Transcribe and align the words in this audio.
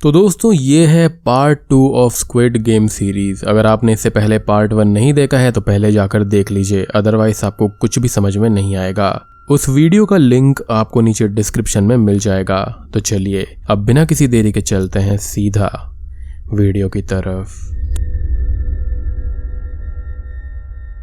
तो 0.00 0.10
दोस्तों, 0.12 0.52
ये 0.52 0.84
है 0.86 1.08
part 1.08 1.58
two 1.70 1.88
of 1.94 2.14
squid 2.14 2.56
game 2.56 2.86
series 2.86 3.44
अगर 3.44 3.66
आपने 3.66 3.92
इससे 3.92 4.10
पहले 4.10 4.38
पार्ट 4.38 4.72
वन 4.72 4.88
नहीं 4.88 5.12
देखा 5.12 5.38
है 5.38 5.50
तो 5.52 5.60
पहले 5.60 5.90
जाकर 5.92 6.24
देख 6.24 6.50
लीजिए. 6.50 6.84
अदरवाइज़ 6.94 7.44
आपको 7.46 7.68
कुछ 7.68 7.98
भी 7.98 8.08
समझ 8.08 8.36
में 8.36 8.48
नहीं 8.50 8.76
आएगा. 8.76 9.10
उस 9.50 9.68
वीडियो 9.68 10.06
का 10.06 10.16
लिंक 10.16 10.62
आपको 10.70 11.00
नीचे 11.00 11.28
डिस्क्रिप्शन 11.28 11.84
में 11.84 11.96
मिल 11.96 12.18
जाएगा. 12.18 12.88
तो 12.94 13.00
चलिए, 13.00 13.46
अब 13.70 13.84
बिना 13.84 14.04
किसी 14.04 14.26
देरी 14.26 14.52
के 14.52 14.60
चलते 14.60 14.98
हैं 14.98 15.16
सीधा 15.18 15.70
वीडियो 16.54 16.88
की 16.88 17.02
तरफ़. 17.02 17.79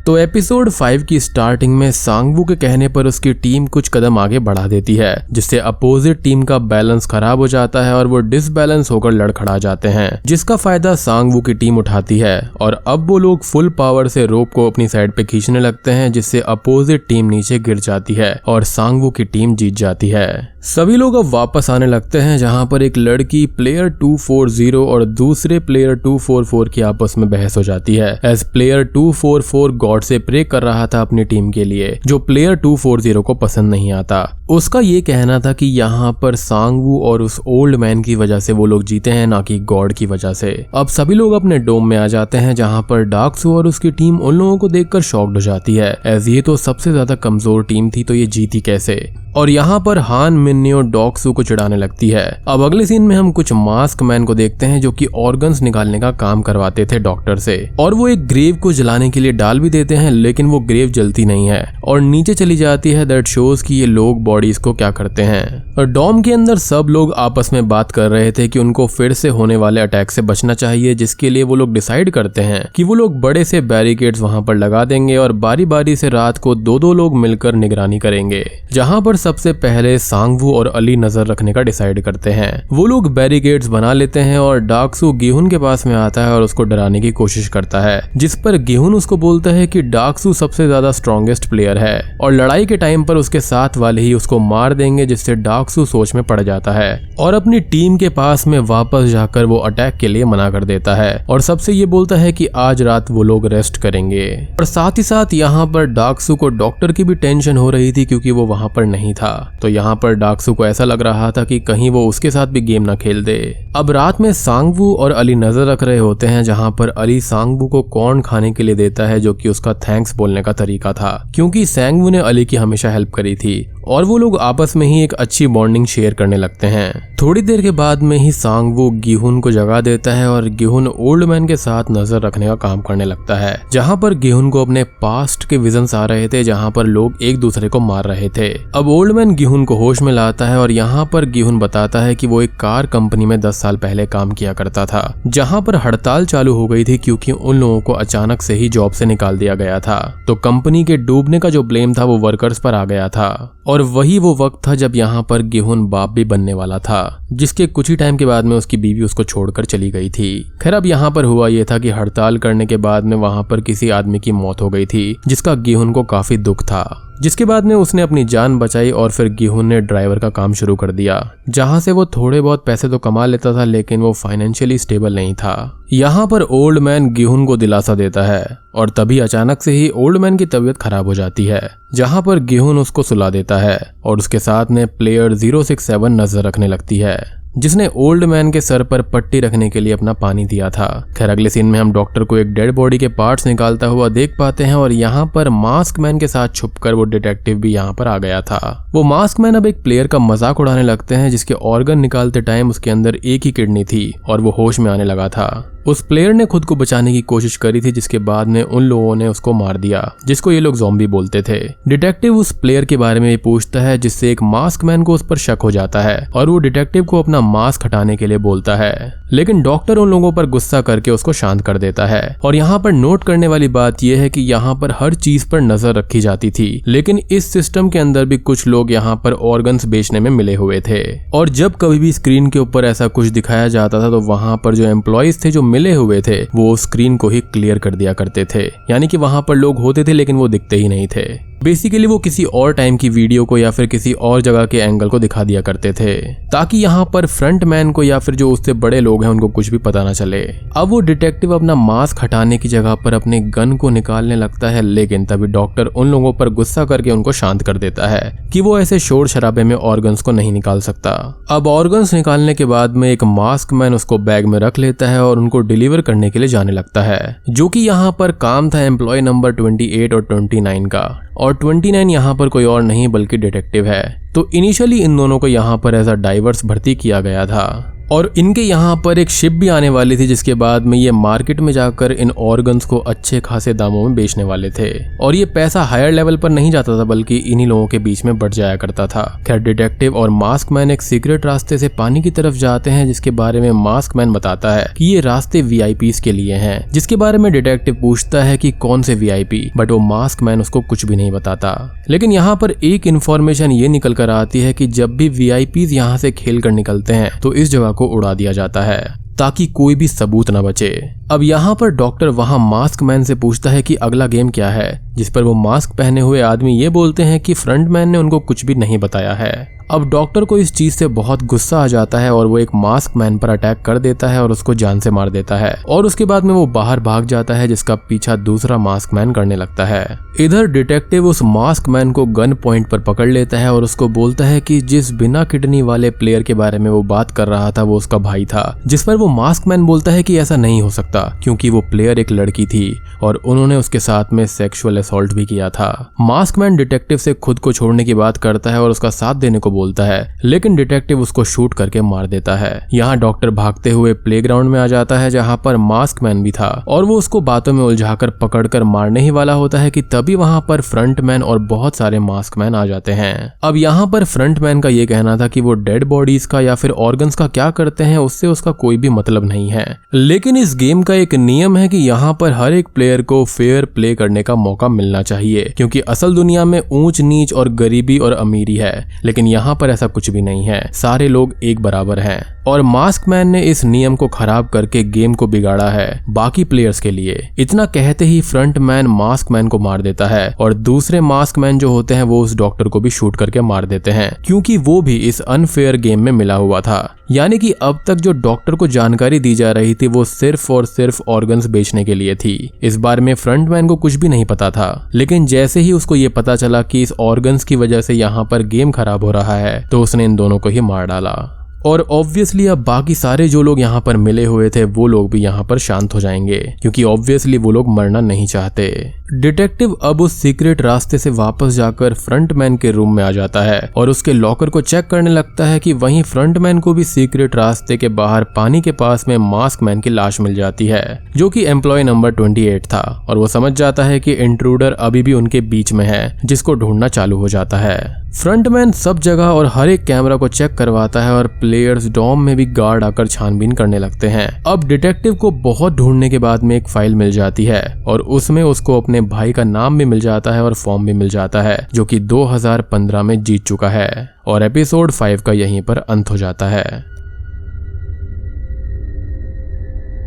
तो 0.08 0.18
एपिसोड 0.18 0.70
फाइव 0.70 1.02
की 1.04 1.20
स्टार्टिंग 1.20 1.76
में 1.78 1.92
सांगवू 1.92 2.44
के 2.44 2.56
कहने 2.56 2.88
पर 2.88 3.06
उसकी 3.06 3.34
टीम 3.34 3.66
कुछ 3.68 3.90
कदम 3.94 4.18
आगे 4.18 4.40
बढ़ा 4.40 4.68
देती 4.68 4.96
है, 4.96 5.28
जिससे 5.32 5.60
अपोजिट 5.60 6.22
टीम 6.22 6.44
का 6.44 6.60
बैलेंस 6.60 7.06
खराब 7.06 7.40
हो 7.40 7.48
जाता 7.48 7.84
है 7.86 7.94
और 7.94 8.08
वो 8.08 8.20
डिसबैलेंस 8.20 8.92
होकर 8.92 9.12
लड़खड़ा 9.12 9.58
जाते 9.58 9.88
हैं, 9.88 10.22
जिसका 10.26 10.56
फ़ायदा 10.56 10.96
सांगवू 10.96 11.42
की 11.42 11.54
टीम 11.54 11.78
उठाती 11.78 12.20
है। 12.20 12.40
और 12.62 12.84
अब 12.88 13.08
वो 13.08 13.18
लोग 13.18 13.44
फुल 13.44 13.70
पावर 13.70 14.08
से 14.08 14.26
रोप 14.26 14.52
को 14.52 14.70
अपनी 14.70 14.88
साइड 14.88 15.12
पे 15.12 15.24
खींचने 15.24 15.60
लगते 15.60 15.92
हैं, 15.92 16.12
जिससे 16.12 16.40
अपोजिट 16.40 17.06
टीम 17.10 17.30
नीचे 17.30 17.60
गिर 17.60 17.80
जाती 17.80 18.14
है 18.14 18.34
और 18.48 18.64
सांगवू 18.64 19.10
की 19.10 19.26
टीम 19.26 19.56
जीत 19.56 19.76
जाती 19.76 20.10
है। 20.10 20.57
सभी 20.68 20.96
लोग 20.96 21.16
अब 21.16 21.26
वापस 21.26 21.70
आने 21.70 21.86
लगते 21.86 22.20
हैं, 22.20 22.38
जहाँ 22.38 22.66
पर 22.66 22.82
एक 22.84 22.98
लड़की 22.98 23.46
प्लेयर 23.46 23.90
240 23.90 24.76
और 24.76 25.06
दूसरे 25.06 25.60
प्लेयर 25.60 25.96
244 25.96 26.70
की 26.70 26.82
आपस 26.82 27.14
में 27.18 27.30
बहस 27.30 27.58
हो 27.58 27.64
जाती 27.64 27.96
है। 27.96 28.20
एज 28.26 28.44
प्लेयर 28.44 28.84
244 28.84 29.72
गॉड 29.72 30.04
से 30.04 30.20
प्रे 30.20 30.44
कर 30.44 30.64
रहा 30.64 30.88
था 30.88 31.02
अपनी 31.02 31.24
टीम 31.24 31.52
के 31.52 31.64
लिए, 31.64 32.00
जो 32.06 32.20
प्लेयर 32.20 32.56
240 32.56 33.22
को 33.22 33.34
पसंद 33.36 33.70
नहीं 33.70 33.92
आता। 33.92 34.37
उसका 34.50 34.80
ये 34.80 35.00
कहना 35.02 35.40
था 35.40 35.52
कि 35.54 35.66
यहाँ 35.66 36.12
पर 36.22 36.36
सांगवू 36.36 37.00
और 37.00 37.22
उस 37.22 37.40
ओल्ड 37.48 37.76
मैन 37.76 38.02
की 38.04 38.16
वजह 38.16 38.40
से 38.40 38.54
वो 38.54 38.66
लोग 38.66 38.84
जीते 38.84 39.12
हैं, 39.12 39.26
ना 39.28 39.42
कि 39.42 39.60
गॉड 39.62 39.94
की 39.94 40.06
वजह 40.06 40.34
से। 40.34 40.66
अब 40.74 40.88
सभी 40.88 41.16
लोग 41.16 41.34
अपने 41.34 41.58
डोम 41.60 41.88
में 41.88 41.98
आ 41.98 42.08
जाते 42.08 42.38
हैं, 42.38 42.56
जहाँ 42.56 42.82
पर 42.82 43.04
डार्कसू 43.06 43.56
और 43.56 43.68
उसकी 43.68 43.92
टीम 43.92 44.20
उन 44.20 44.36
लोगों 44.36 44.58
को 44.58 44.68
देखकर 44.68 45.02
शॉक्ड 45.02 45.34
हो 45.34 45.42
जाती 45.42 45.76
है। 45.76 45.96
एज 46.06 46.28
ये 46.30 46.42
तो 46.42 46.58
सबसे 46.58 46.92
ज़्यादा 46.92 47.16
कमज़ोर 47.16 47.64
टीम 47.64 47.90
थी 47.90 48.04
तो 48.04 48.14
ये 48.14 48.26
जीती 48.28 48.62
कैसे? 48.62 49.14
और 49.38 49.50
यहाँ 49.50 49.80
पर 49.80 49.98
हान, 49.98 50.34
मिन्नी 50.34 50.72
और 50.72 50.84
डॉक्सू 50.84 51.32
को 51.34 51.44
चिढ़ाने 51.44 51.78
लगती 51.78 52.10
है। 52.10 52.26
अब 52.48 52.62
अगले 52.62 52.86
सीन 52.86 53.02
में 53.02 53.16
हम 53.16 53.32
कुछ 53.32 53.52
मास्क 53.54 54.02
मैन 54.04 54.24
को 54.26 54.36
देखते 54.36 54.66
हैं, 54.66 54.80
जो 54.82 54.92
कि 54.92 55.06
ऑर्गन्स 55.06 55.62
निकालने 55.62 56.00
का 56.00 56.12
काम 56.14 56.42
करवाते 56.42 56.86
थे 56.86 57.00
डॉक्टर 57.00 57.40
से। 57.40 57.58
और 57.80 57.94
वो 57.94 58.08
एक 58.08 58.26
ग्रेव 58.28 58.56
को 58.56 58.74
जलाने 58.74 59.10
के 59.10 59.20
लिए 59.20 59.32
डाल 59.32 59.60
भी 59.60 59.70
देते 59.70 59.96
हैं, 59.96 60.12
लेकिन 60.12 60.48
वो 60.48 60.60
ग्रेव 60.62 60.90
जलती 60.90 61.26
नहीं 61.26 61.48
है। 61.48 61.66
और 61.84 62.02
नीचे 62.02 62.34
चली 62.34 62.56
जाती 62.56 62.92
है 62.92 63.06
दैट 63.06 63.28
शोज़ 63.28 63.64
की 63.64 63.80
ये 63.80 63.86
लोग 63.86 64.24
बॉडीज 64.38 64.58
को 64.60 64.74
क्या 64.74 64.90
करते 64.92 65.22
हैं? 65.24 65.76
और 65.76 65.86
डॉम 65.88 66.22
के 66.22 66.34
अंदर 66.34 66.58
सब 66.60 66.88
लोग 66.90 67.14
आपस 67.18 67.50
में 67.54 67.68
बात 67.68 67.92
कर 67.92 68.10
रहे 68.10 68.32
थे 68.32 68.48
कि 68.48 68.60
उनको 68.60 68.86
फिर 68.88 69.14
से 69.14 69.30
होने 69.30 69.56
वाले 69.56 69.82
अटैक 69.82 70.12
से 70.12 70.22
बचना 70.24 70.54
चाहिए, 70.56 70.94
जिसके 70.96 71.30
लिए 71.30 71.44
वो 71.44 71.56
लोग 71.56 71.74
डिसाइड 71.74 72.10
करते 72.12 72.42
हैं 72.42 72.64
कि 72.76 72.84
वो 72.84 72.94
लोग 72.96 73.20
बड़े 73.22 73.44
से 73.46 73.62
बैरिकेड्स 73.64 74.22
वहाँ 74.22 74.42
पर 74.42 74.56
लगा 74.56 74.84
देंगे 74.86 75.16
और 75.18 75.32
बारी 75.38 75.66
बारी 75.68 75.96
से 75.96 76.10
रात 76.10 76.38
को 76.38 76.54
दो 76.58 76.78
दो 76.80 76.94
लोग 76.94 77.16
मिलकर 77.18 77.56
निगरानी 77.56 78.00
करेंगे, 78.00 78.44
जहाँ 78.74 79.02
पर 79.02 79.16
सबसे 79.16 79.54
पहले 79.56 79.98
सांगवू 80.00 80.54
और 80.54 80.68
अली 80.70 80.96
नज़र 80.98 81.28
रखने 81.28 81.54
का 81.54 81.62
डिसाइड 81.62 82.02
करते 82.02 82.32
हैं। 82.32 82.52
वो 82.72 82.86
लोग 82.86 83.14
बैरिकेड्स 83.14 83.68
बना 83.68 83.94
लेते 83.94 84.20
हैं 84.22 84.38
और 84.40 84.60
डाकसू 84.62 85.12
गेहून 85.16 85.50
के 85.50 85.58
पास 85.58 85.86
में 85.88 85.96
आता 85.96 86.26
है 86.26 86.34
और 86.34 86.42
उसको 86.42 86.64
डराने 86.66 87.02
की 87.02 87.12
कोशिश 87.14 87.48
करता 87.48 87.82
है, 87.82 88.02
जिस 88.18 88.36
पर 88.36 88.58
गेहून 88.64 88.96
उसको 88.96 89.18
बोलता 89.18 89.50
है 89.50 89.68
कि 89.68 89.82
डाकसू 89.90 90.34
सबसे 90.36 90.68
ज़्यादा 90.68 90.92
स्ट्रॉन्गेस्ट 90.94 91.50
प्लेयर 91.50 91.78
है 91.78 92.18
और 92.22 92.32
लड़ाई 92.34 92.66
के 92.66 92.78
टाइम 92.78 93.04
पर 93.04 93.18
उसके 93.18 93.40
साथ 93.42 93.78
वाले 93.78 94.02
ही 94.02 94.14
उसको 94.28 94.40
मार 94.40 94.74
देंगे, 94.74 95.06
जिससे 95.06 95.36
डाकसू 95.36 95.86
सोच 95.86 96.14
में 96.16 96.24
पड़ 96.24 96.42
जाता 96.42 96.72
है। 96.72 97.16
और 97.20 97.34
अपनी 97.34 97.60
टीम 97.60 97.98
के 97.98 98.10
पास 98.10 98.46
में 98.48 98.58
वापस 98.60 99.06
जाकर 99.06 99.46
वो 99.46 99.58
अटैक 99.58 99.96
के 99.96 100.08
लिए 100.08 100.26
मना 100.26 100.50
कर 100.52 100.64
देता 100.64 100.96
है। 100.96 101.26
और 101.30 101.42
सबसे 101.42 101.74
ये 101.74 101.86
बोलता 101.86 102.16
है 102.16 102.32
कि 102.32 102.48
आज 102.56 102.82
रात 102.82 103.12
वो 103.12 103.24
लोग 103.24 103.46
रेस्ट 103.48 103.78
करेंगे। 103.78 104.28
और 104.52 104.66
साथ 104.66 104.98
ही 104.98 105.04
साथ 105.04 105.34
यहाँ 105.34 105.66
पर 105.68 105.86
डाकसू 105.86 106.36
को 106.36 106.50
डॉक्टर 106.50 106.92
की 106.92 107.04
भी 107.04 107.16
टेंशन 107.16 107.58
हो 107.58 107.70
रही 107.70 107.92
थी, 107.92 108.06
क्योंकि 108.06 108.32
वो 108.32 108.46
वहाँ 108.46 108.70
पर 108.76 108.86
नहीं 108.86 109.14
था। 109.14 109.32
तो 109.62 109.68
यहाँ 109.68 109.96
पर 109.96 110.14
डाक्सू 110.16 110.54
को 110.54 110.66
ऐसा 110.66 110.84
लग 110.84 111.02
रहा 111.02 111.32
था 111.32 111.44
कि 111.44 111.60
कहीं 111.60 111.90
वो 111.90 112.06
उसके 112.08 112.32
साथ 112.32 112.48
भी 112.48 112.62
गेम 112.62 112.84
ना 112.84 112.96
खेल 112.96 113.24
दे। 113.24 113.38
अब 113.76 113.92
रात 113.92 114.22
में 114.22 114.32
सांगवू 114.34 114.94
और 114.96 115.12
अली 115.12 115.36
नज़र 115.36 115.66
रख 115.66 115.84
रहे 115.84 115.98
होते 115.98 116.28
हैं, 116.28 116.44
जहाँ 116.44 116.72
पर 116.72 116.90
अली 116.90 117.20
सांगवू 117.22 117.68
को 117.68 117.82
कॉर्न 117.82 118.22
खाने 118.22 118.52
के 118.52 118.64
लिए 118.64 118.76
देता 118.76 119.08
है, 119.08 119.20
जो 119.20 119.34
कि 119.34 119.50
उसका 119.50 119.74
थैंक्स 119.88 120.16
बोलने 120.16 120.44
का 120.44 120.54
तरीका 120.54 120.94
था। 120.94 121.32
क्योंकि 121.36 121.66
सैंगवू 121.66 122.10
ने 122.10 122.20
अली 122.20 122.46
की 122.46 122.56
हमेशा 122.56 122.92
हेल्प 122.92 123.14
करी 123.14 123.36
थी। 123.36 123.58
और 123.88 124.06
वो 124.06 124.18
लोग 124.18 124.38
आपस 124.38 124.76
में 124.76 124.86
ही 124.88 125.04
एक 125.04 125.14
अच्छी 125.14 125.48
बॉन्डिंग 125.48 125.86
शेयर 125.86 126.14
करने 126.14 126.38
लगते 126.38 126.68
हैं। 126.68 127.16
थोड़ी 127.22 127.42
देर 127.42 127.62
के 127.62 127.72
बाद 127.72 128.02
में 128.02 128.18
ही 128.18 128.32
सांगवू 128.32 128.90
गेहून 129.00 129.40
को 129.40 129.52
जगा 129.52 129.80
देता 129.82 130.14
है 130.14 130.30
और 130.30 130.48
गेहून 130.50 130.88
ओल्ड 130.88 131.24
मैन 131.24 131.48
के 131.48 131.58
साथ 131.58 131.92
नज़र 131.92 132.22
रखने 132.22 132.48
का 132.48 132.56
काम 132.58 132.82
करने 132.82 133.06
लगता 133.06 133.36
है। 133.36 133.56
जहाँ 133.72 133.98
पर 133.98 134.14
गेहून 134.16 134.50
को 134.50 134.62
अपने 134.62 134.84
पास्ट 135.02 135.46
के 135.46 135.58
विजन 135.58 135.88
आ 135.96 136.06
रहे 136.06 136.28
थे, 136.28 136.44
जहाँ 136.44 136.72
पर 136.72 136.86
लोग 136.86 137.24
एक 137.24 137.38
दूसरे 137.38 137.70
को 137.70 137.80
मार 137.80 138.06
रहे 138.06 138.30
थे। 138.30 138.48
अब 138.76 138.88
ओल्ड 138.88 139.14
मैन 139.14 139.34
गेहून 139.36 139.66
को 139.66 139.76
होश 139.76 140.02
में 140.02 140.12
लाता 140.14 140.46
है 140.46 140.60
और 140.60 140.72
यहाँ 140.72 141.06
पर 141.06 141.26
गेहून 141.28 141.60
बताता 141.60 142.00
है 142.00 142.16
की 142.16 142.28
वो 142.28 142.42
एक 142.42 142.56
कार 142.56 142.86
कंपनी 142.86 143.26
में 143.26 143.40
दस 143.40 143.62
साल 143.62 143.78
पहले 143.78 144.06
काम 144.08 144.32
किया 144.32 144.54
करता 144.54 144.86
था, 144.86 145.14
जहाँ 145.28 145.62
पर 145.62 145.76
हड़ताल 145.76 146.26
चालू 146.26 146.54
हो 146.54 146.68
गई 146.68 146.84
थी 146.84 146.98
क्यूँकी 146.98 147.32
उन 147.32 147.60
लोगों 147.60 147.82
को 147.82 147.94
अचानक 147.94 148.42
से 148.42 148.54
ही 148.54 148.70
जॉब 148.70 148.92
से 148.92 149.06
निकाल 149.06 149.38
दिया 149.38 149.56
गया 149.56 149.80
था। 149.80 150.00
तो 150.28 150.36
कंपनी 150.36 150.84
के 150.84 150.98
डूबने 150.98 151.40
का 151.40 151.50
जो 151.50 151.64
ब्लेम 151.64 151.94
था, 151.94 152.04
वो 152.04 152.18
वर्कर्स 152.18 152.60
पर 152.60 152.74
आ 152.74 152.84
गया 152.86 153.08
था। 153.10 153.54
और 153.68 153.82
वही 153.82 154.20
वो 154.20 154.36
वक्त 154.36 154.68
था 154.68 154.76
जब 154.76 154.96
यहाँ 154.96 155.24
पर 155.30 155.42
गेहून 155.42 155.88
बाप 155.88 156.10
भी 156.10 156.24
बनने 156.26 156.54
वाला 156.54 156.80
था, 156.80 157.28
जिसके 157.32 157.68
कुछ 157.68 157.90
ही 157.90 157.96
टाइम 157.96 158.18
के 158.18 158.26
बाद 158.26 158.46
में 158.46 158.56
उसकी 158.58 158.78
बीवी 158.78 159.02
उसको 159.02 159.24
छोड़कर 159.24 159.66
चली 159.66 159.92
गई 159.92 160.10
थी। 160.10 160.52
खैर, 160.62 160.74
अब 160.74 160.86
यहाँ 160.86 161.12
पर 161.12 161.26
हुआ 161.26 161.48
ये 161.48 161.66
था 161.72 161.80
कि 161.80 161.90
हड़ताल 161.90 162.38
करने 162.38 162.66
के 162.66 162.78
बाद 162.78 163.04
में 163.04 163.18
वहाँ 163.18 163.44
पर 163.44 163.62
किसी 163.62 163.90
आदमी 163.90 164.20
की 164.20 164.32
मौत 164.32 164.62
हो 164.62 164.70
गई 164.70 164.86
थी, 164.86 165.16
जिसका 165.28 165.56
गेहून 165.56 165.92
को 165.92 166.04
काफ़ी 166.04 166.38
दुख 166.38 166.64
था। 166.64 167.07
जिसके 167.22 167.46
बाद 167.46 167.66
में 167.66 167.74
उसने 167.76 168.02
अपनी 168.02 168.24
जान 168.26 168.58
बचाई 168.60 168.92
और 168.92 169.12
फिर 169.12 169.28
गेहूँ 169.30 169.64
ने 169.64 169.80
ड्राइवर 169.82 170.20
का 170.20 170.30
काम 170.32 170.54
शुरू 170.54 170.76
कर 170.76 170.92
दिया। 170.92 171.20
जहाँ 171.50 171.80
से 171.80 171.92
वो 171.92 172.06
थोड़े 172.08 172.42
बहुत 172.42 172.66
पैसे 172.66 172.90
तो 172.90 172.98
कमा 172.98 173.26
लेता 173.26 173.54
था, 173.54 173.64
लेकिन 173.64 174.02
वो 174.02 174.12
फाइनेंशियली 174.14 174.78
स्टेबल 174.78 175.16
नहीं 175.16 175.34
था। 175.36 175.86
यहाँ 175.94 176.26
पर 176.28 176.42
ओल्ड 176.42 176.80
मैन 176.80 177.12
गेहूँ 177.14 177.46
को 177.48 177.58
दिलासा 177.58 177.96
देता 177.96 178.24
है 178.24 178.58
और 178.76 178.90
तभी 178.90 179.20
अचानक 179.20 179.62
से 179.64 179.72
ही 179.72 179.90
ओल्ड 179.90 180.18
मैन 180.18 180.38
की 180.38 180.46
तबीयत 180.48 180.78
खराब 180.78 181.06
हो 181.06 181.14
जाती 181.14 181.46
है, 181.46 181.62
जहाँ 181.94 182.22
पर 182.22 182.40
गेहूँ 182.42 182.76
उसको 182.80 183.04
सुला 183.04 183.30
देता 183.30 183.58
है 183.58 183.80
और 184.06 184.18
उसके 184.18 184.40
साथ 184.40 184.72
में 184.72 184.86
प्लेयर 184.90 185.34
ज़ीरो 185.36 185.64
सिक्स 185.64 185.88
सेवन 185.88 186.22
नज़र 186.22 186.44
रखने 186.44 186.68
लगती 186.68 186.98
है। 186.98 187.18
जिसने 187.58 187.88
ओल्ड 187.98 188.24
मैन 188.24 188.52
के 188.52 188.62
सर 188.62 188.84
पर 188.84 189.02
पट्टी 189.04 189.40
रखने 189.40 189.70
के 189.70 189.80
लिए 189.80 189.94
अपना 189.94 190.14
पानी 190.16 190.46
दिया 190.46 190.70
था। 190.70 190.88
खैर, 191.18 191.30
अगले 191.30 191.50
सीन 191.50 191.66
में 191.66 191.80
हम 191.80 191.92
डॉक्टर 191.92 192.24
को 192.24 192.38
एक 192.38 192.54
डेड 192.54 192.74
बॉडी 192.76 192.98
के 192.98 193.08
पार्ट्स 193.10 193.48
निकालता 193.48 193.88
हुआ 193.88 194.10
देख 194.10 194.36
पाते 194.40 194.64
हैं 194.64 194.76
और 194.76 194.92
यहाँ 194.92 195.26
पर 195.36 195.50
मास्क 195.50 196.00
मैन 196.00 196.20
के 196.20 196.28
साथ 196.28 196.50
छुपकर 196.50 196.94
वो 196.94 197.04
डिटेक्टिव 197.06 197.58
भी 197.60 197.74
यहाँ 197.74 197.94
पर 197.94 198.08
आ 198.08 198.18
गया 198.18 198.42
था। 198.42 198.90
वो 198.94 199.04
मास्क 199.04 199.40
मैन 199.40 199.56
अब 199.56 199.66
एक 199.66 199.82
प्लेयर 199.84 200.08
का 200.08 200.20
मज़ाक 200.20 200.60
उड़ाने 200.60 200.84
लगते 200.84 201.16
हैं 201.16 201.30
जिसके 201.30 201.54
ऑर्गन 201.54 202.00
निकालते 202.00 202.42
टाइम 202.42 202.70
उसके 202.70 202.92
अंदर 202.92 203.16
एक 203.16 203.46
ही 203.46 203.52
किडनी 203.52 203.84
थी 203.86 204.14
और 204.30 204.42
वो 204.42 204.52
होश 204.58 204.80
में 204.80 204.92
आने 204.92 205.04
लगा 205.04 205.28
था। 205.30 205.50
उस 205.88 206.02
प्लेयर 206.02 206.34
ने 206.34 206.46
खुद 206.46 206.66
को 206.66 206.76
बचाने 206.76 207.12
की 207.14 207.22
कोशिश 207.22 207.56
करी 207.58 207.82
थी, 207.82 207.92
जिसके 207.92 208.20
बाद 208.20 208.48
में 208.48 208.62
उन 208.64 208.84
लोगों 208.84 209.16
ने 209.16 209.28
उसको 209.28 209.54
मार 209.54 209.78
दिया, 209.78 210.02
जिसको 210.26 210.52
ये 210.52 210.60
लोग 210.60 210.78
जॉम्बी 210.78 211.06
बोलते 211.08 211.42
थे। 211.42 211.60
डिटेक्टिव 211.88 212.38
उस 212.38 212.52
प्लेयर 212.52 212.86
के 212.86 212.98
बारे 212.98 213.20
में 213.20 213.38
पूछता 213.38 213.82
है, 213.82 213.98
जिससे 213.98 214.32
एक 214.32 214.44
मास्क 214.44 214.84
मैन 214.84 215.04
को 215.04 215.14
उस 215.14 215.26
पर 215.28 215.38
शक 215.38 215.60
हो 215.64 215.72
जाता 215.72 216.02
है, 216.02 216.18
और 216.36 216.50
वो 216.50 216.58
डिटेक्टिव 216.58 217.04
को 217.04 217.22
अपना 217.24 217.42
मास्क 217.42 217.86
हटाने 217.86 218.18
के 218.18 218.28
लिए 218.28 218.38
बोलता 218.38 218.76
है। 218.76 219.14
लेकिन 219.34 219.62
डॉक्टर 219.62 219.98
उन 219.98 220.10
लोगों 220.10 220.32
पर 220.32 220.46
गुस्सा 220.46 220.82
करके 220.82 221.12
उसको 221.12 221.34
शांत 221.34 221.62
कर 221.62 221.78
देता 221.78 222.06
है, 222.06 222.36
और 222.44 222.56
यहाँ 222.56 222.80
पर 222.80 222.92
नोट 222.92 223.24
करने 223.24 223.48
वाली 223.48 223.68
बात 223.68 224.04
यह 224.04 224.22
है 224.22 224.30
कि 224.30 224.42
यहाँ 224.42 224.76
पर 224.76 224.92
हर 224.92 225.14
चीज़ 225.14 225.50
पर 225.50 225.62
नज़र 225.62 225.96
रखी 225.96 226.20
जाती 226.20 226.52
थी, 226.52 226.70
लेकिन 226.88 227.22
इस 227.32 227.46
सिस्टम 227.46 227.90
के 227.90 228.00
अंदर 228.00 228.26
भी 228.26 228.38
कुछ 228.40 228.66
लोग 228.68 228.92
यहाँ 228.92 229.16
पर 229.24 229.34
ऑर्गन्स 229.34 229.86
बेचने 229.86 230.20
में 230.20 230.30
मिले 230.32 230.56
हुए 230.56 230.82
थे। 230.82 231.02
और 231.30 231.50
जब 231.52 231.76
कभी 231.76 232.00
भी 232.00 232.12
स्क्रीन 232.12 232.50
के 232.50 232.60
ऊपर 232.60 232.86
ऐसा 232.86 233.08
कुछ 233.10 233.28
दिखाया 233.30 233.68
जाता 233.68 234.02
था 234.02 234.10
तो 234.10 234.22
वहाँ 234.24 234.58
पर 234.58 234.76
जो 234.76 234.84
एम्प्लॉयज़ 234.84 235.44
थे, 235.46 235.52
जो 235.52 235.62
मिले 235.78 235.94
हुए 235.94 236.22
थे, 236.22 236.44
वो 236.44 236.76
स्क्रीन 236.76 237.18
को 237.18 237.30
ही 237.30 237.42
क्लियर 237.42 237.80
कर 237.80 237.96
दिया 237.96 238.14
करते 238.14 238.46
थे। 238.56 238.66
यानी 238.90 239.08
कि 239.08 239.18
वहाँ 239.18 239.46
पर 239.48 239.56
लोग 239.56 239.78
होते 239.78 240.04
थे, 240.04 240.14
लेकिन 240.14 240.36
वो 240.36 240.48
दिखते 240.48 240.76
ही 240.76 240.88
नहीं 240.88 241.08
थे। 241.16 241.57
बेसिकली 241.64 242.08
वो 242.08 242.18
किसी 242.20 242.44
और 242.46 242.74
टाइम 242.74 242.98
की 242.98 243.10
वीडियो 243.10 243.44
को 243.46 243.58
या 243.58 243.70
फिर 243.72 243.86
किसी 243.86 244.12
और 244.14 244.42
जगह 244.42 244.66
के 244.66 244.78
एंगल 244.78 245.10
को 245.10 245.20
दिखा 245.20 245.44
दिया 245.44 245.62
करते 245.62 245.92
थे, 245.94 246.16
ताकि 246.48 246.78
यहाँ 246.78 247.06
पर 247.14 247.26
फ्रंट 247.26 247.64
मैन 247.64 247.92
को 247.92 248.04
या 248.04 248.20
फिर 248.20 248.36
जो 248.36 248.50
उससे 248.52 248.74
बड़े 248.76 249.00
लोग 249.00 249.24
हैं, 249.24 249.32
उनको 249.32 249.48
कुछ 249.48 249.70
भी 249.70 249.78
पता 249.78 250.04
ना 250.04 250.14
चले। 250.14 250.42
अब 250.78 250.90
वो 250.90 251.00
डिटेक्टिव 251.00 251.54
अपना 251.56 251.76
मास्क 251.76 252.24
हटाने 252.24 252.58
की 252.58 252.70
जगह 252.70 252.96
पर 252.96 253.14
अपने 253.14 253.40
गन 253.50 253.76
को 253.78 253.90
निकालने 253.90 254.36
लगता 254.36 254.70
है, 254.70 254.82
लेकिन 254.82 255.26
तभी 255.26 255.48
डॉक्टर 255.48 255.86
उन 255.86 256.12
लोगों 256.12 256.34
पर 256.34 256.50
गुस्सा 256.50 256.86
करके 256.86 257.12
उनको 257.12 257.32
शांत 257.32 257.64
कर 257.64 257.78
देता 257.78 258.08
है 258.08 258.50
कि 258.54 258.62
वो 258.62 258.78
ऐसे 258.80 259.00
शोर 259.00 259.28
शराबे 259.28 259.64
में 259.64 259.76
ऑर्गन्स 259.76 260.22
को 260.22 260.32
नहीं 260.32 260.52
निकाल 260.52 260.82
सकता। 260.82 261.12
अब 261.50 261.68
ऑर्गन्स 261.68 262.14
निकालने 262.14 262.54
के 262.54 262.66
बाद 262.66 262.96
में 262.96 263.12
एक 263.12 263.24
मास्क 263.24 263.74
मैन 263.74 263.94
उसको 263.94 264.18
बैग 264.20 264.46
में 264.46 264.60
रख 264.60 264.80
लेता 264.80 265.10
है 265.10 265.24
और 265.24 265.40
उनको 265.40 265.60
डिलीवर 265.62 266.02
करने 266.02 266.30
के 266.30 266.40
लिए 266.40 266.48
जाने 266.48 266.72
लगता 266.72 267.02
है, 267.02 267.36
जो 267.50 267.70
की 267.70 267.86
यहाँ 267.86 268.16
पर 268.20 268.32
काम 268.32 268.70
था 268.70 268.82
एम्प्लॉय 268.82 269.22
नंबर 269.22 269.52
ट्वेंटी 269.52 270.08
और 270.08 270.22
ट्वेंटी 270.22 270.62
का। 270.88 271.08
और 271.38 271.54
29 271.56 272.10
यहाँ 272.10 272.36
पर 272.36 272.50
कोई 272.50 272.66
और 272.66 272.82
नहीं 272.82 273.08
बल्कि 273.08 273.38
डिटेक्टिव 273.38 273.86
है। 273.86 274.32
तो 274.36 274.50
इनिशियली 274.54 275.00
इन 275.00 275.18
दोनों 275.18 275.40
को 275.40 275.48
यहाँ 275.48 275.78
पर 275.78 275.96
एज 275.96 276.10
अ 276.10 276.14
डाइवर्स 276.14 276.66
भर्ती 276.66 276.96
किया 276.96 277.22
गया 277.22 277.46
था। 277.46 277.94
और 278.12 278.32
इनके 278.38 278.62
यहाँ 278.62 278.96
पर 279.06 279.20
एक 279.20 279.30
शिप 279.30 279.52
भी 279.52 279.68
आने 279.68 279.90
वाली 279.90 280.18
थी, 280.18 280.28
जिसके 280.28 280.54
बाद 280.54 280.86
में 280.86 280.98
ये 280.98 281.12
मार्केट 281.12 281.60
में 281.60 281.72
जाकर 281.74 282.12
इन 282.12 282.32
ऑर्गन्स 282.32 282.86
को 282.86 282.98
अच्छे 282.98 283.40
खासे 283.40 283.74
दामों 283.74 284.04
में 284.04 284.16
बेचने 284.16 284.44
वाले 284.44 284.70
थे। 284.70 284.90
और 285.18 285.36
ये 285.36 285.46
पैसा 285.46 285.84
हायर 285.84 286.12
लेवल 286.12 286.38
पर 286.38 286.50
नहीं 286.50 286.72
जाता 286.72 286.98
था, 287.00 287.04
बल्कि 287.04 287.38
इन्हीं 287.38 287.68
लोगों 287.68 287.88
के 287.88 288.00
बीच 288.00 288.24
में 288.26 288.38
बढ़ 288.40 288.54
जाया 288.54 288.76
करता 288.76 289.08
था। 289.08 289.24
खैर 289.48 289.60
डिटेक्टिव 289.60 290.16
और 290.16 290.30
मास्क 290.30 290.72
मैन 290.72 290.92
एक 290.92 291.02
सीक्रेट 291.02 291.46
रास्ते 291.46 291.78
से 291.78 291.88
पानी 291.88 292.22
की 292.22 292.32
तरफ़ 292.32 292.56
जाते 292.56 292.90
हैं, 292.90 293.06
जिसके 293.08 293.32
बारे 293.32 293.62
में 293.62 293.72
मास्क 293.72 294.16
मैन 294.16 294.34
बताता 294.34 294.74
है 294.74 294.88
कि 294.98 295.06
ये 295.06 295.20
रास्ते 295.22 295.62
वी 295.62 296.14
के 296.24 296.32
लिए 296.32 296.56
हैं, 296.56 296.80
जिसके 296.92 297.16
बारे 297.16 297.38
में 297.38 297.52
डिटेक्टिव 297.52 297.98
पूछता 298.02 298.44
है 298.44 298.58
कि 298.58 298.72
कौन 298.72 299.02
से 299.02 299.16
वीआईपी 299.16 299.62
बट 299.78 299.92
वो 299.92 300.00
मास्क 300.00 300.44
मैन 300.44 300.62
उसको 300.62 300.82
कुछ 300.82 301.06
भी 301.06 301.16
नहीं 301.16 301.32
बताता। 301.32 301.76
लेकिन 302.10 302.32
यहाँ 302.32 302.56
पर 302.56 302.72
एक 302.84 303.08
इन्फॉर्मेशन 303.08 303.72
ये 303.72 303.88
निकल 303.88 304.14
कर 304.14 304.30
आती 304.30 304.60
है 304.60 304.74
कि 304.74 304.88
जब 304.88 305.16
भी 305.18 305.30
वी 305.30 305.50
आई 305.50 305.68
यहाँ 305.78 306.18
से 306.18 306.32
खेल 306.32 306.62
कर 306.62 306.72
निकलते 306.72 307.14
हैं 307.14 307.30
तो 307.42 307.54
इस 307.54 307.72
जगह 307.72 307.92
को 307.98 308.08
उड़ा 308.08 308.34
दिया 308.34 308.52
जाता 308.52 308.82
है 308.82 309.02
ताकि 309.40 309.68
कोई 309.68 309.96
भी 309.96 310.08
सबूत 310.08 310.52
न 310.52 310.62
बचे। 310.62 311.17
अब 311.32 311.44
यहाँ 311.44 311.76
पर 311.76 311.90
डॉक्टर 311.90 312.28
वहाँ 312.28 312.60
मास्क 312.60 313.02
मैन 313.04 313.24
से 313.24 313.36
पूछता 313.36 313.70
है 313.70 313.82
कि 313.82 313.96
अगला 313.96 314.28
गेम 314.28 314.50
क्या 314.50 314.70
है, 314.70 315.00
जिस 315.16 315.30
पर 315.30 315.44
वो 315.44 315.54
मास्क 315.54 315.96
पहने 315.96 316.22
हुए 316.22 316.42
आदमी 316.42 316.80
ये 316.80 316.90
बोलते 316.90 317.24
हैं 317.24 317.40
कि 317.40 317.54
फ्रंट 317.54 317.90
मैन 317.90 318.10
ने 318.10 318.18
उनको 318.18 318.40
कुछ 318.40 318.66
भी 318.66 318.76
नहीं 318.76 318.98
बताया 318.98 319.34
है। 319.34 319.78
अब 319.92 320.10
डॉक्टर 320.10 320.44
को 320.44 320.58
इस 320.58 320.74
चीज़ 320.76 320.94
से 320.94 321.08
बहुत 321.08 321.44
गुस्सा 321.44 321.80
आ 321.80 321.88
जाता 321.88 322.20
है 322.20 322.34
और 322.34 322.46
वो 322.46 322.58
एक 322.60 322.70
मास्क 322.76 323.16
मैन 323.18 323.38
पर 323.38 323.50
अटैक 323.50 323.82
कर 323.82 323.98
देता 323.98 324.28
है 324.28 324.42
और 324.44 324.52
उसको 324.52 324.74
जान 324.74 325.00
से 325.00 325.12
मार 325.12 325.30
देता 325.30 325.58
है। 325.58 325.74
और 325.90 326.06
उसके 326.06 326.26
बाद 326.26 326.44
में 326.44 326.54
वो 326.54 326.66
बाहर 326.68 327.00
भाग 327.00 327.26
जाता 327.26 327.54
है, 327.54 327.68
जिसका 327.68 327.96
पीछा 327.96 328.36
दूसरा 328.36 328.78
मास्क 328.78 329.14
मैन 329.14 329.32
करने 329.32 329.56
लगता 329.56 329.86
है। 329.86 330.20
इधर 330.40 330.66
डिटेक्टिव 330.66 331.26
उस 331.26 331.42
मास्क 331.44 331.88
मैन 331.90 332.12
को 332.12 332.26
गन 332.26 332.54
पॉइंट 332.54 332.90
पर 332.90 333.00
पकड़ 333.00 333.30
लेता 333.30 333.58
है 333.58 333.74
और 333.74 333.84
उसको 333.84 334.08
बोलता 334.10 334.46
है 334.46 334.60
कि 334.62 334.82
जिस 334.82 335.12
बिना 335.12 335.44
किडनी 335.44 335.82
वाले 335.82 336.10
प्लेयर 336.10 336.44
के 336.44 336.54
बारे 336.54 336.78
में 336.78 336.90
वो 336.92 337.02
बात 337.04 337.32
कर 337.32 337.48
रहा 337.48 337.72
था, 337.72 337.84
वो 337.84 337.98
उसका 337.98 338.18
भाई 338.18 338.46
था, 338.46 338.82
जिस 338.88 339.04
पर 339.04 339.16
वो 339.16 339.28
मास्क 339.28 339.68
मैन 339.68 339.84
बोलता 339.84 340.12
है 340.12 340.24
कि 340.24 340.38
ऐसा 340.38 340.56
नहीं 340.56 340.82
हो 340.82 340.90
सकता। 340.90 341.17
क्योंकि 341.44 341.70
वो 341.70 341.82
प्लेयर 341.82 342.20
एक 342.20 342.32
लड़की 342.32 342.66
थी 342.66 343.00
और 343.24 343.36
उन्होंने 343.36 343.76
उसके 343.76 344.00
साथ 344.00 344.34
में 344.34 344.46
सेक्सुअल 344.48 344.98
असोल्ट 344.98 345.34
भी 345.34 345.46
किया 345.46 345.70
था। 345.70 346.14
मास्क 346.22 346.58
मैन 346.58 346.76
डिटेक्टिव 346.76 347.18
से 347.18 347.34
खुद 347.34 347.60
को 347.60 347.74
छोड़ने 347.74 348.04
की 348.04 348.14
बात 348.14 348.38
करता 348.38 348.72
है 348.72 348.82
और 348.82 348.90
उसका 348.90 349.10
साथ 349.10 349.36
देने 349.36 349.60
को 349.60 349.72
बोलता 349.72 350.04
है, 350.04 350.38
लेकिन 350.46 350.76
डिटेक्टिव 350.76 351.20
उसको 351.20 351.44
शूट 351.44 351.74
करके 351.74 352.02
मार 352.02 352.28
देता 352.28 352.56
है। 352.56 352.88
यहाँ 352.94 353.18
डॉक्टर 353.18 353.50
भागते 353.50 353.92
हुए 353.92 354.14
प्लेग्राउंड 354.14 354.70
में 354.70 354.80
आ 354.80 354.86
जाता 354.88 355.20
है, 355.20 355.30
जहाँ 355.30 355.58
पर 355.66 355.78
मास्क 355.78 356.22
मैन 356.24 356.44
भी 356.44 356.52
था 356.52 356.68
और 356.88 357.06
वो 357.06 357.18
उसको 357.18 357.42
बातों 357.42 357.74
में 357.74 357.84
उलझाकर 357.84 358.30
पकड़कर 358.42 358.84
मारने 358.84 359.22
ही 359.22 359.30
वाला 359.32 359.54
होता 359.54 359.80
है 359.80 359.92
कि 359.92 360.02
तभी 360.04 360.36
वहाँ 360.36 360.66
पर 360.70 360.82
फ्रंट 360.82 361.20
मैन 361.22 361.44
और 361.44 361.60
बहुत 361.68 361.96
सारे 361.96 362.20
मास्क 362.20 362.58
मैन 362.58 362.76
आ 362.76 362.86
जाते 362.86 363.12
हैं। 363.12 363.54
अब 363.64 363.76
यहाँ 363.78 364.08
पर 364.08 364.24
फ्रंट 364.24 364.60
मैन 364.60 364.82
का 364.82 364.90
ये 364.90 365.06
कहना 365.06 365.38
था 365.38 365.48
कि 365.48 365.62
वो 365.62 365.74
डेड 365.74 366.04
बॉडीज 366.04 366.46
का 366.46 366.62
या 366.62 366.76
फिर 366.76 366.92
ऑर्गन्स 366.92 367.36
का 367.36 367.48
क्या 367.48 367.70
करते 367.72 368.04
हैं, 368.04 368.18
उससे 368.18 368.48
उसका 368.48 368.72
कोई 368.74 368.98
भी 368.98 369.10
मतलब 369.10 369.46
नहीं 369.46 369.70
है। 369.70 369.86
लेकिन 370.14 370.58
इस 370.58 370.76
गेम 370.76 371.02
का 371.08 371.14
एक 371.14 371.34
नियम 371.36 371.78
है 371.78 371.88
कि 371.88 371.98
यहाँ 371.98 372.38
पर 372.42 372.52
हर 372.52 372.74
एक 372.74 372.88
प्लेयर 372.88 373.22
को 373.22 373.46
फेयर 373.46 373.86
प्ले 373.86 374.16
करने 374.16 374.44
का 374.44 374.56
मौका 374.56 374.88
मिलना 374.88 375.22
चाहिए, 375.22 375.74
क्योंकि 375.78 376.00
असल 376.00 376.36
दुनिया 376.36 376.66
में 376.66 376.82
ऊंच, 376.92 377.22
नीच 377.22 377.54
और 377.54 377.70
गरीबी 377.70 378.18
और 378.18 378.34
अमीरी 378.34 378.76
है, 378.76 379.22
लेकिन 379.26 379.48
यहाँ 379.48 379.76
पर 379.76 379.90
ऐसा 379.90 380.08
कुछ 380.08 380.30
भी 380.30 380.42
नहीं 380.42 380.64
है। 380.64 380.90
सारे 380.94 381.28
लोग 381.28 381.56
एक 381.64 381.80
बराबर 381.80 382.20
हैं। 382.20 382.57
और 382.68 382.82
मास्क 382.82 383.28
मैन 383.28 383.48
ने 383.48 383.62
इस 383.62 383.84
नियम 383.86 384.16
को 384.16 384.28
खराब 384.28 384.68
करके 384.70 385.04
गेम 385.06 385.34
को 385.34 385.48
बिगाड़ा 385.48 385.90
है 385.90 386.26
बाकी 386.30 386.64
प्लेयर्स 386.64 387.00
के 387.00 387.12
लिए। 387.12 387.48
इतना 387.60 387.86
कहते 387.88 388.26
ही 388.26 388.40
फ्रंट 388.42 388.78
मैन 388.80 389.08
मास्क 389.08 389.52
मैन 389.52 389.68
को 389.68 389.80
मार 389.80 390.02
देता 390.02 390.28
है 390.28 390.50
और 390.60 390.74
दूसरे 390.74 391.22
मास्क 391.22 391.58
मैन 391.58 391.80
जो 391.80 391.90
होते 391.90 392.14
हैं 392.14 392.24
वो 392.24 392.42
उस 392.44 392.56
डॉक्टर 392.56 392.88
को 392.88 393.00
भी 393.00 393.10
शूट 393.10 393.36
करके 393.36 393.62
मार 393.62 393.86
देते 393.86 394.12
हैं, 394.12 394.32
क्योंकि 394.46 394.78
वो 394.80 395.02
भी 395.02 395.16
इस 395.18 395.40
अनफेयर 395.42 395.98
गेम 395.98 396.22
में 396.22 396.32
मिला 396.32 396.56
हुआ 396.56 396.82
था। 396.82 397.16
यानी 397.32 397.58
कि 397.58 397.72
अब 397.72 398.00
तक 398.08 398.16
जो 398.16 398.32
डॉक्टर 398.34 398.76
को 398.76 398.88
जानकारी 398.88 399.40
दी 399.40 399.54
जा 399.56 399.72
रही 399.72 399.96
थी 399.96 400.08
वो 400.08 400.24
सिर्फ़ 400.26 400.72
और 400.74 400.86
सिर्फ़ 400.86 401.22
ऑर्गन्स 401.28 401.68
बेचने 401.68 402.04
के 402.06 402.16
लिए 402.16 402.36
थी। 402.36 402.70
इस 402.84 402.98
बारे 402.98 403.22
में 403.22 403.34
फ्रंट 403.36 403.70
मैन 403.70 403.88
को 403.88 403.96
कुछ 403.96 404.16
भी 404.16 404.30
नहीं 404.30 404.46
पता 404.46 404.70
था, 404.72 405.10
लेकिन 405.16 405.46
जैसे 405.46 405.80
ही 405.80 405.92
उसको 405.92 406.16
ये 406.16 406.30
पता 406.30 406.56
चला 406.56 406.82
कि 406.82 407.02
इस 407.02 407.14
ऑर्गन्स 407.20 407.64
की 407.64 407.76
वजह 407.76 408.02
से 408.02 408.14
यहाँ 408.14 408.48
पर 408.52 408.64
गेम 408.66 408.92
खराब 408.92 409.24
हो 409.24 409.32
रहा 409.32 409.56
है 409.56 409.82
तो 409.88 410.02
उसने 410.02 410.26
इन 410.26 410.36
दोनों 410.36 410.60
को 410.60 410.70
ही 410.70 410.82
मार 410.82 411.06
डाला। 411.06 411.57
और 411.88 412.02
ऑब्वियसली 412.12 412.68
अब 412.68 412.84
बाकी 412.84 413.16
सारे 413.16 413.48
जो 413.50 413.62
लोग 413.62 413.80
यहाँ 413.80 414.02
पर 414.02 414.18
मिले 414.18 414.46
हुए 414.46 414.70
थे, 414.70 414.84
वो 414.84 415.08
लोग 415.08 415.30
भी 415.32 415.42
यहाँ 415.42 415.64
पर 415.64 415.78
शांत 415.78 416.14
हो 416.14 416.20
जाएँगे, 416.20 416.60
क्योंकि 416.82 417.04
ऑब्वियसली 417.04 417.58
वो 417.58 417.72
लोग 417.72 417.90
मरना 417.90 418.22
नहीं 418.22 418.48
चाहते। 418.48 419.14
डिटेक्टिव 419.34 419.94
अब 419.94 420.22
उस 420.22 420.34
सीक्रेट 420.34 420.82
रास्ते 420.82 421.18
से 421.18 421.30
वापस 421.30 421.74
जाकर 421.74 422.14
फ्रंटमैन 422.14 422.78
के 422.78 422.92
रूम 422.92 423.16
में 423.16 423.24
आ 423.24 423.32
जाता 423.32 423.62
है 423.62 423.92
और 423.98 424.10
उसके 424.10 424.34
लॉकर 424.34 424.70
को 424.70 424.82
चेक 424.82 425.08
करने 425.08 425.30
लगता 425.30 425.66
है 425.66 425.80
कि 425.80 425.94
वहीं 425.94 426.24
फ्रंटमैन 426.24 426.80
को 426.80 426.94
भी 426.94 427.04
सीक्रेट 427.04 427.56
रास्ते 427.56 427.98
के 427.98 428.08
बाहर 428.08 428.44
पानी 428.44 428.82
के 428.82 428.92
पास 428.92 429.28
में 429.28 429.38
मास्क 429.38 429.84
मैन 429.84 430.02
की 430.02 430.10
लाश 430.10 430.42
मिल 430.42 430.56
जाती 430.56 430.88
है, 430.88 431.26
जो 431.38 431.50
कि 431.50 431.66
एम्प्लॉय 431.66 432.04
नंबर 432.04 432.32
28 432.32 432.86
था, 432.86 433.26
और 433.30 433.38
वो 433.38 433.48
समझ 433.48 433.74
जाता 433.74 434.04
है 434.04 434.20
कि 434.20 434.34
इंट्रूडर 434.34 434.94
अभी 434.94 435.24
भी 435.24 435.34
उनके 435.34 435.62
बीच 435.62 435.94
में 435.94 436.06
है, 436.06 436.40
जिसको 436.46 436.74
ढूंढना 436.74 437.08
चालू 437.08 437.38
हो 437.38 437.48
जाता 437.48 437.78
है। 437.78 438.28
फ्रंटमैन 438.32 438.92
सब 438.92 439.20
जगह 439.20 439.44
और 439.44 439.66
हर 439.66 439.90
एक 439.90 440.04
कैमरा 440.04 440.36
को 440.36 440.48
चेक 440.48 440.74
करवाता 440.78 441.22
है 441.22 441.34
और 441.34 441.48
प्लेयर्स 441.48 442.10
डॉम 442.10 442.42
में 442.42 442.56
भी 442.56 442.66
गार्ड 442.66 443.04
आकर 443.04 443.28
छानबीन 443.28 443.72
करने 443.72 444.00
लगते 444.00 444.28
हैं। 444.28 444.64
अब 444.64 444.84
डिटेक्टिव 444.84 445.36
को 445.36 445.52
बहुत 445.52 445.94
ढूँढने 445.94 446.30
के 446.30 446.38
बाद 446.38 446.64
में 446.64 446.76
एक 446.78 446.88
फ़ाइल 446.88 447.16
मिल 447.16 447.32
जाती 447.32 447.66
है, 447.66 448.04
और 448.08 448.22
उसमें 448.22 448.64
उसको 448.64 449.02
अपने 449.02 449.17
भाई 449.22 449.54
का 449.54 449.64
नाम 449.64 449.98
भी 449.98 450.06
मिल 450.06 450.20
जाता 450.20 450.52
है 450.52 450.64
और 450.64 450.74
फॉर्म 450.74 451.06
भी 451.06 451.14
मिल 451.14 451.30
जाता 451.30 451.62
है, 451.62 451.88
जो 451.94 452.06
कि 452.06 452.20
2015 452.20 453.24
में 453.24 453.44
जीत 453.44 453.66
चुका 453.66 453.90
है। 453.90 454.34
और 454.48 454.64
एपिसोड 454.64 455.12
फाइव 455.12 455.42
का 455.42 455.52
यहीं 455.52 455.82
पर 455.82 455.98
अंत 455.98 456.30
हो 456.30 456.38
जाता 456.38 456.66
है। 456.66 457.17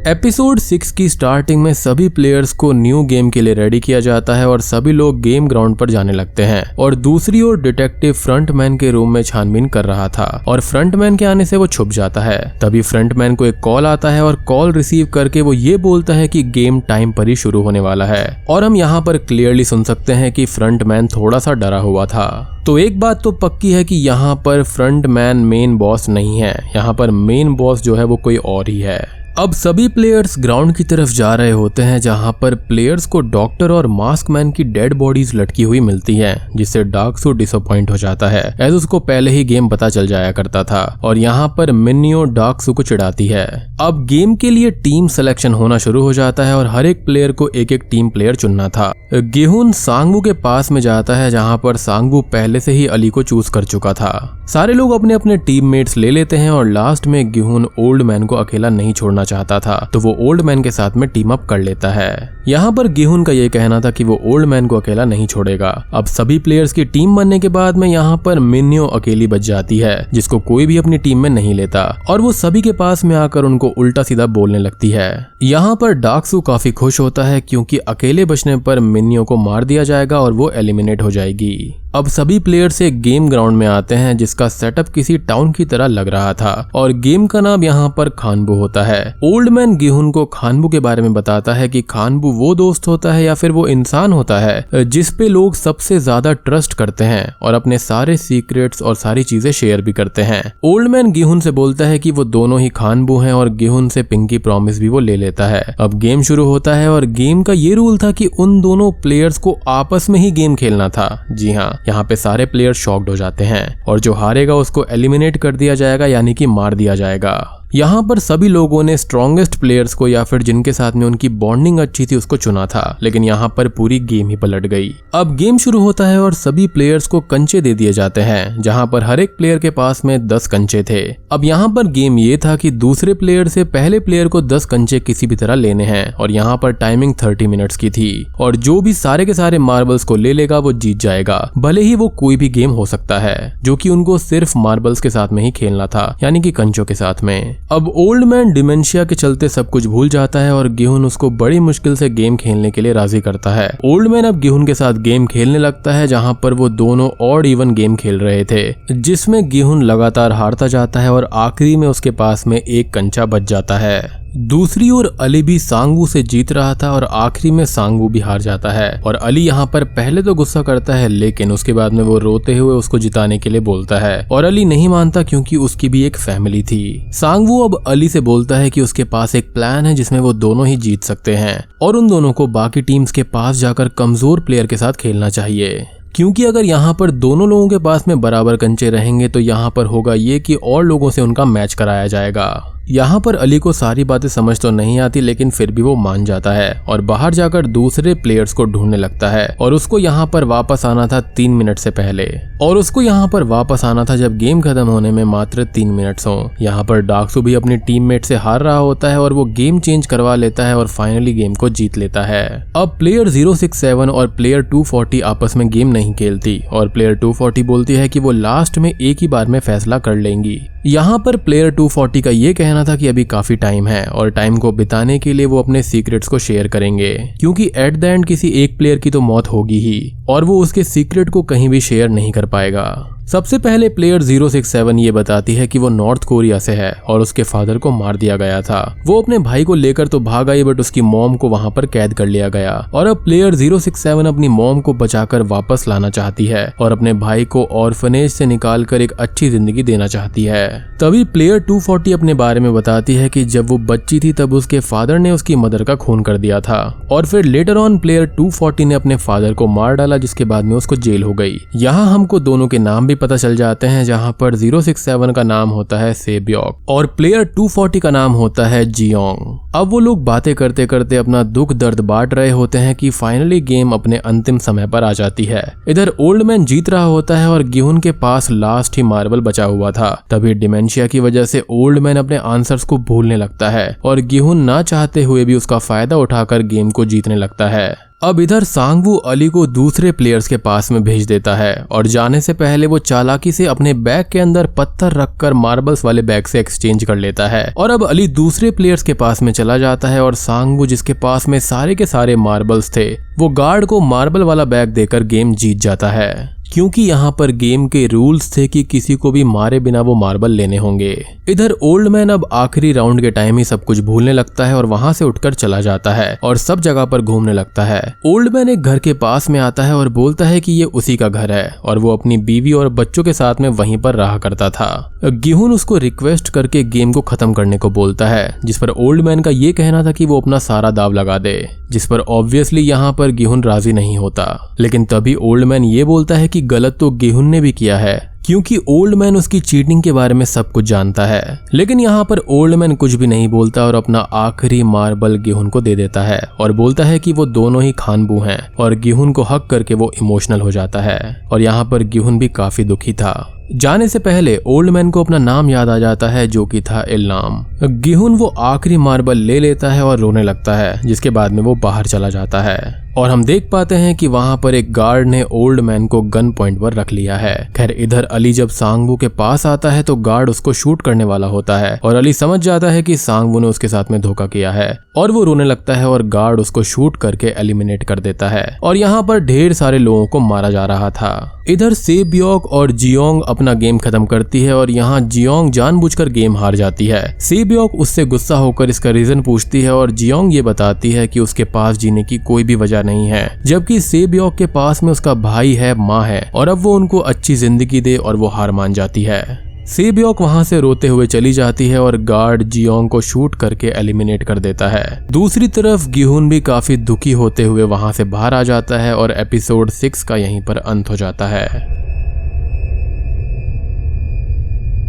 एपिसोड 0.07 0.59
सिक्स 0.59 0.91
की 0.93 1.09
स्टार्टिंग 1.09 1.63
में 1.63 1.73
सभी 1.75 2.09
प्लेयर्स 2.09 2.53
को 2.53 2.73
न्यू 2.73 3.03
गेम 3.03 3.31
के 3.31 3.41
लिए 3.41 3.55
रेडी 3.55 3.81
किया 3.81 4.01
जाता 4.01 4.35
है 4.35 4.49
और 4.49 4.61
सभी 4.61 4.93
लोग 4.93 5.21
गेम 5.21 5.49
ग्राउंड 5.49 5.77
पर 5.77 5.91
जाने 5.91 6.13
लगते 6.13 6.43
हैं। 6.43 6.77
और 6.77 6.95
दूसरी 6.95 7.43
ओर 7.43 7.61
डिटेक्टिव 7.61 8.13
फ्रंटमैन 8.13 8.79
के 8.79 8.91
रूम 8.91 9.13
में 9.15 9.23
छानबीन 9.23 9.69
कर 9.69 9.85
रहा 9.85 10.09
था 10.09 10.45
और 10.49 10.61
फ्रंटमैन 10.61 11.17
के 11.17 11.25
आने 11.25 11.45
से 11.45 11.57
वो 11.57 11.67
छुप 11.67 11.89
जाता 11.89 12.21
है। 12.21 12.59
तभी 12.63 12.83
फ्रंटमैन 12.83 13.35
को 13.35 13.47
एक 13.47 13.61
कॉल 13.61 13.87
आता 13.87 14.11
है 14.11 14.25
और 14.25 14.37
कॉल 14.37 14.73
रिसीव 14.73 15.07
करके 15.07 15.41
वो 15.41 15.53
ये 15.53 15.77
बोलता 15.77 16.15
है 16.15 16.29
की 16.29 16.43
गेम 16.43 16.81
टाइम 16.81 17.13
पर 17.13 17.29
ही 17.29 17.37
शुरू 17.37 17.63
होने 17.63 17.81
वाला 17.81 18.05
है। 18.05 18.45
और 18.51 18.65
हम 18.65 18.77
यहाँ 18.77 19.03
पर 19.03 19.19
क्लियरली 19.19 19.65
सुन 19.65 19.85
सकते 19.85 20.13
हैं 20.13 20.33
कि 20.33 20.47
फ्रंटमैन 20.47 21.09
थोड़ा 21.09 21.39
सा 21.39 21.53
डरा 21.53 21.79
हुआ 21.79 22.07
था। 22.07 22.63
तो 22.67 22.79
एक 22.79 23.01
बात 23.01 23.23
तो 23.25 23.33
पक्की 23.33 23.73
है 23.73 23.85
कि 23.85 23.97
यहाँ 23.97 24.37
पर 24.37 24.63
फ्रंट 24.63 25.07
मैन 25.07 25.37
मेन 25.37 25.77
बॉस 25.77 26.09
नहीं 26.09 26.41
है। 26.41 26.59
यहाँ 26.77 26.95
पर 26.95 27.11
मेन 27.11 27.55
बॉस 27.55 27.83
जो 27.83 27.95
है 27.95 28.05
वो 28.05 28.17
कोई 28.17 28.37
और 28.37 28.69
ही 28.69 28.81
है। 28.81 29.20
अब 29.41 29.53
सभी 29.53 29.89
प्लेयर्स 29.89 30.35
ग्राउंड 30.39 30.75
की 30.77 30.85
तरफ़ 30.85 31.11
जा 31.11 31.35
रहे 31.35 31.51
होते 31.51 31.83
हैं, 31.83 32.01
जहाँ 32.01 32.33
पर 32.33 32.55
प्लेयर्स 32.55 33.07
को 33.07 33.21
डॉक्टर 33.21 33.71
और 33.71 33.87
मास्क 33.87 34.31
मैन 34.31 34.51
की 34.53 34.65
डेड 34.65 34.95
बॉडीज 34.95 35.35
लटकी 35.35 35.63
हुई 35.63 35.81
मिलती 35.81 36.17
हैं, 36.17 36.49
जिससे 36.57 36.83
डार्क 36.85 37.19
सो 37.19 37.33
डिसअपॉइंट 37.33 37.91
हो 37.91 37.97
जाता 37.97 38.29
है। 38.29 38.43
एज 38.61 38.75
उसको 38.75 39.01
पहले 39.01 39.31
ही 39.31 39.45
गेम 39.45 39.69
पता 39.69 39.89
चल 39.89 40.07
जाया 40.07 40.33
करता 40.33 40.65
था, 40.65 40.83
और 41.05 41.19
यहाँ 41.19 41.49
पर 41.49 41.73
मिनियो 41.73 42.25
डार्क 42.25 42.61
सो 42.61 42.73
को 42.73 42.83
चिढ़ाती 42.83 43.27
है। 43.27 43.47
अब 43.81 44.05
गेम 44.07 44.35
के 44.37 44.51
लिए 44.51 44.71
टीम 44.71 45.09
सिलेक्शन 45.09 45.55
होना 45.55 45.79
शुरू 45.79 46.03
हो 46.03 46.13
जाता 46.13 46.45
है, 46.45 46.57
और 46.57 46.67
हर 46.67 46.87
एक 46.87 47.05
प्लेयर 47.05 47.33
को 47.33 47.49
एक 47.49 47.73
एक 47.73 47.89
टीम 47.91 48.09
प्लेयर 48.09 48.35
चुनना 48.35 48.69
था। 48.69 48.93
गेहून 49.15 49.73
सांगू 49.73 50.21
के 50.21 50.33
पास 50.33 50.71
में 50.73 50.81
जाता 50.81 51.17
है, 51.17 51.31
जहाँ 51.31 51.57
पर 51.59 51.77
सांगू 51.77 52.21
पहले 52.23 52.61
से 52.61 52.73
ही 52.73 52.87
अली 52.87 53.09
को 53.09 53.23
चूज़ 53.23 53.51
कर 53.51 53.65
चुका 53.65 53.93
था। 53.93 54.40
सारे 54.53 54.73
लोग 54.73 54.93
अपने 54.93 55.15
अपने 55.15 55.37
टीममेट्स 55.37 55.97
ले 55.97 56.11
लेते 56.11 56.37
हैं 56.37 56.51
और 56.51 56.67
लास्ट 56.67 57.07
में 57.07 57.31
गेहून 57.33 57.67
ओल्ड 57.79 58.03
मैन 58.03 58.25
को 58.27 58.37
अकेला 58.37 58.69
नहीं 58.69 58.93
छोड़ना 58.93 59.25
चाहता 59.25 59.59
था 59.61 59.79
तो 59.93 60.01
वो 60.01 60.15
ओल्ड 60.21 60.43
मैन 60.43 60.63
के 60.63 60.71
साथ 60.71 60.97
में 60.97 61.09
टीम 61.09 61.33
अप 61.33 61.45
कर 61.51 61.59
लेता 61.59 61.89
है। 61.89 62.39
यहाँ 62.49 62.73
पर 62.73 62.89
गेहून 62.89 63.25
का 63.25 63.33
ये 63.33 63.49
कहना 63.49 63.81
था 63.81 63.91
कि 63.91 64.05
वो 64.05 64.19
ओल्ड 64.25 64.47
मैन 64.47 64.67
को 64.67 64.77
अकेला 64.77 65.05
नहीं 65.05 65.27
छोड़ेगा। 65.27 65.71
अब 65.95 66.07
सभी 66.07 66.39
प्लेयर्स 66.39 66.73
की 66.73 66.85
टीम 66.87 67.15
बनने 67.17 67.39
के 67.39 67.49
बाद 67.49 67.77
में 67.77 67.87
यहाँ 67.89 68.17
पर 68.17 68.39
मिन्यो 68.39 68.87
अकेली 68.89 69.27
बच 69.27 69.41
जाती 69.41 69.79
है, 69.79 70.09
जिसको 70.15 70.39
कोई 70.41 70.67
भी 70.67 70.77
अपनी 70.77 70.99
टीम 70.99 71.19
में 71.19 71.31
नहीं 71.31 71.55
लेता, 71.55 71.85
और 72.11 72.21
वो 72.21 72.33
सभी 72.33 72.63
के 72.63 72.73
पास 72.73 73.05
में 73.05 73.15
आकर 73.17 73.45
उनको 73.45 73.69
उल्टा 73.69 74.03
सीधा 74.03 74.27
बोलने 74.29 74.59
लगती 74.59 74.91
है। 74.91 75.27
यहाँ 75.43 75.77
पर 75.77 75.93
डाक्सू 75.93 76.41
काफ़ी 76.41 76.73
खुश 76.73 77.01
होता 77.01 77.25
है 77.25 77.41
क्योंकि 77.41 77.79
अकेले 77.79 78.25
बचने 78.25 78.57
पर 78.57 78.81
मिन्यो 78.81 79.25
को 79.25 79.37
मार 79.37 79.65
दिया 79.65 79.85
जाएगा 79.85 80.21
और 80.21 80.33
वो 80.33 80.51
एलिमिनेट 80.51 81.03
हो 81.03 81.11
जाएगी। 81.11 81.75
अब 81.95 82.09
सभी 82.09 82.39
प्लेयर्स 82.39 82.81
एक 82.83 83.01
गेम 83.03 83.29
ग्राउंड 83.29 83.57
में 83.57 83.67
आते 83.67 83.95
हैं, 83.95 84.17
जिसका 84.17 84.49
सेटअप 84.49 84.89
किसी 84.89 85.17
टाउन 85.19 85.51
की 85.53 85.65
तरह 85.65 85.87
लग 85.87 86.09
रहा 86.09 86.33
था। 86.33 86.71
और 86.75 86.93
गेम 86.97 87.27
का 87.27 87.41
नाम 87.41 87.65
यहाँ 87.65 87.89
पर 87.97 88.09
खानबू 88.09 88.55
होता 88.55 88.83
है। 88.83 89.15
ओल्ड 89.25 89.49
मैन 89.49 89.77
गेहून 89.77 90.11
को 90.13 90.25
खानबू 90.27 90.69
के 90.69 90.81
बारे 90.81 91.03
में 91.03 91.13
बताता 91.13 91.55
है 91.55 91.69
कि 91.69 91.83
खानबू 91.83 92.31
वो 92.33 92.55
दोस्त 92.55 92.87
होता 92.89 93.13
है 93.13 93.25
या 93.25 93.35
फिर 93.35 93.53
वो 93.53 93.67
इंसान 93.69 94.13
होता 94.13 94.39
है, 94.39 94.85
जिस 94.85 95.11
पे 95.11 95.29
लोग 95.29 95.55
सबसे 95.55 95.99
ज़्यादा 95.99 96.33
ट्रस्ट 96.35 96.75
करते 96.75 97.05
हैं 97.05 97.35
और 97.43 97.55
अपने 97.55 97.79
सारे 97.79 98.17
सीक्रेट्स 98.17 98.83
और 98.83 98.95
सारी 98.95 99.23
चीज़ें 99.23 99.51
शेयर 99.53 99.83
भी 99.83 99.93
करते 99.93 100.23
हैं। 100.23 100.43
ओल्ड 100.65 100.89
मैन 100.89 101.13
गेहून 101.13 101.41
से 101.41 101.51
बोलता 101.51 101.87
है 101.87 101.99
कि 101.99 102.11
वो 102.11 102.25
दोनों 102.27 102.61
ही 102.61 102.69
खानबू 102.69 103.19
हैं 103.19 103.33
और 103.33 103.49
गेहून 103.55 103.89
से 103.89 104.03
पिंकी 104.05 104.39
प्रॉमिस 104.39 104.81
भी 104.81 104.89
वो 104.89 105.01
ले 105.01 105.17
लेता 105.17 105.47
है। 105.47 105.65
अब 105.81 105.99
गेम 105.99 106.23
शुरू 106.23 106.45
होता 106.45 106.75
है 106.75 106.89
और 106.91 107.07
गेम 107.19 107.43
का 107.43 107.53
ये 107.53 107.75
रूल 107.75 107.99
था 107.99 108.13
कि 108.13 108.27
उन 108.39 108.61
दोनों 108.61 108.91
प्लेयर्स 108.93 109.39
को 109.39 109.59
आपस 109.69 110.11
में 110.11 110.21
ही 110.21 110.31
गेम 110.31 110.55
खेलना 110.55 110.89
था। 110.89 111.11
जी 111.33 111.53
हाँ। 111.53 111.79
यहाँ 111.89 112.05
पे 112.05 112.17
सारे 112.17 112.47
प्लेयर 112.47 112.73
शॉक्ड 112.73 113.09
हो 113.09 113.17
जाते 113.17 113.45
हैं 113.45 113.83
और 113.83 114.01
जो 114.01 114.13
हारेगा 114.13 114.55
उसको 114.55 114.85
एलिमिनेट 114.85 115.37
कर 115.37 115.57
दिया 115.57 115.75
जाएगा, 115.75 116.07
यानी 116.07 116.35
कि 116.35 116.47
मार 116.47 116.75
दिया 116.75 116.95
जाएगा। 116.95 117.60
यहाँ 117.75 118.03
पर 118.03 118.19
सभी 118.19 118.49
लोगों 118.49 118.83
ने 118.83 118.97
स्ट्रॉन्गेस्ट 118.97 119.55
प्लेयर्स 119.57 119.93
को 119.95 120.07
या 120.09 120.23
फिर 120.25 120.43
जिनके 120.43 120.73
साथ 120.73 120.93
में 120.93 121.05
उनकी 121.07 121.29
बॉन्डिंग 121.29 121.79
अच्छी 121.81 122.07
थी 122.07 122.17
उसको 122.17 122.37
चुना 122.37 122.67
था, 122.67 122.99
लेकिन 123.03 123.25
यहाँ 123.25 123.49
पर 123.49 123.69
पूरी 123.69 123.99
गेम 124.01 124.29
ही 124.29 124.37
पलट 124.37 124.67
गई। 124.67 124.89
अब 125.15 125.37
गेम 125.37 125.59
शुरू 125.59 125.81
होता 125.81 126.07
है 126.07 126.21
और 126.23 126.35
सभी 126.35 126.67
प्लेयर्स 126.67 127.07
को 127.07 127.21
कंचे 127.21 127.61
दे 127.61 127.75
दिए 127.75 127.93
जाते 127.93 128.21
हैं, 128.21 128.63
जहाँ 128.63 128.87
पर 128.87 129.05
हर 129.05 129.21
एक 129.21 129.37
प्लेयर 129.37 129.59
के 129.59 129.71
पास 129.71 130.05
में 130.05 130.27
दस 130.27 130.47
कंचे 130.47 130.83
थे। 130.83 131.01
अब 131.33 131.45
यहाँ 131.45 131.69
पर 131.69 131.87
गेम 131.87 132.19
ये 132.19 132.37
था 132.37 132.57
कि 132.57 132.71
दूसरे 132.71 133.15
प्लेयर 133.15 133.49
से 133.49 133.65
पहले 133.65 134.01
प्लेयर 134.01 134.29
को 134.29 134.43
दस 134.43 134.65
कंचे 134.65 135.01
किसी 135.01 135.27
भी 135.27 135.37
तरह 135.37 135.55
लेने 135.55 135.85
हैं, 135.85 136.13
और 136.13 136.31
यहाँ 136.31 136.57
पर 136.57 136.73
टाइमिंग 136.73 137.15
थर्टी 137.23 137.47
मिनट्स 137.47 137.77
की 137.77 137.91
थी। 137.91 138.27
और 138.41 138.57
जो 138.57 138.81
भी 138.81 138.95
सारे 138.95 139.27
के 139.27 139.35
सारे 139.35 139.59
मार्बल्स 139.59 140.05
को 140.05 140.17
ले 140.17 140.33
लेगा, 140.33 140.59
वो 140.59 140.73
जीत 140.73 140.99
जाएगा। 140.99 141.51
भले 141.59 141.83
ही 141.83 141.95
वो 141.95 142.09
कोई 142.09 142.37
भी 142.37 142.49
गेम 142.49 142.71
हो 142.71 142.87
सकता 142.87 143.19
है, 143.19 143.55
जो 143.63 143.77
कि 143.77 143.89
उनको 143.89 144.19
सिर्फ़ 144.19 144.59
मार्बल्स 144.59 145.01
के 145.01 145.11
साथ 145.11 145.29
में 145.29 145.43
ही 145.43 145.51
खेलना 145.51 145.87
था, 145.87 146.19
यानी 146.23 146.41
कि 146.41 146.53
कंचों 146.53 146.85
के 146.85 146.95
साथ 146.95 147.23
में। 147.23 147.60
अब 147.69 147.89
ओल्ड 147.89 148.25
मैन 148.25 148.53
डिमेंशिया 148.53 149.05
के 149.05 149.15
चलते 149.15 149.49
सब 149.49 149.69
कुछ 149.71 149.87
भूल 149.87 150.09
जाता 150.09 150.39
है 150.39 150.55
और 150.55 150.69
गेहून 150.69 151.05
उसको 151.05 151.31
बड़ी 151.31 151.61
मुश्किल 151.61 151.95
से 151.97 152.09
गेम 152.11 152.37
खेलने 152.37 152.71
के 152.71 152.81
लिए 152.81 152.93
राज़ी 152.93 153.21
करता 153.21 153.51
है। 153.51 153.79
ओल्ड 153.85 154.09
मैन 154.09 154.25
अब 154.25 154.41
गेहून 154.41 154.67
के 154.67 154.75
साथ 154.75 154.95
गेम 154.95 155.27
खेलने 155.27 155.59
लगता 155.59 155.93
है, 155.93 156.07
जहाँ 156.07 156.39
पर 156.43 156.55
वो 156.55 156.69
दोनों 156.69 157.11
और 157.21 157.47
इवन 157.47 157.75
गेम 157.75 157.97
खेल 157.97 158.19
रहे 158.19 158.45
थे, 158.45 158.75
जिसमें 158.93 159.49
गेहून 159.49 159.83
लगातार 159.83 160.33
हारता 160.33 160.67
जाता 160.67 161.01
है 161.01 161.13
और 161.13 161.29
आखिरी 161.33 161.77
में 161.77 161.89
उसके 161.89 162.11
पास 162.11 162.47
में 162.47 162.57
एक 162.59 162.95
कंचा 162.95 163.27
बच 163.27 163.43
जाता 163.43 163.79
है। 163.79 164.20
दूसरी 164.37 164.89
ओर 164.91 165.07
अली 165.21 165.43
भी 165.43 165.59
सांगू 165.59 166.07
से 166.07 166.23
जीत 166.23 166.51
रहा 166.53 166.75
था 166.75 166.91
और 166.93 167.05
आखिरी 167.05 167.51
में 167.51 167.65
सांगू 167.65 168.09
भी 168.09 168.21
हार 168.21 168.43
जाता 168.43 168.71
है। 168.71 168.91
और 169.01 169.15
अली 169.15 169.41
यहाँ 169.41 169.67
पर 169.67 169.85
पहले 169.87 170.23
तो 170.23 170.35
गुस्सा 170.35 170.63
करता 170.63 170.95
है, 170.95 171.09
लेकिन 171.09 171.53
उसके 171.53 171.73
बाद 171.73 171.93
में 171.93 172.03
वो 172.05 172.19
रोते 172.19 172.55
हुए 172.55 172.75
उसको 172.75 172.99
जिताने 172.99 173.39
के 173.39 173.51
लिए 173.51 173.61
बोलता 173.61 173.99
है। 173.99 174.27
और 174.29 174.45
अली 174.45 174.65
नहीं 174.65 174.89
मानता 174.89 175.23
क्योंकि 175.23 175.57
उसकी 175.57 175.89
भी 175.89 176.03
एक 176.03 176.17
फैमिली 176.17 176.63
थी। 176.63 177.11
सांगू 177.13 177.59
अब 177.65 177.83
अली 177.87 178.09
से 178.09 178.21
बोलता 178.21 178.57
है 178.57 178.71
कि 178.71 178.81
उसके 178.81 179.05
पास 179.05 179.35
एक 179.35 179.53
प्लान 179.55 179.87
है 179.87 179.95
जिसमें 179.95 180.21
वो 180.21 180.33
दोनों 180.33 180.67
ही 180.67 180.77
जीत 180.77 181.05
सकते 181.05 181.37
हैं। 181.37 181.63
और 181.83 181.97
उन 181.97 182.09
दोनों 182.09 182.33
को 182.33 182.47
बाकी 182.49 182.83
टीम्स 182.83 183.13
के 183.13 183.23
पास 183.23 183.57
जाकर 183.57 183.89
कमज़ोर 183.89 184.41
प्लेयर 184.41 184.67
के 184.67 184.77
साथ 184.77 184.93
खेलना 184.93 185.29
चाहिए। 185.29 185.87
क्योंकि 186.17 186.45
अगर 186.45 186.65
यहाँ 186.65 186.95
पर 186.95 187.11
दोनों 187.11 187.49
लोगों 187.49 187.69
के 187.69 187.79
पास 187.79 188.09
में 188.09 188.21
बराबर 188.21 188.57
कंचे 188.57 188.91
रहेंगे 188.91 189.29
तो 189.29 189.41
यहाँ 189.41 189.71
पर 189.71 189.87
होगा 189.87 190.15
ये 190.15 190.39
कि 190.41 190.55
और 190.55 190.85
लोगों 190.85 191.11
से 191.11 191.21
उनका 191.23 191.45
मैच 191.45 191.75
कराया 191.75 192.07
जाएगा। 192.07 192.77
यहाँ 192.91 193.19
पर 193.21 193.37
अली 193.37 193.59
को 193.59 193.73
सारी 193.73 194.05
बातें 194.05 194.29
समझ 194.29 194.59
तो 194.61 194.71
नहीं 194.71 194.99
आती, 195.01 195.21
लेकिन 195.21 195.51
फिर 195.51 195.71
भी 195.71 195.83
वो 195.83 195.95
मान 195.97 196.25
जाता 196.25 196.53
है 196.53 196.73
और 196.89 197.01
बाहर 197.01 197.35
जाकर 197.35 197.67
दूसरे 197.69 198.15
प्लेयर्स 198.15 198.53
को 198.53 198.65
ढूँढने 198.65 198.97
लगता 198.97 199.29
है 199.31 199.47
और 199.61 199.75
उसको 199.75 199.99
यहाँ 199.99 200.27
पर 200.27 200.45
वापस 200.45 200.85
आना 200.87 201.07
था 201.07 201.21
तीन 201.37 201.55
मिनट 201.55 201.79
से 201.79 201.91
पहले। 201.91 202.29
और 202.63 202.77
उसको 202.77 203.03
यहाँ 203.03 203.29
पर 203.29 203.43
वापस 203.43 203.85
आना 203.85 204.05
था 204.05 204.17
जब 204.17 204.37
गेम 204.39 204.61
खत्म 204.61 204.87
होने 204.87 205.11
में 205.11 205.23
मात्र 205.25 205.65
तीन 205.65 205.91
मिनट 205.91 206.27
हो। 206.27 206.51
यहाँ 206.61 206.85
पर 206.85 207.01
डाक्सू 207.03 207.43
भी 207.43 207.55
अपनी 207.55 207.77
टीममेट 207.77 208.25
से 208.25 208.37
हार 208.37 208.63
रहा 208.63 208.77
होता 208.77 209.09
है 209.09 209.21
और 209.21 209.33
वो 209.33 209.45
गेम 209.53 209.79
चेंज 209.81 210.07
करवा 210.07 210.35
लेता 210.35 210.67
है 210.67 210.77
और 210.77 210.89
फाइनली 210.89 211.35
गेम 211.35 211.55
को 211.55 211.69
जीत 211.71 211.99
लेता 211.99 212.23
है। 212.23 212.43
अब 212.77 212.97
प्लेयर 212.99 213.29
ज़ीरो 213.29 213.55
सिक्स 213.55 213.81
सेवन 213.81 214.11
और 214.11 214.27
प्लेयर 214.27 214.63
टू 214.63 214.83
फोर्टी 214.83 215.21
आपस 215.23 215.57
में 215.57 215.69
गेम 215.71 215.89
नहीं 215.89 216.13
खेलती 216.15 216.59
और 216.73 216.89
प्लेयर 216.89 217.15
टू 217.15 217.33
फोर्टी 217.33 217.63
बोलती 217.63 217.95
है 217.95 218.09
की 218.09 218.21
वो 218.21 218.33
लास्ट 218.33 218.79
में 218.79 218.93
एक 218.93 219.21
ही 219.21 219.29
बार 219.29 219.47
में 219.47 219.59
फैसला 219.61 219.99
कर 219.99 220.15
लेंगी। 220.17 220.61
यहाँ 220.87 221.19
पर 221.19 221.37
प्लेयर 221.37 221.71
240 221.71 222.21
का 222.23 222.31
ये 222.31 222.53
कहना 222.55 222.80
था 222.85 222.97
कि 222.97 223.09
अभी 223.09 223.25
काफ़ी 223.25 223.57
टाइम 223.57 223.87
है 223.87 224.05
और 224.07 224.31
टाइम 224.31 224.57
को 224.57 224.73
बिताने 224.73 225.19
के 225.19 225.33
लिए 225.33 225.47
वो 225.47 225.63
अपने 225.63 225.83
सीक्रेट्स 225.83 226.29
को 226.29 226.39
शेयर 226.39 226.69
करेंगे। 226.69 227.15
क्योंकि 227.41 227.71
एट 227.77 227.97
द 227.97 228.05
एंड 228.05 228.27
किसी 228.27 228.49
एक 228.49 228.79
प्लेयर 228.79 228.99
की 228.99 229.11
तो 229.11 229.21
मौत 229.21 229.49
होगी 229.49 229.79
ही 229.79 230.13
और 230.29 230.45
वो 230.45 230.63
उसके 230.63 230.85
सीक्रेट 230.85 231.31
को 231.31 231.43
कहीं 231.43 231.69
भी 231.69 231.81
शेयर 231.81 232.09
नहीं 232.09 232.33
कर 232.33 232.47
पाएगा। 232.47 233.17
सबसे 233.31 233.59
पहले 233.59 233.89
प्लेयर 233.89 234.23
067 234.23 234.99
ये 234.99 235.11
बताती 235.13 235.55
है 235.55 235.67
कि 235.67 235.79
वो 235.79 235.89
नॉर्थ 235.89 236.25
कोरिया 236.25 236.59
से 236.59 236.73
है 236.73 236.91
और 237.09 237.21
उसके 237.21 237.43
फादर 237.43 237.79
को 237.79 237.91
मार 237.91 238.17
दिया 238.17 238.37
गया 238.37 238.61
था। 238.63 238.81
वो 239.07 239.21
अपने 239.23 239.39
भाई 239.39 239.65
को 239.65 239.75
लेकर 239.75 240.09
तो 240.09 240.21
भाग 240.21 240.51
आई 240.51 240.65
बट 240.65 240.81
उसकी 240.81 241.01
मॉम 241.01 241.35
को 241.35 241.49
वहाँ 241.49 241.71
पर 241.71 241.87
कैद 241.87 242.15
कर 242.15 242.27
लिया 242.27 242.49
गया। 242.49 242.73
और 242.95 243.07
अब 243.07 243.23
प्लेयर 243.25 243.55
067 243.55 244.27
अपनी 244.27 244.49
मॉम 244.49 244.81
को 244.81 244.95
बचाकर 244.95 245.43
वापस 245.43 245.85
लाना 245.89 246.11
चाहती 246.11 246.47
है 246.47 246.65
और 246.81 246.93
अपने 246.93 247.13
भाई 247.13 247.45
को 247.45 247.65
ऑर्फनेज 247.73 248.33
से 248.33 248.47
निकाल 248.47 248.85
कर 248.85 249.03
एक 249.03 249.13
अच्छी 249.13 249.51
ज़िंदगी 249.51 249.83
देना 249.83 250.07
चाहती 250.07 250.45
है। 250.45 250.69
तभी 251.01 251.23
प्लेयर 251.27 251.61
240 251.61 252.13
अपने 252.13 252.35
बारे 252.35 252.61
में 252.61 252.73
बताती 252.75 253.15
है 253.15 253.29
कि 253.29 253.45
जब 253.45 253.69
वो 253.69 253.79
बच्ची 253.79 254.21
थी, 254.21 254.33
तब 254.33 254.53
उसके 254.53 254.81
फादर 254.81 255.19
ने 255.19 255.31
उसकी 255.31 255.57
मदर 255.57 255.85
का 255.85 255.95
खून 255.95 256.23
कर 256.23 256.39
दिया 256.39 256.61
था। 256.61 256.81
और 257.13 257.27
फिर 257.27 257.45
लेटर 257.45 257.77
ऑन 257.77 257.99
प्लेयर 257.99 258.27
टू 258.39 258.51
ने 258.81 258.95
अपने 258.95 259.17
फादर 259.19 259.55
को 259.55 259.67
मार 259.67 259.95
डाला, 259.95 260.17
जिसके 260.17 260.45
बाद 260.45 260.65
में 260.65 260.77
उसको 260.77 260.97
जेल 260.97 261.23
हो 261.23 261.33
गई। 261.33 261.61
यहाँ 261.77 262.07
हमको 262.13 262.41
दोनों 262.41 262.69
के 262.69 262.79
नाम 262.79 263.07
भी 263.07 263.19
पता 263.21 263.37
चल 263.37 263.57
जाते 263.57 263.87
हैं 263.87 264.05
जहाँ 264.05 264.33
पर 264.41 264.55
067 264.57 265.35
का 265.35 265.43
नाम 265.43 265.71
होता 265.71 265.99
है 265.99 266.13
सेबियोक 266.15 266.89
और 266.89 267.07
प्लेयर 267.07 267.45
240 267.59 268.01
का 268.01 268.11
नाम 268.11 268.33
होता 268.33 268.67
है 268.67 268.85
जियोंग। 268.85 269.59
अब 269.75 269.89
वो 269.89 269.99
लोग 269.99 270.25
बातें 270.25 270.55
करते 270.55 270.87
करते 270.87 271.17
अपना 271.17 271.43
दुख 271.43 271.73
दर्द 271.73 272.01
बांट 272.01 272.35
रहे 272.35 272.51
होते 272.51 272.79
हैं 272.79 272.95
कि 272.95 273.11
फाइनली 273.11 273.61
गेम 273.61 273.93
अपने 273.93 274.17
अंतिम 274.17 274.59
समय 274.59 274.87
पर 274.87 275.05
आ 275.05 275.13
जाती 275.13 275.45
है। 275.45 275.63
इधर 275.89 276.13
ओल्ड 276.21 276.43
मैन 276.43 276.65
जीत 276.65 276.91
रहा 276.91 277.05
होता 277.05 277.39
है 277.39 277.49
और 277.51 277.63
गेहूँ 277.63 277.99
के 278.01 278.13
पास 278.13 278.51
लास्ट 278.51 278.97
ही 278.97 279.03
मार्बल 279.03 279.41
बचा 279.41 279.65
हुआ 279.65 279.91
था। 279.91 280.11
तभी 280.31 280.55
डिमेंशिया 280.55 281.07
की 281.07 281.21
वजह 281.21 281.45
से 281.45 281.65
ओल्ड 281.71 281.99
मैन 281.99 282.17
अपने 282.17 282.37
आंसर्स 282.37 282.85
को 282.85 282.99
भूलने 282.99 283.37
लगता 283.37 283.71
है 283.71 283.97
और 284.05 284.21
गेहूँ 284.21 284.55
ना 284.57 284.83
चाहते 284.83 285.25
हुए 285.25 285.45
भी 285.45 285.55
उसका 285.55 285.79
फ़ायदा 285.79 286.17
उठाकर 286.17 286.63
गेम 286.65 286.91
को 286.91 287.05
जीतने 287.05 287.37
लगता 287.37 287.69
है। 287.69 288.10
अब 288.23 288.41
इधर 288.41 288.65
सांगवू 288.65 289.15
अली 289.17 289.49
को 289.49 289.67
दूसरे 289.67 290.11
प्लेयर्स 290.13 290.49
के 290.49 290.57
पास 290.57 290.91
में 290.93 291.03
भेज 291.05 291.27
देता 291.27 291.55
है 291.57 291.75
और 291.91 292.07
जाने 292.07 292.41
से 292.41 292.53
पहले 292.53 292.87
वो 292.87 292.99
चालाकी 292.99 293.53
से 293.53 293.67
अपने 293.67 293.95
बैग 293.95 294.27
के 294.33 294.41
अंदर 294.41 294.67
पत्थर 294.67 295.13
रखकर 295.13 295.53
मार्बल्स 295.53 296.05
वाले 296.05 296.23
बैग 296.23 296.47
से 296.47 296.61
एक्सचेंज 296.61 297.05
कर 297.05 297.17
लेता 297.17 297.47
है। 297.49 297.73
और 297.77 297.91
अब 297.91 298.05
अली 298.05 298.29
दूसरे 298.29 298.71
प्लेयर्स 298.71 299.03
के 299.03 299.15
पास 299.15 299.43
में 299.43 299.53
चला 299.53 299.79
जाता 299.79 300.09
है 300.09 300.23
और 300.23 300.35
सांगवू 300.35 300.87
जिसके 300.87 301.13
पास 301.15 301.49
में 301.49 301.59
सारे 301.61 301.95
के 301.95 302.07
सारे 302.07 302.37
मार्बल्स 302.37 302.97
थे, 302.97 303.11
वो 303.39 303.49
गार्ड 303.49 303.87
को 303.87 304.01
मार्बल 304.01 304.43
वाला 304.43 304.65
बैग 304.65 304.89
देकर 304.89 305.23
गेम 305.23 305.55
जीत 305.55 305.79
जाता 305.79 306.11
है। 306.11 306.60
क्योंकि 306.73 307.03
यहाँ 307.03 307.31
पर 307.39 307.51
गेम 307.53 307.87
के 307.89 308.07
रूल्स 308.07 308.57
थे 308.57 308.67
कि 308.69 308.83
किसी 308.83 309.15
को 309.15 309.31
भी 309.33 309.45
मारे 309.45 309.79
बिना 309.81 310.01
वो 310.01 310.15
मार्बल 310.15 310.51
लेने 310.51 310.77
होंगे। 310.77 311.13
इधर 311.49 311.73
ओल्ड 311.83 312.09
मैन 312.09 312.29
अब 312.29 312.47
आखिरी 312.53 312.93
राउंड 312.93 313.21
के 313.21 313.31
टाइम 313.31 313.59
ही 313.59 313.65
सब 313.65 313.85
कुछ 313.85 314.01
भूलने 314.01 314.33
लगता 314.33 314.67
है 314.67 314.77
और 314.77 314.87
वहाँ 314.87 315.13
से 315.13 315.25
उठकर 315.25 315.55
चला 315.55 315.81
जाता 315.81 316.13
है 316.15 316.39
और 316.45 316.57
सब 316.57 316.81
जगह 316.81 317.05
पर 317.05 317.21
घूमने 317.21 317.53
लगता 317.53 317.85
है। 317.85 318.03
ओल्ड 318.27 318.53
मैन 318.55 318.69
एक 318.69 318.83
घर 318.83 318.99
के 318.99 319.13
पास 319.15 319.49
में 319.51 319.59
आता 319.61 319.83
है 319.83 319.95
और 319.95 320.09
बोलता 320.11 320.45
है 320.45 320.61
कि 320.61 320.73
ये 320.73 320.85
उसी 320.85 321.17
का 321.17 321.29
घर 321.29 321.53
है 321.53 321.69
और 321.85 321.99
वो 321.99 322.13
अपनी 322.13 322.37
बीवी 322.41 322.73
और 322.73 322.89
बच्चों 322.91 323.25
के 323.25 323.33
साथ 323.33 323.61
में 323.61 323.69
वहीं 323.71 323.99
पर 323.99 324.15
रहा 324.15 324.39
करता 324.39 324.71
था। 324.71 325.21
गेहून 325.25 325.73
उसको 325.73 325.97
रिक्वेस्ट 325.99 326.49
करके 326.49 326.83
गेम 326.85 327.13
को 327.13 327.21
खत्म 327.23 327.53
करने 327.53 327.79
को 327.79 327.91
बोलता 327.91 328.29
है, 328.29 328.59
जिस 328.65 328.79
पर 328.79 328.91
ओल्ड 328.91 329.23
मैन 329.23 329.41
का 329.41 329.51
ये 329.51 329.73
कहना 329.73 330.05
था 330.05 330.13
कि 330.13 330.27
वो 330.27 330.41
अपना 330.41 330.59
सारा 330.59 330.91
दाव 330.91 331.13
लगा 331.13 331.39
दे, 331.39 331.69
जिस 331.91 332.07
पर 332.07 332.21
ऑब्वियसली 332.21 332.81
यहाँ 332.81 333.13
पर 333.13 333.31
गेहून 333.31 333.63
राज़ी 333.65 333.93
नहीं 333.93 334.17
होता। 334.19 334.77
लेकिन 334.81 335.05
तभी 335.05 335.35
ओल्ड 335.35 335.65
मैन 335.65 335.85
ये 335.85 336.05
बोलता 336.05 336.35
है 336.35 336.49
कि 336.49 336.60
गलत 336.63 336.97
तो 337.01 337.11
गेहून 337.13 337.47
ने 337.47 337.61
भी 337.61 337.73
किया 337.73 337.99
है, 337.99 338.19
क्योंकि 338.47 338.77
ओल्ड 338.89 339.15
मैन 339.15 339.37
उसकी 339.37 339.61
चीटिंग 339.61 340.03
के 340.03 340.13
बारे 340.13 340.35
में 340.35 340.45
सब 340.45 340.71
कुछ 340.73 340.85
जानता 340.85 341.27
है। 341.27 341.59
लेकिन 341.75 342.01
यहाँ 342.01 342.25
पर 342.25 342.39
ओल्ड 342.51 342.75
मैन 342.75 342.95
कुछ 342.95 343.15
भी 343.15 343.27
नहीं 343.27 343.49
बोलता 343.49 343.85
और 343.85 343.95
अपना 343.95 344.19
आखिरी 344.19 344.83
मार्बल 344.83 345.37
गेहूँ 345.37 345.69
को 345.71 345.81
दे 345.81 345.95
देता 345.97 346.23
है 346.23 346.41
और 346.61 346.73
बोलता 346.73 347.05
है 347.05 347.19
कि 347.19 347.33
वो 347.33 347.47
दोनों 347.47 347.83
ही 347.83 347.93
खानबू 347.93 348.41
हैं 348.41 348.61
और 348.75 348.95
गेहूँ 348.97 349.33
को 349.33 349.43
हक 349.43 349.67
करके 349.71 349.95
वो 349.95 350.11
इमोशनल 350.23 350.61
हो 350.61 350.71
जाता 350.71 351.01
है। 351.01 351.21
और 351.53 351.63
यहाँ 351.63 351.85
पर 351.85 352.03
गेहूँ 352.05 352.39
भी 352.39 352.49
काफ़ी 352.49 352.85
दुखी 352.85 353.13
था। 353.13 353.57
जाने 353.73 354.07
से 354.09 354.19
पहले 354.19 354.57
ओल्ड 354.67 354.91
मैन 354.91 355.11
को 355.11 355.25
अपना 355.25 355.39
नाम 355.39 355.69
याद 355.71 355.89
आ 355.89 355.99
जाता 355.99 356.29
है, 356.29 356.47
जो 356.47 356.65
कि 356.67 356.81
था 356.81 357.05
इल्नाम। 357.09 357.65
गेहूँ 357.85 358.31
वो 358.31 358.47
आखिरी 358.59 358.97
मार्बल 358.97 359.37
ले 359.37 359.59
लेता 359.61 359.91
है 359.93 360.05
और 360.05 360.19
रोने 360.19 360.43
लगता 360.43 360.75
है, 360.77 361.01
जिसके 361.03 361.31
बाद 361.31 361.53
में 361.53 361.63
वो 361.63 361.75
बाहर 361.75 362.07
चला 362.07 362.29
जाता 362.29 362.61
है। 362.61 363.00
और 363.17 363.31
हम 363.31 363.45
देख 363.45 363.69
पाते 363.73 363.95
हैं 363.95 364.15
कि 364.15 364.27
वहाँ 364.27 364.57
पर 364.57 364.75
एक 364.75 364.93
गार्ड 364.93 365.29
ने 365.29 365.43
ओल्ड 365.43 365.81
मैन 365.81 366.07
को 366.07 366.21
गन 366.23 366.51
पॉइंट 366.53 366.81
पर 366.81 366.95
रख 366.95 367.13
लिया 367.13 367.37
है। 367.37 367.55
खैर, 367.77 367.91
इधर 367.91 368.25
अली 368.25 368.53
जब 368.53 368.69
सांगवू 368.69 369.17
के 369.17 369.29
पास 369.31 369.67
आता 369.67 369.91
है 369.91 370.03
तो 370.03 370.17
गार्ड 370.19 370.51
उसको 370.51 370.73
शूट 370.73 371.03
करने 371.03 371.25
वाला 371.25 371.47
होता 371.47 371.79
है 371.79 371.99
और 372.05 372.17
अली 372.17 372.33
समझ 372.33 372.61
जाता 372.61 372.91
है 372.91 373.03
कि 373.03 373.17
सांगवू 373.17 373.61
ने 373.61 373.67
उसके 373.67 373.89
साथ 373.89 374.11
में 374.11 374.21
धोखा 374.21 374.47
किया 374.47 374.73
है 374.73 374.99
और 375.17 375.31
वो 375.31 375.45
रोने 375.45 375.65
लगता 375.65 375.95
है 375.95 376.09
और 376.09 376.23
गार्ड 376.29 376.61
उसको 376.61 376.83
शूट 376.83 377.17
करके 377.17 377.55
एलिमिनेट 377.59 378.05
कर 378.05 378.21
देता 378.21 378.49
है। 378.49 378.67
और 378.83 378.97
यहाँ 378.97 379.23
पर 379.23 379.41
ढेर 379.41 379.73
सारे 379.73 379.99
लोगों 379.99 380.27
को 380.27 380.39
मारा 380.41 380.71
जा 380.71 380.85
रहा 380.87 381.11
था। 381.11 381.65
इधर 381.69 381.95
सेबियोक 381.95 382.67
और 382.67 382.93
जियोंग 382.93 383.43
अपना 383.43 383.73
गेम 383.75 383.99
खत्म 383.99 384.27
करती 384.27 384.63
है 384.63 384.75
और 384.75 384.91
यहाँ 384.91 385.21
जियोंग 385.21 385.71
जानबूझकर 385.73 386.29
गेम 386.29 386.57
हार 386.57 386.75
जाती 386.75 387.07
है। 387.07 387.23
सेबियोक 387.41 387.95
उससे 387.95 388.25
गुस्सा 388.25 388.57
होकर 388.57 388.91
इसका 388.91 389.11
रीजन 389.11 389.43
पूछती 389.43 389.83
है 389.83 389.95
और 389.95 390.11
जियोंग 390.11 390.55
ये 390.55 390.63
बताती 390.63 391.13
है 391.13 391.27
कि 391.29 391.41
उसके 391.41 391.65
पास 391.67 391.99
जीने 391.99 392.25
की 392.25 392.39
कोई 392.39 392.65
भी 392.65 392.75
वजह 392.75 393.00
नहीं 393.03 393.27
है, 393.29 393.49
जबकि 393.67 394.01
सेबियोक 394.01 394.57
के 394.57 394.67
पास 394.67 395.03
में 395.03 395.11
उसका 395.13 395.35
भाई 395.35 395.73
है, 395.75 395.95
माँ 395.97 396.25
है, 396.25 396.51
और 396.55 396.69
अब 396.69 396.79
वो 396.79 396.95
उनको 396.95 397.19
अच्छी 397.19 397.55
ज़िंदगी 397.55 398.01
दे 398.01 398.17
और 398.17 398.37
वो 398.37 398.49
हार 398.49 398.71
मान 398.71 398.93
जाती 398.93 399.23
है। 399.23 399.43
सेबियोक 399.87 400.41
वहाँ 400.41 400.63
से 400.65 400.81
रोते 400.81 401.09
हुए 401.09 401.27
चली 401.27 401.53
जाती 401.53 401.89
है 401.89 402.01
और 402.03 402.17
गार्ड 402.17 402.63
जियोंग 402.63 403.09
को 403.11 403.21
शूट 403.21 403.55
करके 403.55 403.87
एलिमिनेट 403.87 404.45
कर 404.45 404.59
देता 404.59 404.89
है। 404.89 405.27
दूसरी 405.33 405.69
तरफ़ 405.69 406.09
गिहुन 406.09 406.49
भी 406.49 406.61
काफ़ी 406.61 406.97
दुखी 406.97 407.33
होते 407.33 407.63
हुए 407.63 407.83
वहाँ 407.85 408.13
से 408.13 408.25
बाहर 408.27 408.55
आ 408.55 408.63
जाता 408.63 408.99
है 408.99 409.17
और 409.17 409.31
एपिसोड 409.31 409.91
सिक्स 409.91 410.23
का 410.23 410.37
यहीं 410.37 410.61
पर 410.61 410.77
अंत 410.77 411.11
हो 411.11 411.17
जाता 411.17 411.47
है। 411.47 412.10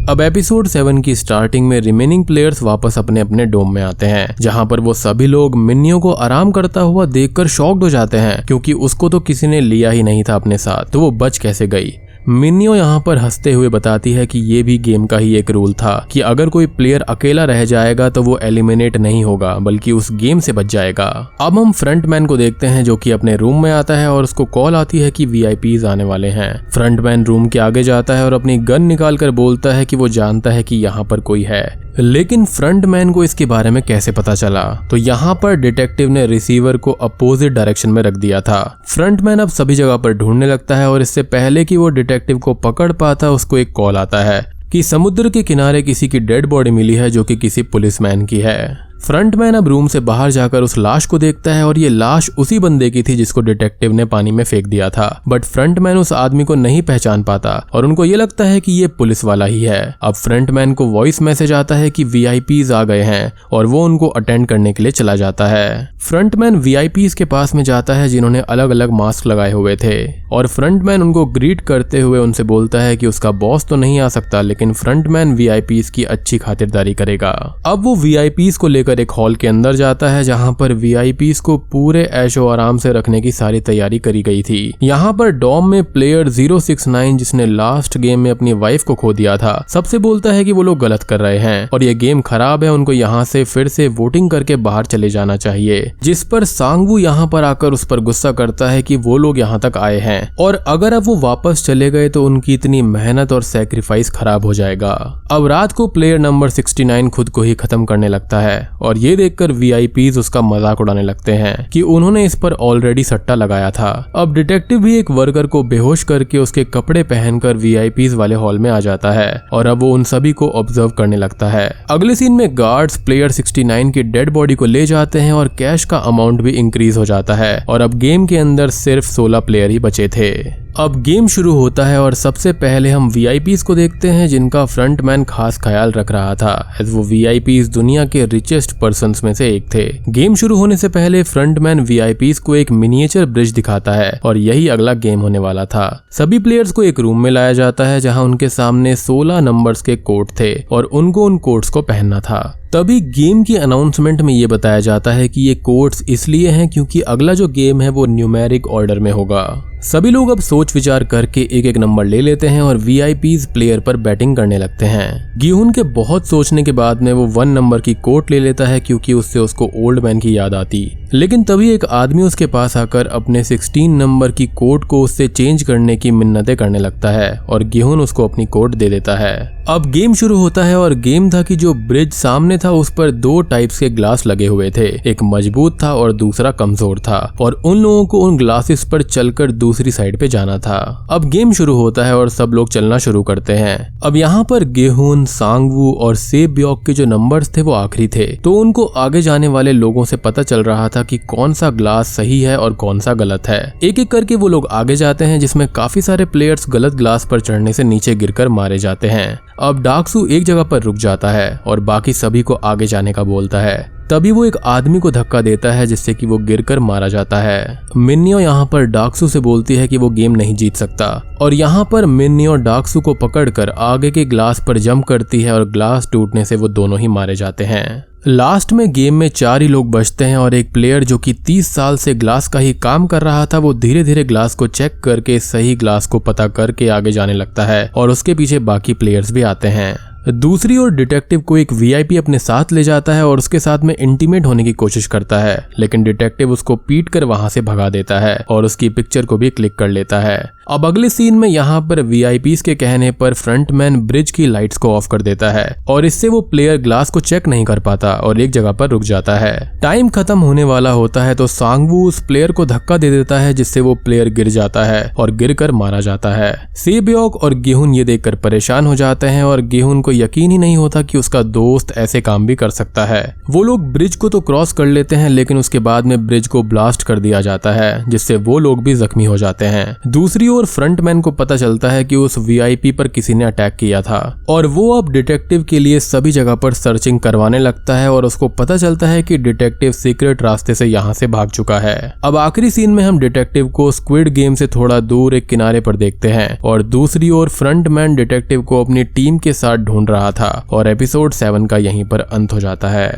अब 0.09 0.21
एपिसोड 0.21 0.67
सेवन 0.67 1.01
की 1.01 1.15
स्टार्टिंग 1.15 1.67
में 1.67 1.79
रिमेनिंग 1.81 2.25
प्लेयर्स 2.25 2.61
वापस 2.63 2.97
अपने 2.97 3.19
अपने 3.19 3.45
डोम 3.45 3.73
में 3.73 3.81
आते 3.81 4.05
हैं, 4.05 4.35
जहाँ 4.39 4.65
पर 4.65 4.79
वो 4.79 4.93
सभी 4.93 5.27
लोग 5.27 5.55
मिन्नियों 5.55 5.99
को 5.99 6.11
आराम 6.11 6.51
करता 6.51 6.81
हुआ 6.81 7.05
देखकर 7.05 7.47
शॉक्ड 7.47 7.83
हो 7.83 7.89
जाते 7.89 8.17
हैं, 8.17 8.45
क्योंकि 8.45 8.73
उसको 8.73 9.09
तो 9.09 9.19
किसी 9.19 9.47
ने 9.47 9.59
लिया 9.61 9.91
ही 9.91 10.03
नहीं 10.03 10.23
था 10.29 10.35
अपने 10.35 10.57
साथ 10.57 10.91
तो 10.91 10.99
वो 10.99 11.11
बच 11.11 11.37
कैसे 11.37 11.67
गई? 11.67 11.93
मिनियो 12.29 12.75
यहाँ 12.75 12.99
पर 13.05 13.17
हँसते 13.17 13.51
हुए 13.51 13.69
बताती 13.69 14.11
है 14.13 14.25
कि 14.25 14.39
ये 14.39 14.61
भी 14.63 14.77
गेम 14.77 15.05
का 15.05 15.17
ही 15.17 15.33
एक 15.35 15.49
रूल 15.51 15.73
था 15.73 16.07
कि 16.11 16.21
अगर 16.21 16.49
कोई 16.49 16.65
प्लेयर 16.67 17.01
अकेला 17.01 17.43
रह 17.43 17.63
जाएगा 17.65 18.09
तो 18.09 18.23
वो 18.23 18.37
एलिमिनेट 18.37 18.97
नहीं 18.97 19.23
होगा, 19.23 19.55
बल्कि 19.55 19.91
उस 19.91 20.11
गेम 20.11 20.39
से 20.39 20.51
बच 20.51 20.65
जाएगा। 20.65 21.07
अब 21.41 21.59
हम 21.59 21.71
फ्रंटमैन 21.71 22.25
को 22.25 22.37
देखते 22.37 22.67
हैं 22.67 22.83
जो 22.83 22.97
कि 22.97 23.11
अपने 23.11 23.35
रूम 23.35 23.63
में 23.63 23.71
आता 23.71 23.97
है 23.97 24.11
और 24.11 24.23
उसको 24.23 24.45
कॉल 24.45 24.75
आती 24.75 24.99
है 24.99 25.11
कि 25.11 25.25
वी 25.25 25.43
आने 25.85 26.03
वाले 26.03 26.27
हैं। 26.27 26.69
फ्रंटमैन 26.69 27.25
रूम 27.25 27.47
के 27.47 27.59
आगे 27.59 27.83
जाता 27.83 28.13
है 28.13 28.25
और 28.25 28.33
अपनी 28.33 28.57
गन 28.57 28.81
निकाल 28.81 29.17
कर 29.17 29.31
बोलता 29.31 29.73
है 29.73 29.85
कि 29.85 29.95
वो 29.95 30.07
जानता 30.07 30.49
है 30.49 30.63
कि 30.63 30.75
यहाँ 30.75 31.03
पर 31.03 31.19
कोई 31.19 31.43
है। 31.43 31.79
लेकिन 31.99 32.45
फ्रंटमैन 32.45 33.11
को 33.11 33.23
इसके 33.23 33.45
बारे 33.45 33.69
में 33.69 33.81
कैसे 33.83 34.11
पता 34.11 34.35
चला? 34.35 34.63
तो 34.91 34.97
यहाँ 34.97 35.33
पर 35.35 35.55
डिटेक्टिव 35.55 36.09
ने 36.09 36.25
रिसीवर 36.27 36.77
को 36.77 36.91
अपोजिट 36.91 37.53
डायरेक्शन 37.53 37.89
में 37.89 38.01
रख 38.03 38.13
दिया 38.13 38.41
था। 38.41 38.61
फ्रंटमैन 38.87 39.39
अब 39.39 39.49
सभी 39.49 39.75
जगह 39.75 39.97
पर 39.97 40.13
ढूँढने 40.13 40.47
लगता 40.47 40.75
है 40.75 40.89
और 40.91 41.01
इससे 41.01 41.23
पहले 41.23 41.65
कि 41.65 41.77
वो 41.77 41.89
डिटेक्टिव 41.89 42.09
को 42.19 42.53
पकड़ 42.53 42.91
पाता, 42.91 43.31
उसको 43.31 43.57
एक 43.57 43.71
कॉल 43.71 43.97
आता 43.97 44.23
है 44.23 44.51
कि 44.71 44.83
समुद्र 44.83 45.29
के 45.29 45.43
किनारे 45.43 45.81
किसी 45.81 46.07
की 46.07 46.19
डेड 46.19 46.45
बॉडी 46.45 46.71
मिली 46.71 46.95
है 46.95 47.09
जो 47.09 47.23
कि 47.23 47.35
किसी 47.35 47.63
पुलिसमैन 47.63 48.25
की 48.25 48.39
है। 48.39 48.90
फ्रंटमैन 49.01 49.53
अब 49.53 49.67
रूम 49.67 49.87
से 49.87 49.99
बाहर 49.99 50.31
जाकर 50.31 50.61
उस 50.61 50.77
लाश 50.77 51.05
को 51.05 51.17
देखता 51.19 51.53
है 51.53 51.65
और 51.67 51.77
ये 51.79 51.89
लाश 51.89 52.29
उसी 52.37 52.57
बंदे 52.59 52.89
की 52.89 53.01
थी 53.03 53.15
जिसको 53.15 53.41
डिटेक्टिव 53.41 53.93
ने 53.93 54.03
पानी 54.05 54.31
में 54.31 54.43
फेंक 54.43 54.67
दिया 54.67 54.89
था। 54.89 55.23
बट 55.27 55.45
फ्रंटमैन 55.45 55.97
उस 55.97 56.11
आदमी 56.13 56.43
को 56.43 56.55
नहीं 56.55 56.81
पहचान 56.81 57.23
पाता 57.23 57.53
और 57.73 57.85
उनको 57.85 58.05
ये 58.05 58.15
लगता 58.15 58.43
है 58.43 58.59
कि 58.59 58.71
ये 58.71 58.87
पुलिस 58.89 59.23
वाला 59.23 59.45
ही 59.45 59.61
है। 59.63 59.95
अब 60.01 60.13
फ्रंटमैन 60.13 60.73
को 60.73 60.85
वॉइस 60.87 61.21
मैसेज 61.21 61.51
आता 61.51 61.75
है 61.75 61.89
कि 61.89 62.03
वी 62.03 62.25
आ 62.71 62.83
गए 62.83 63.01
हैं 63.01 63.31
और 63.51 63.65
वो 63.65 63.83
उनको 63.85 64.07
अटेंड 64.09 64.47
करने 64.47 64.73
के 64.73 64.83
लिए 64.83 64.91
चला 64.91 65.15
जाता 65.15 65.47
है। 65.47 65.89
फ्रंटमैन 65.99 66.55
वी 66.57 67.09
के 67.17 67.25
पास 67.25 67.55
में 67.55 67.63
जाता 67.63 67.93
है 67.93 68.07
जिन्होंने 68.09 68.39
अलग 68.39 68.69
अलग 68.69 68.91
मास्क 68.91 69.27
लगाए 69.27 69.51
हुए 69.51 69.75
थे 69.75 69.99
और 70.31 70.47
फ्रंटमैन 70.47 71.01
उनको 71.01 71.25
ग्रीट 71.31 71.61
करते 71.61 72.01
हुए 72.01 72.19
उनसे 72.19 72.43
बोलता 72.43 72.81
है 72.81 72.95
कि 72.97 73.07
उसका 73.07 73.31
बॉस 73.33 73.65
तो 73.65 73.75
नहीं 73.75 73.99
आ 73.99 74.07
सकता, 74.09 74.41
लेकिन 74.41 74.73
फ्रंटमैन 74.73 75.33
वी 75.35 75.81
की 75.95 76.03
अच्छी 76.03 76.37
खातिरदारी 76.37 76.93
करेगा। 76.93 77.31
अब 77.65 77.83
वो 77.83 77.95
वी 77.95 78.51
को 78.51 78.67
लेकर 78.67 78.90
लेकर 78.91 79.01
एक 79.01 79.11
हॉल 79.11 79.35
के 79.35 79.47
अंदर 79.47 79.75
जाता 79.75 80.09
है, 80.09 80.23
जहाँ 80.23 80.51
पर 80.53 80.73
वी 80.73 81.33
को 81.41 81.57
पूरे 81.71 82.03
ऐशो 82.03 82.47
आराम 82.47 82.77
से 82.77 82.91
रखने 82.93 83.21
की 83.21 83.31
सारी 83.31 83.59
तैयारी 83.61 83.99
करी 83.99 84.21
गई 84.23 84.41
थी। 84.43 84.73
यहाँ 84.83 85.13
पर 85.13 85.29
डॉम 85.33 85.69
में 85.69 85.83
प्लेयर 85.83 86.29
069 86.29 87.17
जिसने 87.17 87.45
लास्ट 87.45 87.97
गेम 87.97 88.19
में 88.19 88.29
अपनी 88.31 88.53
वाइफ 88.53 88.83
को 88.83 88.95
खो 88.95 89.13
दिया 89.13 89.35
था, 89.37 89.53
सबसे 89.69 89.97
बोलता 89.99 90.31
है 90.31 90.43
कि 90.43 90.51
वो 90.51 90.63
लोग 90.63 90.79
गलत 90.79 91.03
कर 91.03 91.19
रहे 91.19 91.37
हैं, 91.37 91.69
और 91.73 91.83
ये 91.83 91.93
गेम 91.95 92.21
खराब 92.21 92.63
है, 92.63 92.71
उनको 92.71 92.93
यहाँ 92.93 93.23
से 93.23 93.43
फिर 93.43 93.67
से 93.67 93.87
वोटिंग 93.91 94.29
करके 94.31 94.55
बाहर 94.57 94.85
चले 94.85 95.09
जाना 95.09 95.37
चाहिए, 95.37 95.91
जिस 96.03 96.23
पर 96.23 96.43
सांगवू 96.45 96.97
यहाँ 96.97 97.27
पर 97.27 97.43
आकर 97.43 97.73
उस 97.73 97.85
पर 97.85 97.99
गुस्सा 98.01 98.31
करता 98.33 98.69
है 98.69 98.81
कि 98.81 98.95
वो 98.97 99.17
लोग 99.17 99.39
यहाँ 99.39 99.59
तक 99.59 99.77
आए 99.79 99.99
हैं, 99.99 100.35
और 100.39 100.55
अगर 100.67 100.93
अब 100.93 101.03
वो 101.05 101.15
वापस 101.19 101.65
चले 101.65 101.89
गए 101.91 102.09
तो 102.09 102.25
उनकी 102.25 102.53
इतनी 102.53 102.81
मेहनत 102.83 103.31
और 103.31 103.43
सेक्रीफाइस 103.43 104.09
खराब 104.09 104.45
हो 104.45 104.53
जाएगा। 104.53 104.93
अब 105.31 105.47
रात 105.47 105.71
को 105.71 105.87
प्लेयर 105.87 106.19
नंबर 106.19 106.49
69 106.49 107.09
खुद 107.09 107.29
को 107.29 107.41
ही 107.41 107.53
खत्म 107.55 107.85
करने 107.85 108.07
लगता 108.07 108.39
है 108.39 108.69
और 108.81 108.97
ये 108.97 109.15
देखकर 109.15 109.51
वी 109.51 110.09
उसका 110.11 110.41
मज़ाक 110.41 110.81
उड़ाने 110.81 111.01
लगते 111.01 111.31
हैं 111.31 111.69
कि 111.69 111.81
उन्होंने 111.81 112.23
इस 112.25 112.35
पर 112.35 112.53
ऑलरेडी 112.61 113.03
सट्टा 113.03 113.35
लगाया 113.35 113.69
था। 113.71 113.91
अब 114.15 114.33
डिटेक्टिव 114.33 114.79
भी 114.79 114.97
एक 114.99 115.11
वर्कर 115.11 115.47
को 115.47 115.63
बेहोश 115.63 116.03
करके 116.03 116.37
उसके 116.37 116.63
कपड़े 116.73 117.03
पहनकर 117.03 117.57
वी 117.57 118.07
वाले 118.07 118.35
हॉल 118.35 118.59
में 118.59 118.69
आ 118.69 118.79
जाता 118.79 119.11
है 119.11 119.41
और 119.53 119.67
अब 119.67 119.79
वो 119.79 119.91
उन 119.93 120.03
सभी 120.03 120.31
को 120.33 120.49
ऑब्ज़र्व 120.51 120.89
करने 120.89 121.17
लगता 121.17 121.49
है। 121.49 121.69
अगले 121.89 122.15
सीन 122.15 122.33
में 122.33 122.47
गार्ड्स 122.51 122.97
प्लेयर 122.97 123.31
69 123.31 123.91
की 123.91 124.03
डेड 124.03 124.29
बॉडी 124.29 124.55
को 124.55 124.65
ले 124.65 124.85
जाते 124.85 125.19
हैं 125.19 125.33
और 125.33 125.47
कैश 125.59 125.85
का 125.85 125.97
अमाउंट 125.97 126.41
भी 126.41 126.51
इंक्रीज 126.51 126.97
हो 126.97 127.05
जाता 127.05 127.35
है 127.35 127.57
और 127.69 127.81
अब 127.81 127.93
गेम 127.99 128.25
के 128.27 128.37
अंदर 128.37 128.69
सिर्फ़ 128.69 129.05
16 129.07 129.39
प्लेयर 129.39 129.69
ही 129.71 129.79
बचे 129.79 130.07
थे। 130.07 130.31
अब 130.79 131.01
गेम 131.03 131.27
शुरू 131.27 131.53
होता 131.53 131.85
है 131.85 132.01
और 132.01 132.13
सबसे 132.13 132.51
पहले 132.53 132.89
हम 132.89 133.09
वी 133.09 133.57
को 133.57 133.75
देखते 133.75 134.09
हैं, 134.09 134.27
जिनका 134.27 134.65
फ्रंटमैन 134.65 135.23
खास 135.23 135.57
ख्याल 135.57 135.91
रख 135.91 136.11
रहा 136.11 136.35
था 136.35 136.73
एज 136.81 136.93
वो 136.93 137.03
वी 137.03 137.63
दुनिया 137.63 138.05
के 138.05 138.25
रिचेस्ट 138.25 138.71
पर्सन 138.79 139.13
में 139.23 139.33
से 139.33 139.49
एक 139.49 139.65
थे। 139.73 139.83
गेम 140.09 140.35
शुरू 140.35 140.57
होने 140.57 140.77
से 140.77 140.89
पहले 140.89 141.23
फ्रंटमैन 141.23 141.79
वी 141.79 142.33
को 142.33 142.55
एक 142.55 142.71
मिनिएचर 142.71 143.25
ब्रिज 143.25 143.51
दिखाता 143.51 143.91
है, 143.91 144.19
और 144.23 144.37
यही 144.37 144.67
अगला 144.67 144.93
गेम 144.93 145.19
होने 145.19 145.39
वाला 145.39 145.65
था। 145.65 146.05
सभी 146.11 146.39
प्लेयर्स 146.39 146.71
को 146.71 146.83
एक 146.83 146.99
रूम 146.99 147.23
में 147.23 147.31
लाया 147.31 147.53
जाता 147.53 147.83
है, 147.83 147.99
जहाँ 147.99 148.23
उनके 148.23 148.49
सामने 148.49 148.95
सोलह 148.95 149.39
नंबर 149.39 149.73
के 149.73 149.95
कोट 149.95 150.29
थे, 150.39 150.53
और 150.71 150.83
उनको 150.83 151.25
उन 151.25 151.37
कोट्स 151.37 151.69
को 151.69 151.81
पहनना 151.81 152.19
था। 152.19 152.60
तभी 152.75 153.01
गेम 153.01 153.43
की 153.43 153.55
अनाउंसमेंट 153.55 154.21
में 154.21 154.33
ये 154.33 154.47
बताया 154.47 154.79
जाता 154.79 155.11
है 155.11 155.29
कि 155.29 155.41
ये 155.41 155.55
कोड्स 155.55 156.03
इसलिए 156.09 156.49
हैं 156.49 156.69
क्योंकि 156.69 157.01
अगला 157.01 157.33
जो 157.33 157.47
गेम 157.47 157.81
है 157.81 157.89
वो 157.89 158.05
न्यूमेरिक 158.05 158.67
ऑर्डर 158.67 158.99
में 158.99 159.11
होगा। 159.11 159.63
सभी 159.83 160.09
लोग 160.09 160.29
अब 160.29 160.39
सोच 160.39 160.75
विचार 160.75 161.03
करके 161.03 161.41
एक 161.51 161.65
एक 161.65 161.77
नंबर 161.77 162.05
ले 162.05 162.21
लेते 162.21 162.47
हैं 162.47 162.61
और 162.61 162.77
वी 162.77 163.37
प्लेयर 163.53 163.79
पर 163.79 163.97
बैटिंग 163.97 164.35
करने 164.35 164.57
लगते 164.57 164.85
हैं। 164.85 165.39
गिहुन 165.39 165.71
के 165.71 165.83
बहुत 165.83 166.27
सोचने 166.27 166.63
के 166.63 166.71
बाद 166.71 167.01
में 167.01 167.13
वो 167.13 167.27
वन 167.27 167.47
नंबर 167.47 167.81
की 167.81 167.93
कोट 167.93 168.31
ले 168.31 168.39
लेता 168.39 168.65
है 168.65 168.79
क्योंकि 168.79 169.13
उससे 169.13 169.39
उसको 169.39 169.69
ओल्ड 169.75 169.99
मैन 169.99 170.19
की 170.19 170.37
याद 170.37 170.53
आती। 170.53 171.00
लेकिन 171.13 171.43
तभी 171.43 171.69
एक 171.69 171.85
आदमी 171.85 172.21
उसके 172.23 172.45
पास 172.45 172.75
आकर 172.77 173.07
अपने 173.07 173.43
16 173.43 173.87
नंबर 173.89 174.31
की 174.31 174.45
कोट 174.47 174.83
को 174.83 175.01
उससे 175.01 175.27
चेंज 175.27 175.63
करने 175.63 175.95
की 175.97 176.11
मिन्नतें 176.11 176.55
करने 176.57 176.79
लगता 176.79 177.09
है 177.09 177.31
और 177.39 177.63
गेहून 177.63 178.01
उसको 178.01 178.27
अपनी 178.27 178.45
कोट 178.45 178.75
दे 178.75 178.89
देता 178.89 179.15
है। 179.15 179.61
अब 179.69 179.85
गेम 179.85 180.13
शुरू 180.13 180.37
होता 180.37 180.63
है 180.63 180.77
और 180.79 180.93
गेम 180.93 181.29
था 181.29 181.41
कि 181.41 181.55
जो 181.55 181.73
ब्रिज 181.73 182.13
सामने 182.13 182.57
था 182.57 182.71
उस 182.71 182.89
पर 182.89 183.11
दो 183.11 183.41
टाइप्स 183.41 183.79
के 183.79 183.89
ग्लास 183.89 184.25
लगे 184.27 184.47
हुए 184.47 184.69
थे। 184.71 184.85
एक 185.09 185.23
मज़बूत 185.23 185.77
था 185.83 185.93
और 185.95 186.13
दूसरा 186.13 186.51
कमज़ोर 186.51 186.99
था 186.99 187.19
और 187.41 187.53
उन 187.65 187.77
लोगों 187.77 188.05
को 188.05 188.19
उन 188.19 188.37
ग्लासेस 188.37 188.83
पर 188.83 189.01
चलकर 189.01 189.51
दूसरी 189.51 189.91
साइड 189.91 190.19
पे 190.19 190.27
जाना 190.27 190.57
था। 190.57 190.79
अब 191.11 191.25
गेम 191.25 191.51
शुरू 191.51 191.75
होता 191.75 192.05
है 192.05 192.17
और 192.17 192.29
सब 192.29 192.51
लोग 192.53 192.69
चलना 192.69 192.97
शुरू 192.97 193.23
करते 193.23 193.53
हैं। 193.53 193.99
अब 194.03 194.15
यहाँ 194.15 194.43
पर 194.43 194.63
गेहून 194.71 195.25
सांगवू 195.25 195.91
और 195.93 196.15
सेब 196.15 196.53
ब्योक 196.53 196.85
के 196.85 196.93
जो 196.93 197.05
नंबर्स 197.05 197.55
थे 197.57 197.61
वो 197.61 197.73
आखिरी 197.73 198.07
थे। 198.07 198.27
तो 198.35 198.53
उनको 198.53 198.85
आगे 198.85 199.21
जाने 199.21 199.47
वाले 199.47 199.71
लोगों 199.71 200.05
से 200.05 200.17
पता 200.17 200.43
चल 200.43 200.63
रहा 200.63 200.89
था 200.89 201.00
कि 201.03 201.17
कौन 201.17 201.53
सा 201.53 201.69
ग्लास 201.69 202.07
सही 202.07 202.41
है 202.41 202.57
और 202.57 202.73
कौन 202.73 202.99
सा 202.99 203.13
गलत 203.13 203.47
है। 203.47 203.73
एक 203.83 203.99
एक 203.99 204.11
करके 204.11 204.35
वो 204.35 204.47
लोग 204.47 204.67
आगे 204.67 204.95
जाते 204.95 205.25
हैं, 205.25 205.39
जिसमें 205.39 205.67
काफ़ी 205.67 206.01
सारे 206.01 206.25
प्लेयर्स 206.25 206.65
गलत 206.69 206.93
ग्लास 206.93 207.27
पर 207.31 207.39
चढ़ने 207.39 207.73
से 207.73 207.83
नीचे 207.83 208.15
गिरकर 208.15 208.47
मारे 208.47 208.77
जाते 208.77 209.07
हैं। 209.07 209.39
अब 209.59 209.81
डाकसू 209.81 210.25
एक 210.25 210.43
जगह 210.43 210.63
पर 210.63 210.81
रुक 210.81 210.95
जाता 210.95 211.29
है 211.29 211.59
और 211.65 211.79
बाकी 211.79 212.13
सभी 212.13 212.41
को 212.41 212.53
आगे 212.53 212.85
जाने 212.85 213.13
का 213.13 213.23
बोलता 213.23 213.59
है। 213.59 214.01
तभी 214.09 214.31
वो 214.31 214.45
एक 214.45 214.57
आदमी 214.57 214.99
को 214.99 215.11
धक्का 215.11 215.41
देता 215.41 215.71
है, 215.71 215.87
जिससे 215.87 216.13
कि 216.13 216.25
वो 216.25 216.37
गिरकर 216.37 216.79
मारा 216.79 217.07
जाता 217.07 217.37
है। 217.37 217.81
मिन्नियो 217.97 218.39
यहाँ 218.39 218.65
पर 218.65 218.83
डाकसू 218.83 219.27
से 219.27 219.39
बोलती 219.39 219.75
है 219.75 219.87
कि 219.87 219.97
वो 219.97 220.09
गेम 220.09 220.31
नहीं 220.31 220.55
जीत 220.55 220.75
सकता। 220.75 221.37
और 221.41 221.53
यहाँ 221.53 221.89
पर 221.91 222.05
मिन्नियो 222.05 222.55
डाकसू 222.55 223.01
को 223.01 223.13
पकड़कर 223.13 223.69
आगे 223.69 224.11
के 224.11 224.25
ग्लास 224.25 224.63
पर 224.67 224.77
जम 224.77 225.01
करती 225.01 225.41
है 225.41 225.53
और 225.53 225.69
ग्लास 225.69 226.09
टूटने 226.11 226.45
से 226.45 226.55
वो 226.55 226.67
दोनों 226.67 226.99
ही 226.99 227.07
मारे 227.07 227.35
जाते 227.35 227.63
हैं। 227.63 228.05
लास्ट 228.27 228.73
में 228.73 228.91
गेम 228.91 229.13
में 229.15 229.29
चार 229.29 229.61
ही 229.61 229.67
लोग 229.67 229.91
बचते 229.91 230.25
हैं 230.25 230.37
और 230.37 230.53
एक 230.53 230.73
प्लेयर 230.73 231.03
जो 231.03 231.17
कि 231.17 231.33
30 231.33 231.67
साल 231.67 231.97
से 231.97 232.13
ग्लास 232.13 232.47
का 232.47 232.59
ही 232.59 232.73
काम 232.73 233.07
कर 233.07 233.21
रहा 233.21 233.45
था, 233.45 233.57
वो 233.57 233.73
धीरे 233.73 234.03
धीरे 234.03 234.23
ग्लास 234.23 234.55
को 234.55 234.67
चेक 234.67 234.99
करके 234.99 235.39
सही 235.39 235.75
ग्लास 235.75 236.07
को 236.07 236.19
पता 236.19 236.47
करके 236.47 236.89
आगे 236.89 237.11
जाने 237.11 237.33
लगता 237.33 237.65
है 237.65 237.91
और 237.95 238.09
उसके 238.09 238.33
पीछे 238.33 238.59
बाकी 238.59 238.93
प्लेयर्स 238.93 239.31
भी 239.31 239.40
आते 239.43 239.67
हैं। 239.67 240.10
दूसरी 240.29 240.77
ओर 240.77 240.91
डिटेक्टिव 240.91 241.39
को 241.39 241.57
एक 241.57 241.71
वीआईपी 241.73 242.17
अपने 242.17 242.39
साथ 242.39 242.71
ले 242.71 242.83
जाता 242.83 243.13
है 243.13 243.25
और 243.27 243.37
उसके 243.37 243.59
साथ 243.59 243.79
में 243.79 243.95
इंटीमेट 243.95 244.45
होने 244.45 244.63
की 244.63 244.73
कोशिश 244.73 245.07
करता 245.07 245.39
है, 245.39 245.67
लेकिन 245.79 246.03
डिटेक्टिव 246.03 246.51
उसको 246.51 246.75
पीट 246.75 247.09
कर 247.09 247.23
वहाँ 247.23 247.49
से 247.49 247.61
भगा 247.61 247.89
देता 247.89 248.19
है 248.19 248.35
और 248.49 248.65
उसकी 248.65 248.89
पिक्चर 248.89 249.25
को 249.25 249.37
भी 249.37 249.49
क्लिक 249.49 249.75
कर 249.75 249.87
लेता 249.87 250.19
है। 250.19 250.39
अब 250.69 250.85
अगले 250.85 251.09
सीन 251.09 251.35
में 251.35 251.47
यहाँ 251.49 251.79
पर 251.81 252.01
वी 252.01 252.55
के 252.57 252.75
कहने 252.75 253.11
पर 253.11 253.33
फ्रंटमैन 253.33 253.97
ब्रिज 253.97 254.31
की 254.31 254.45
लाइट्स 254.47 254.77
को 254.77 254.93
ऑफ़ 254.95 255.07
कर 255.09 255.21
देता 255.21 255.49
है 255.51 255.75
और 255.87 256.05
इससे 256.05 256.27
वो 256.29 256.41
प्लेयर 256.41 256.77
ग्लास 256.77 257.09
को 257.09 257.19
चेक 257.19 257.47
नहीं 257.47 257.65
कर 257.65 257.79
पाता 257.79 258.13
और 258.13 258.41
एक 258.41 258.51
जगह 258.51 258.71
पर 258.71 258.89
रुक 258.89 259.03
जाता 259.03 259.37
है। 259.37 259.79
टाइम 259.81 260.09
खत्म 260.09 260.39
होने 260.39 260.63
वाला 260.63 260.91
होता 260.91 261.23
है 261.23 261.35
तो 261.35 261.47
सांगवू 261.47 262.07
उस 262.07 262.19
प्लेयर 262.27 262.51
को 262.51 262.65
धक्का 262.65 262.97
दे 262.97 263.09
देता 263.11 263.39
है 263.39 263.53
जिससे 263.53 263.81
वो 263.81 263.95
प्लेयर 263.95 264.29
गिर 264.29 264.49
जाता 264.49 264.83
है 264.83 265.03
और 265.17 265.31
गिर 265.31 265.53
कर 265.53 265.71
मारा 265.71 265.99
जाता 265.99 266.33
है। 266.33 266.53
सेबयोग 266.75 267.35
और 267.35 267.53
गेहून 267.55 267.95
ये 267.95 268.03
देखकर 268.03 268.35
परेशान 268.35 268.87
हो 268.87 268.95
जाते 268.95 269.27
हैं 269.27 269.43
और 269.43 269.61
गेहून 269.63 270.01
को 270.01 270.10
यकीन 270.11 270.51
ही 270.51 270.57
नहीं 270.57 270.77
होता 270.77 271.01
कि 271.01 271.17
उसका 271.17 271.41
दोस्त 271.43 271.91
ऐसे 271.97 272.21
काम 272.21 272.45
भी 272.45 272.55
कर 272.55 272.69
सकता 272.69 273.05
है। 273.05 273.23
वो 273.49 273.63
लोग 273.63 273.91
ब्रिज 273.93 274.15
को 274.15 274.29
तो 274.29 274.39
क्रॉस 274.41 274.71
कर 274.73 274.85
लेते 274.85 275.15
हैं, 275.15 275.29
लेकिन 275.29 275.57
उसके 275.57 275.79
बाद 275.79 276.05
में 276.05 276.25
ब्रिज 276.27 276.47
को 276.47 276.63
ब्लास्ट 276.63 277.03
कर 277.03 277.19
दिया 277.19 277.41
जाता 277.41 277.71
है, 277.71 278.09
जिससे 278.09 278.35
वो 278.35 278.57
लोग 278.59 278.83
भी 278.83 278.93
जख्मी 278.95 279.25
हो 279.25 279.37
जाते 279.37 279.65
हैं। 279.65 279.97
दूसरी 280.07 280.47
ओर 280.47 280.65
फ्रंटमैन 280.65 281.21
को 281.21 281.31
पता 281.31 281.57
चलता 281.57 281.89
है 281.89 282.03
कि 282.05 282.15
उस 282.15 282.37
वीआईपी 282.37 282.91
पर 282.91 283.07
किसी 283.07 283.33
ने 283.33 283.45
अटैक 283.45 283.75
किया 283.75 284.01
था, 284.01 284.19
और 284.49 284.65
वो 284.67 284.89
अब 284.93 285.09
डिटेक्टिव 285.11 285.63
के 285.63 285.79
लिए 285.79 285.99
सभी 285.99 286.31
जगह 286.31 286.55
पर 286.55 286.73
सर्चिंग 286.73 287.19
करवाने 287.19 287.59
लगता 287.59 287.97
है, 287.97 288.11
और 288.11 288.25
उसको 288.25 288.47
पता 288.47 288.77
चलता 288.77 289.07
है 289.07 289.23
कि 289.23 289.37
डिटेक्टिव 289.37 289.91
सीक्रेट 289.91 290.41
रास्ते 290.41 290.75
से 290.75 290.85
यहाँ 290.85 291.13
से 291.13 291.27
भाग 291.27 291.49
चुका 291.49 291.79
है। 291.79 292.13
अब 292.23 292.37
आखिरी 292.37 292.69
सीन 292.71 292.91
में 292.91 293.03
हम 293.03 293.19
डिटेक्टिव 293.19 293.67
को 293.69 293.91
स्क्विड 293.91 294.29
गेम 294.29 294.55
से 294.55 294.67
थोड़ा 294.67 294.99
दूर 294.99 295.35
एक 295.35 295.47
किनारे 295.47 295.79
पर 295.81 295.95
देखते 295.95 296.29
हैं, 296.29 296.59
और 296.59 296.83
दूसरी 296.83 297.29
ओर 297.29 297.49
फ्रंटमैन 297.49 298.15
डिटेक्टिव 298.15 298.61
को 298.61 298.83
अपनी 298.83 299.03
टीम 299.03 299.37
के 299.37 299.53
साथ 299.53 299.77
ढूंढ 299.77 300.00
ढूंढ 300.01 300.09
रहा 300.09 300.31
था 300.31 300.65
और 300.71 300.87
एपिसोड 300.87 301.33
सेवन 301.33 301.65
का 301.65 301.77
यहीं 301.77 302.05
पर 302.05 302.19
अंत 302.19 302.53
हो 302.53 302.59
जाता 302.59 302.89
है। 302.89 303.09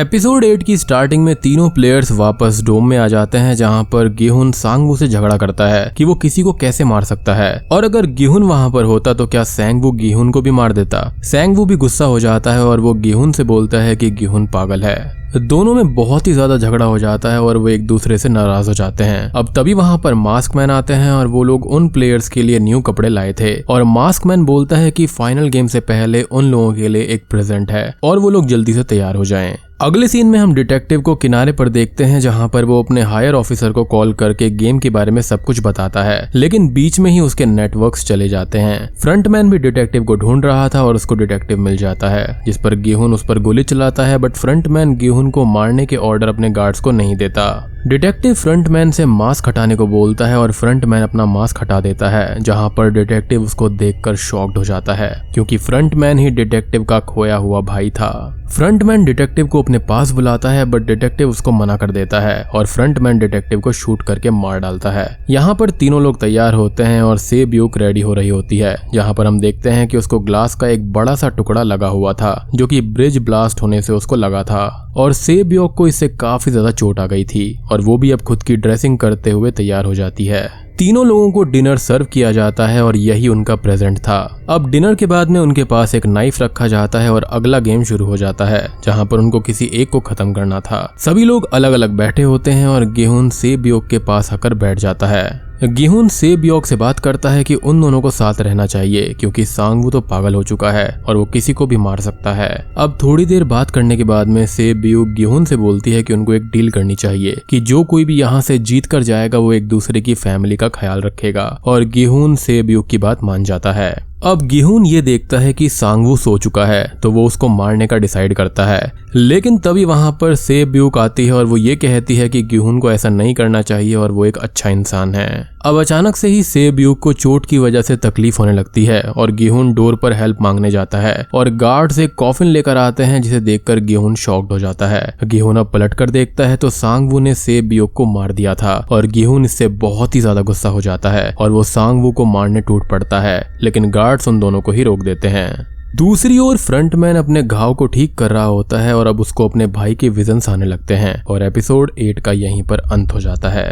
एपिसोड 0.00 0.44
एट 0.44 0.62
की 0.62 0.76
स्टार्टिंग 0.76 1.24
में 1.24 1.36
तीनों 1.36 1.70
प्लेयर्स 1.70 2.12
वापस 2.12 2.62
डोम 2.64 2.88
में 2.88 2.98
आ 2.98 3.08
जाते 3.08 3.38
हैं, 3.38 3.54
जहाँ 3.54 3.84
पर 3.84 4.08
गेहुन 4.08 4.52
सांगवू 4.52 4.96
से 4.96 5.08
झगड़ा 5.08 5.36
करता 5.36 5.66
है 5.66 5.94
कि 5.96 6.04
वो 6.04 6.14
किसी 6.14 6.42
को 6.42 6.52
कैसे 6.52 6.84
मार 6.84 7.04
सकता 7.04 7.34
है। 7.34 7.68
और 7.72 7.84
अगर 7.84 8.06
गेहुन 8.06 8.42
वहाँ 8.42 8.70
पर 8.70 8.84
होता 8.84 9.14
तो 9.14 9.26
क्या 9.26 9.44
सैंगवू 9.44 9.92
गेहुन 9.92 10.30
को 10.30 10.42
भी 10.42 10.50
मार 10.50 10.72
देता? 10.72 11.12
सैंगवू 11.22 11.64
भी 11.64 11.76
गुस्सा 11.76 12.04
हो 12.04 12.20
जाता 12.20 12.52
है 12.52 12.64
और 12.64 12.80
वो 12.80 12.94
गेहुन 12.94 13.32
से 13.32 13.44
बोलता 13.44 13.78
है 13.78 13.96
कि 13.96 14.10
गेहुन 14.10 14.46
पागल 14.46 14.82
है। 14.82 15.21
दोनों 15.36 15.74
में 15.74 15.94
बहुत 15.94 16.26
ही 16.26 16.32
ज़्यादा 16.32 16.56
झगड़ा 16.56 16.84
हो 16.84 16.98
जाता 16.98 17.30
है 17.32 17.42
और 17.42 17.56
वो 17.56 17.68
एक 17.68 17.86
दूसरे 17.86 18.18
से 18.18 18.28
नाराज़ 18.28 18.68
हो 18.68 18.74
जाते 18.74 19.04
हैं। 19.04 19.30
अब 19.30 19.52
तभी 19.56 19.74
वहाँ 19.74 19.98
पर 19.98 20.14
मास्क 20.14 20.56
मैन 20.56 20.70
आते 20.70 20.94
हैं 20.94 21.10
और 21.12 21.26
वो 21.26 21.42
लोग 21.42 21.66
उन 21.66 21.88
प्लेयर्स 21.88 22.28
के 22.28 22.42
लिए 22.42 22.58
न्यू 22.58 22.80
कपड़े 22.80 23.08
लाए 23.08 23.32
थे। 23.32 23.54
और 23.62 23.84
मास्क 23.84 24.26
मैन 24.26 24.44
बोलता 24.44 24.76
है 24.76 24.90
कि 24.90 25.06
फाइनल 25.08 25.48
गेम 25.48 25.66
से 25.66 25.80
पहले 25.80 26.22
उन 26.22 26.50
लोगों 26.50 26.72
के 26.74 26.88
लिए 26.88 27.02
एक 27.04 27.24
प्रेजेंट 27.30 27.70
है 27.70 27.94
और 28.04 28.18
वो 28.18 28.30
लोग 28.30 28.46
जल्दी 28.46 28.72
से 28.72 28.82
तैयार 28.84 29.16
हो 29.16 29.24
जाएँ। 29.24 29.56
अगले 29.82 30.08
सीन 30.08 30.26
में 30.26 30.38
हम 30.38 30.54
डिटेक्टिव 30.54 31.00
को 31.00 31.14
किनारे 31.16 31.52
पर 31.52 31.68
देखते 31.68 32.04
हैं, 32.04 32.20
जहाँ 32.20 32.48
पर 32.48 32.64
वो 32.64 32.82
अपने 32.82 33.02
हायर 33.02 33.34
ऑफिसर 33.34 33.72
को 33.72 33.84
कॉल 33.84 34.12
करके 34.12 34.50
गेम 34.50 34.78
के 34.78 34.90
बारे 34.90 35.10
में 35.10 35.22
सब 35.22 35.44
कुछ 35.44 35.60
बताता 35.64 36.02
है, 36.02 36.30
लेकिन 36.34 36.68
बीच 36.68 36.98
में 37.00 37.10
ही 37.10 37.20
उसके 37.20 37.46
नेटवर्क 37.46 37.96
चले 37.96 38.28
जाते 38.28 38.58
हैं। 38.58 38.94
फ्रंटमैन 38.94 39.50
भी 39.50 39.58
डिटेक्टिव 39.58 40.04
को 40.04 40.16
ढूंढ 40.16 40.44
रहा 40.44 40.68
था 40.68 40.84
और 40.84 40.94
उसको 40.94 41.14
डिटेक्टिव 41.14 41.58
मिल 41.58 41.76
जाता 41.76 42.08
है, 42.08 42.42
जिस 42.46 42.58
पर 42.58 42.74
गेहून 42.74 43.14
उस 43.14 43.26
पर 43.26 43.38
गोली 43.38 43.62
चलाता 43.62 44.06
है 44.06 44.18
बट 44.18 44.32
फ्रंटमैन 44.32 44.96
गेहून 44.96 45.30
को 45.30 45.44
मारने 45.44 45.86
के 45.86 45.96
ऑर्डर 45.96 46.28
अपने 46.28 46.50
गार्ड्स 46.50 46.80
को 46.80 46.90
नहीं 46.90 47.16
देता। 47.16 47.71
डिटेक्टिव 47.86 48.34
फ्रंटमैन 48.34 48.90
से 48.90 49.04
मास्क 49.06 49.48
हटाने 49.48 49.76
को 49.76 49.86
बोलता 49.86 50.26
है 50.26 50.38
और 50.38 50.52
फ्रंटमैन 50.52 51.02
अपना 51.02 51.24
मास्क 51.26 51.60
हटा 51.60 51.80
देता 51.80 52.08
है, 52.08 52.40
जहाँ 52.40 52.68
पर 52.68 52.90
डिटेक्टिव 52.90 53.42
उसको 53.42 53.68
देखकर 53.68 54.16
शॉक्ड 54.16 54.58
हो 54.58 54.64
जाता 54.64 54.94
है, 54.94 55.10
क्योंकि 55.34 55.56
फ्रंटमैन 55.56 56.18
ही 56.18 56.30
डिटेक्टिव 56.30 56.84
का 56.84 56.98
खोया 57.00 57.36
हुआ 57.36 57.60
भाई 57.60 57.90
था। 57.90 58.38
फ्रंटमैन 58.48 59.04
डिटेक्टिव 59.04 59.46
को 59.46 59.62
अपने 59.62 59.78
पास 59.78 60.10
बुलाता 60.10 60.50
है, 60.50 60.64
बट 60.64 60.82
डिटेक्टिव 60.82 61.28
उसको 61.28 61.52
मना 61.52 61.76
कर 61.76 61.90
देता 61.90 62.20
है 62.20 62.42
और 62.44 62.66
फ्रंटमैन 62.66 63.18
डिटेक्टिव 63.18 63.60
को 63.60 63.72
शूट 63.72 64.02
करके 64.02 64.30
मार 64.30 64.60
डालता 64.60 64.90
है। 64.90 65.06
यहाँ 65.30 65.54
पर 65.54 65.70
तीनों 65.72 66.02
लोग 66.02 66.20
तैयार 66.20 66.54
होते 66.54 66.82
हैं 66.82 67.02
और 67.02 67.18
सेब 67.18 67.54
यूक 67.54 67.78
रेडी 67.78 68.00
हो 68.00 68.14
रही 68.14 68.28
होती 68.28 68.58
है, 68.58 68.76
जहाँ 68.94 69.14
पर 69.14 69.26
हम 69.26 69.40
देखते 69.40 69.70
हैं 69.70 69.88
कि 69.88 69.96
उसको 69.96 70.18
ग्लास 70.20 70.54
का 70.54 70.68
एक 70.68 70.92
बड़ा 70.92 71.14
सा 71.14 71.28
टुकड़ा 71.28 71.62
लगा 71.62 71.88
हुआ 71.88 72.12
था, 72.12 72.48
जो 72.54 72.66
कि 72.66 72.80
ब्रिज 72.82 73.18
ब्लास्ट 73.18 73.62
होने 73.62 73.82
से 73.82 73.92
उसको 73.92 74.16
लगा 74.16 74.42
था, 74.44 74.88
और 74.96 75.12
सेब 75.12 75.52
योग 75.52 75.74
को 75.74 75.86
इससे 75.88 76.08
काफ़ी 76.10 76.52
ज़्यादा 76.52 76.70
चोट 76.70 76.98
आ 77.00 77.06
गई 77.06 77.24
थी। 77.24 77.58
और 77.72 77.80
वो 77.80 77.96
भी 77.98 78.10
अब 78.10 78.20
खुद 78.20 78.42
की 78.42 78.56
ड्रेसिंग 78.56 78.98
करते 78.98 79.30
हुए 79.30 79.50
तैयार 79.50 79.84
हो 79.84 79.94
जाती 79.94 80.26
है। 80.26 80.50
तीनों 80.78 81.06
लोगों 81.06 81.30
को 81.32 81.42
डिनर 81.42 81.76
सर्व 81.76 82.04
किया 82.04 82.30
जाता 82.32 82.66
है 82.66 82.84
और 82.84 82.96
यही 82.96 83.28
उनका 83.28 83.56
प्रेजेंट 83.56 83.98
था। 83.98 84.44
अब 84.48 84.70
डिनर 84.70 84.94
के 84.94 85.06
बाद 85.06 85.30
में 85.30 85.38
उनके 85.40 85.64
पास 85.64 85.94
एक 85.94 86.06
नाइफ 86.06 86.40
रखा 86.42 86.66
जाता 86.66 87.00
है 87.00 87.12
और 87.12 87.22
अगला 87.22 87.58
गेम 87.58 87.82
शुरू 87.82 88.06
हो 88.06 88.16
जाता 88.16 88.44
है, 88.44 88.66
जहाँ 88.84 89.04
पर 89.06 89.18
उनको 89.18 89.40
किसी 89.40 89.70
एक 89.74 89.90
को 89.90 90.00
खत्म 90.00 90.32
करना 90.32 90.60
था। 90.60 90.94
सभी 90.98 91.24
लोग 91.24 91.48
अलग 91.52 91.72
अलग 91.72 91.90
बैठे 91.90 92.22
होते 92.22 92.50
हैं 92.50 92.66
और 92.66 92.84
गेहूँ 92.84 93.28
सेब 93.30 93.66
योग 93.66 93.88
के 93.88 93.98
पास 93.98 94.32
आकर 94.32 94.54
बैठ 94.54 94.78
जाता 94.78 95.06
है। 95.06 95.51
गेहून 95.64 96.08
सेब 96.08 96.44
योग 96.44 96.64
से 96.66 96.76
बात 96.76 96.98
करता 97.00 97.30
है 97.30 97.42
कि 97.44 97.54
उन 97.54 97.80
दोनों 97.80 98.00
को 98.02 98.10
साथ 98.10 98.40
रहना 98.40 98.66
चाहिए, 98.66 99.12
क्योंकि 99.20 99.44
सांगवू 99.44 99.90
तो 99.90 100.00
पागल 100.00 100.34
हो 100.34 100.42
चुका 100.42 100.70
है 100.70 100.88
और 101.08 101.16
वो 101.16 101.24
किसी 101.24 101.52
को 101.52 101.66
भी 101.66 101.76
मार 101.76 102.00
सकता 102.00 102.32
है। 102.32 102.50
अब 102.76 102.98
थोड़ी 103.02 103.26
देर 103.26 103.44
बात 103.44 103.70
करने 103.70 103.96
के 103.96 104.04
बाद 104.04 104.28
में 104.28 104.44
सेब 104.46 104.84
योग 104.84 105.12
गेहून 105.14 105.44
से 105.44 105.56
बोलती 105.56 105.92
है 105.92 106.02
कि 106.02 106.12
उनको 106.12 106.34
एक 106.34 106.42
डील 106.42 106.70
करनी 106.70 106.94
चाहिए, 106.94 107.40
कि 107.50 107.60
जो 107.60 107.84
कोई 107.84 108.04
भी 108.04 108.18
यहाँ 108.18 108.40
से 108.40 108.58
जीत 108.58 108.86
कर 108.86 109.02
जाएगा 109.02 109.38
वो 109.38 109.52
एक 109.52 109.68
दूसरे 109.68 110.00
की 110.00 110.14
फैमिली 110.14 110.56
का 110.56 110.68
ख्याल 110.68 111.00
रखेगा, 111.00 111.46
और 111.64 111.84
गेहून 111.84 112.36
सेब 112.36 112.70
योग 112.70 112.88
की 112.88 112.98
बात 112.98 113.22
मान 113.24 113.44
जाता 113.44 113.72
है। 113.72 114.11
अब 114.22 114.42
गेहून 114.42 114.84
ये 114.86 115.00
देखता 115.02 115.38
है 115.38 115.52
कि 115.52 115.68
सांगवू 115.68 116.16
सो 116.16 116.36
चुका 116.38 116.64
है 116.66 116.84
तो 117.02 117.10
वो 117.10 117.24
उसको 117.26 117.48
मारने 117.48 117.86
का 117.86 117.96
डिसाइड 117.96 118.34
करता 118.34 118.66
है। 118.66 118.92
लेकिन 119.14 119.58
तभी 119.58 119.84
वहाँ 119.84 120.10
पर 120.20 120.34
सेब 120.34 120.70
ब्यूक 120.72 120.98
आती 120.98 121.26
है 121.26 121.32
और 121.32 121.44
वो 121.44 121.56
ये 121.56 121.74
कहती 121.76 122.16
है 122.16 122.28
कि 122.28 122.42
गेहून 122.42 122.78
को 122.80 122.90
ऐसा 122.92 123.08
नहीं 123.08 123.34
करना 123.34 123.62
चाहिए 123.62 123.94
और 123.94 124.12
वो 124.12 124.24
एक 124.24 124.38
अच्छा 124.38 124.70
इंसान 124.70 125.14
है। 125.14 125.50
अब 125.66 125.78
अचानक 125.80 126.16
से 126.16 126.28
ही 126.28 126.42
सेब 126.42 126.78
युग 126.80 126.98
को 126.98 127.12
चोट 127.12 127.46
की 127.46 127.58
वजह 127.58 127.82
से 127.82 127.96
तकलीफ़ 127.96 128.38
होने 128.38 128.52
लगती 128.52 128.84
है 128.84 129.00
और 129.02 129.30
गेहून 129.32 129.72
डोर 129.74 129.96
पर 129.96 130.12
हेल्प 130.12 130.38
मांगने 130.42 130.70
जाता 130.70 130.98
है 130.98 131.26
और 131.34 131.50
गार्ड 131.56 131.92
से 131.92 132.06
कॉफिन 132.08 132.46
लेकर 132.48 132.76
आते 132.76 133.02
हैं, 133.02 133.20
जिसे 133.22 133.40
देखकर 133.40 133.78
गेहून 133.80 134.14
शॉक्ड 134.14 134.52
हो 134.52 134.58
जाता 134.58 134.86
है। 134.86 135.14
गेहून 135.24 135.56
अब 135.56 135.70
पलट 135.72 135.94
कर 135.94 136.10
देखता 136.10 136.46
है 136.46 136.56
तो 136.56 136.70
सांगवू 136.70 137.18
ने 137.18 137.34
सेब 137.34 137.72
युग 137.72 137.92
को 137.92 138.04
मार 138.04 138.32
दिया 138.32 138.54
था 138.54 138.74
और 138.90 139.06
गेहून 139.08 139.44
इससे 139.44 139.68
बहुत 139.84 140.14
ही 140.14 140.20
ज़्यादा 140.20 140.42
गुस्सा 140.42 140.68
हो 140.68 140.80
जाता 140.80 141.10
है 141.10 141.30
और 141.32 141.50
वो 141.50 141.62
सांगवू 141.64 142.12
को 142.12 142.24
मारने 142.24 142.60
टूट 142.60 142.88
पड़ता 142.90 143.20
है। 143.20 143.40
लेकिन 143.62 143.90
गार्ड्स 144.12 144.28
उन 144.28 144.38
दोनों 144.40 144.60
को 144.60 144.72
ही 144.72 144.82
रोक 144.82 145.02
देते 145.04 145.28
हैं। 145.28 145.94
दूसरी 145.96 146.38
ओर 146.38 146.56
फ्रंटमैन 146.56 147.16
अपने 147.16 147.42
घाव 147.42 147.74
को 147.74 147.86
ठीक 147.86 148.16
कर 148.18 148.30
रहा 148.30 148.44
होता 148.44 148.80
है 148.80 148.96
और 148.96 149.06
अब 149.06 149.20
उसको 149.20 149.48
अपने 149.48 149.66
भाई 149.66 149.94
के 149.94 150.08
विजन्स 150.08 150.48
आने 150.48 150.66
लगते 150.66 150.94
हैं 150.94 151.22
और 151.24 151.42
एपिसोड 151.42 151.92
एट 151.98 152.20
का 152.20 152.32
यहीं 152.32 152.62
पर 152.62 152.78
अंत 152.92 153.12
हो 153.14 153.20
जाता 153.20 153.48
है। 153.48 153.70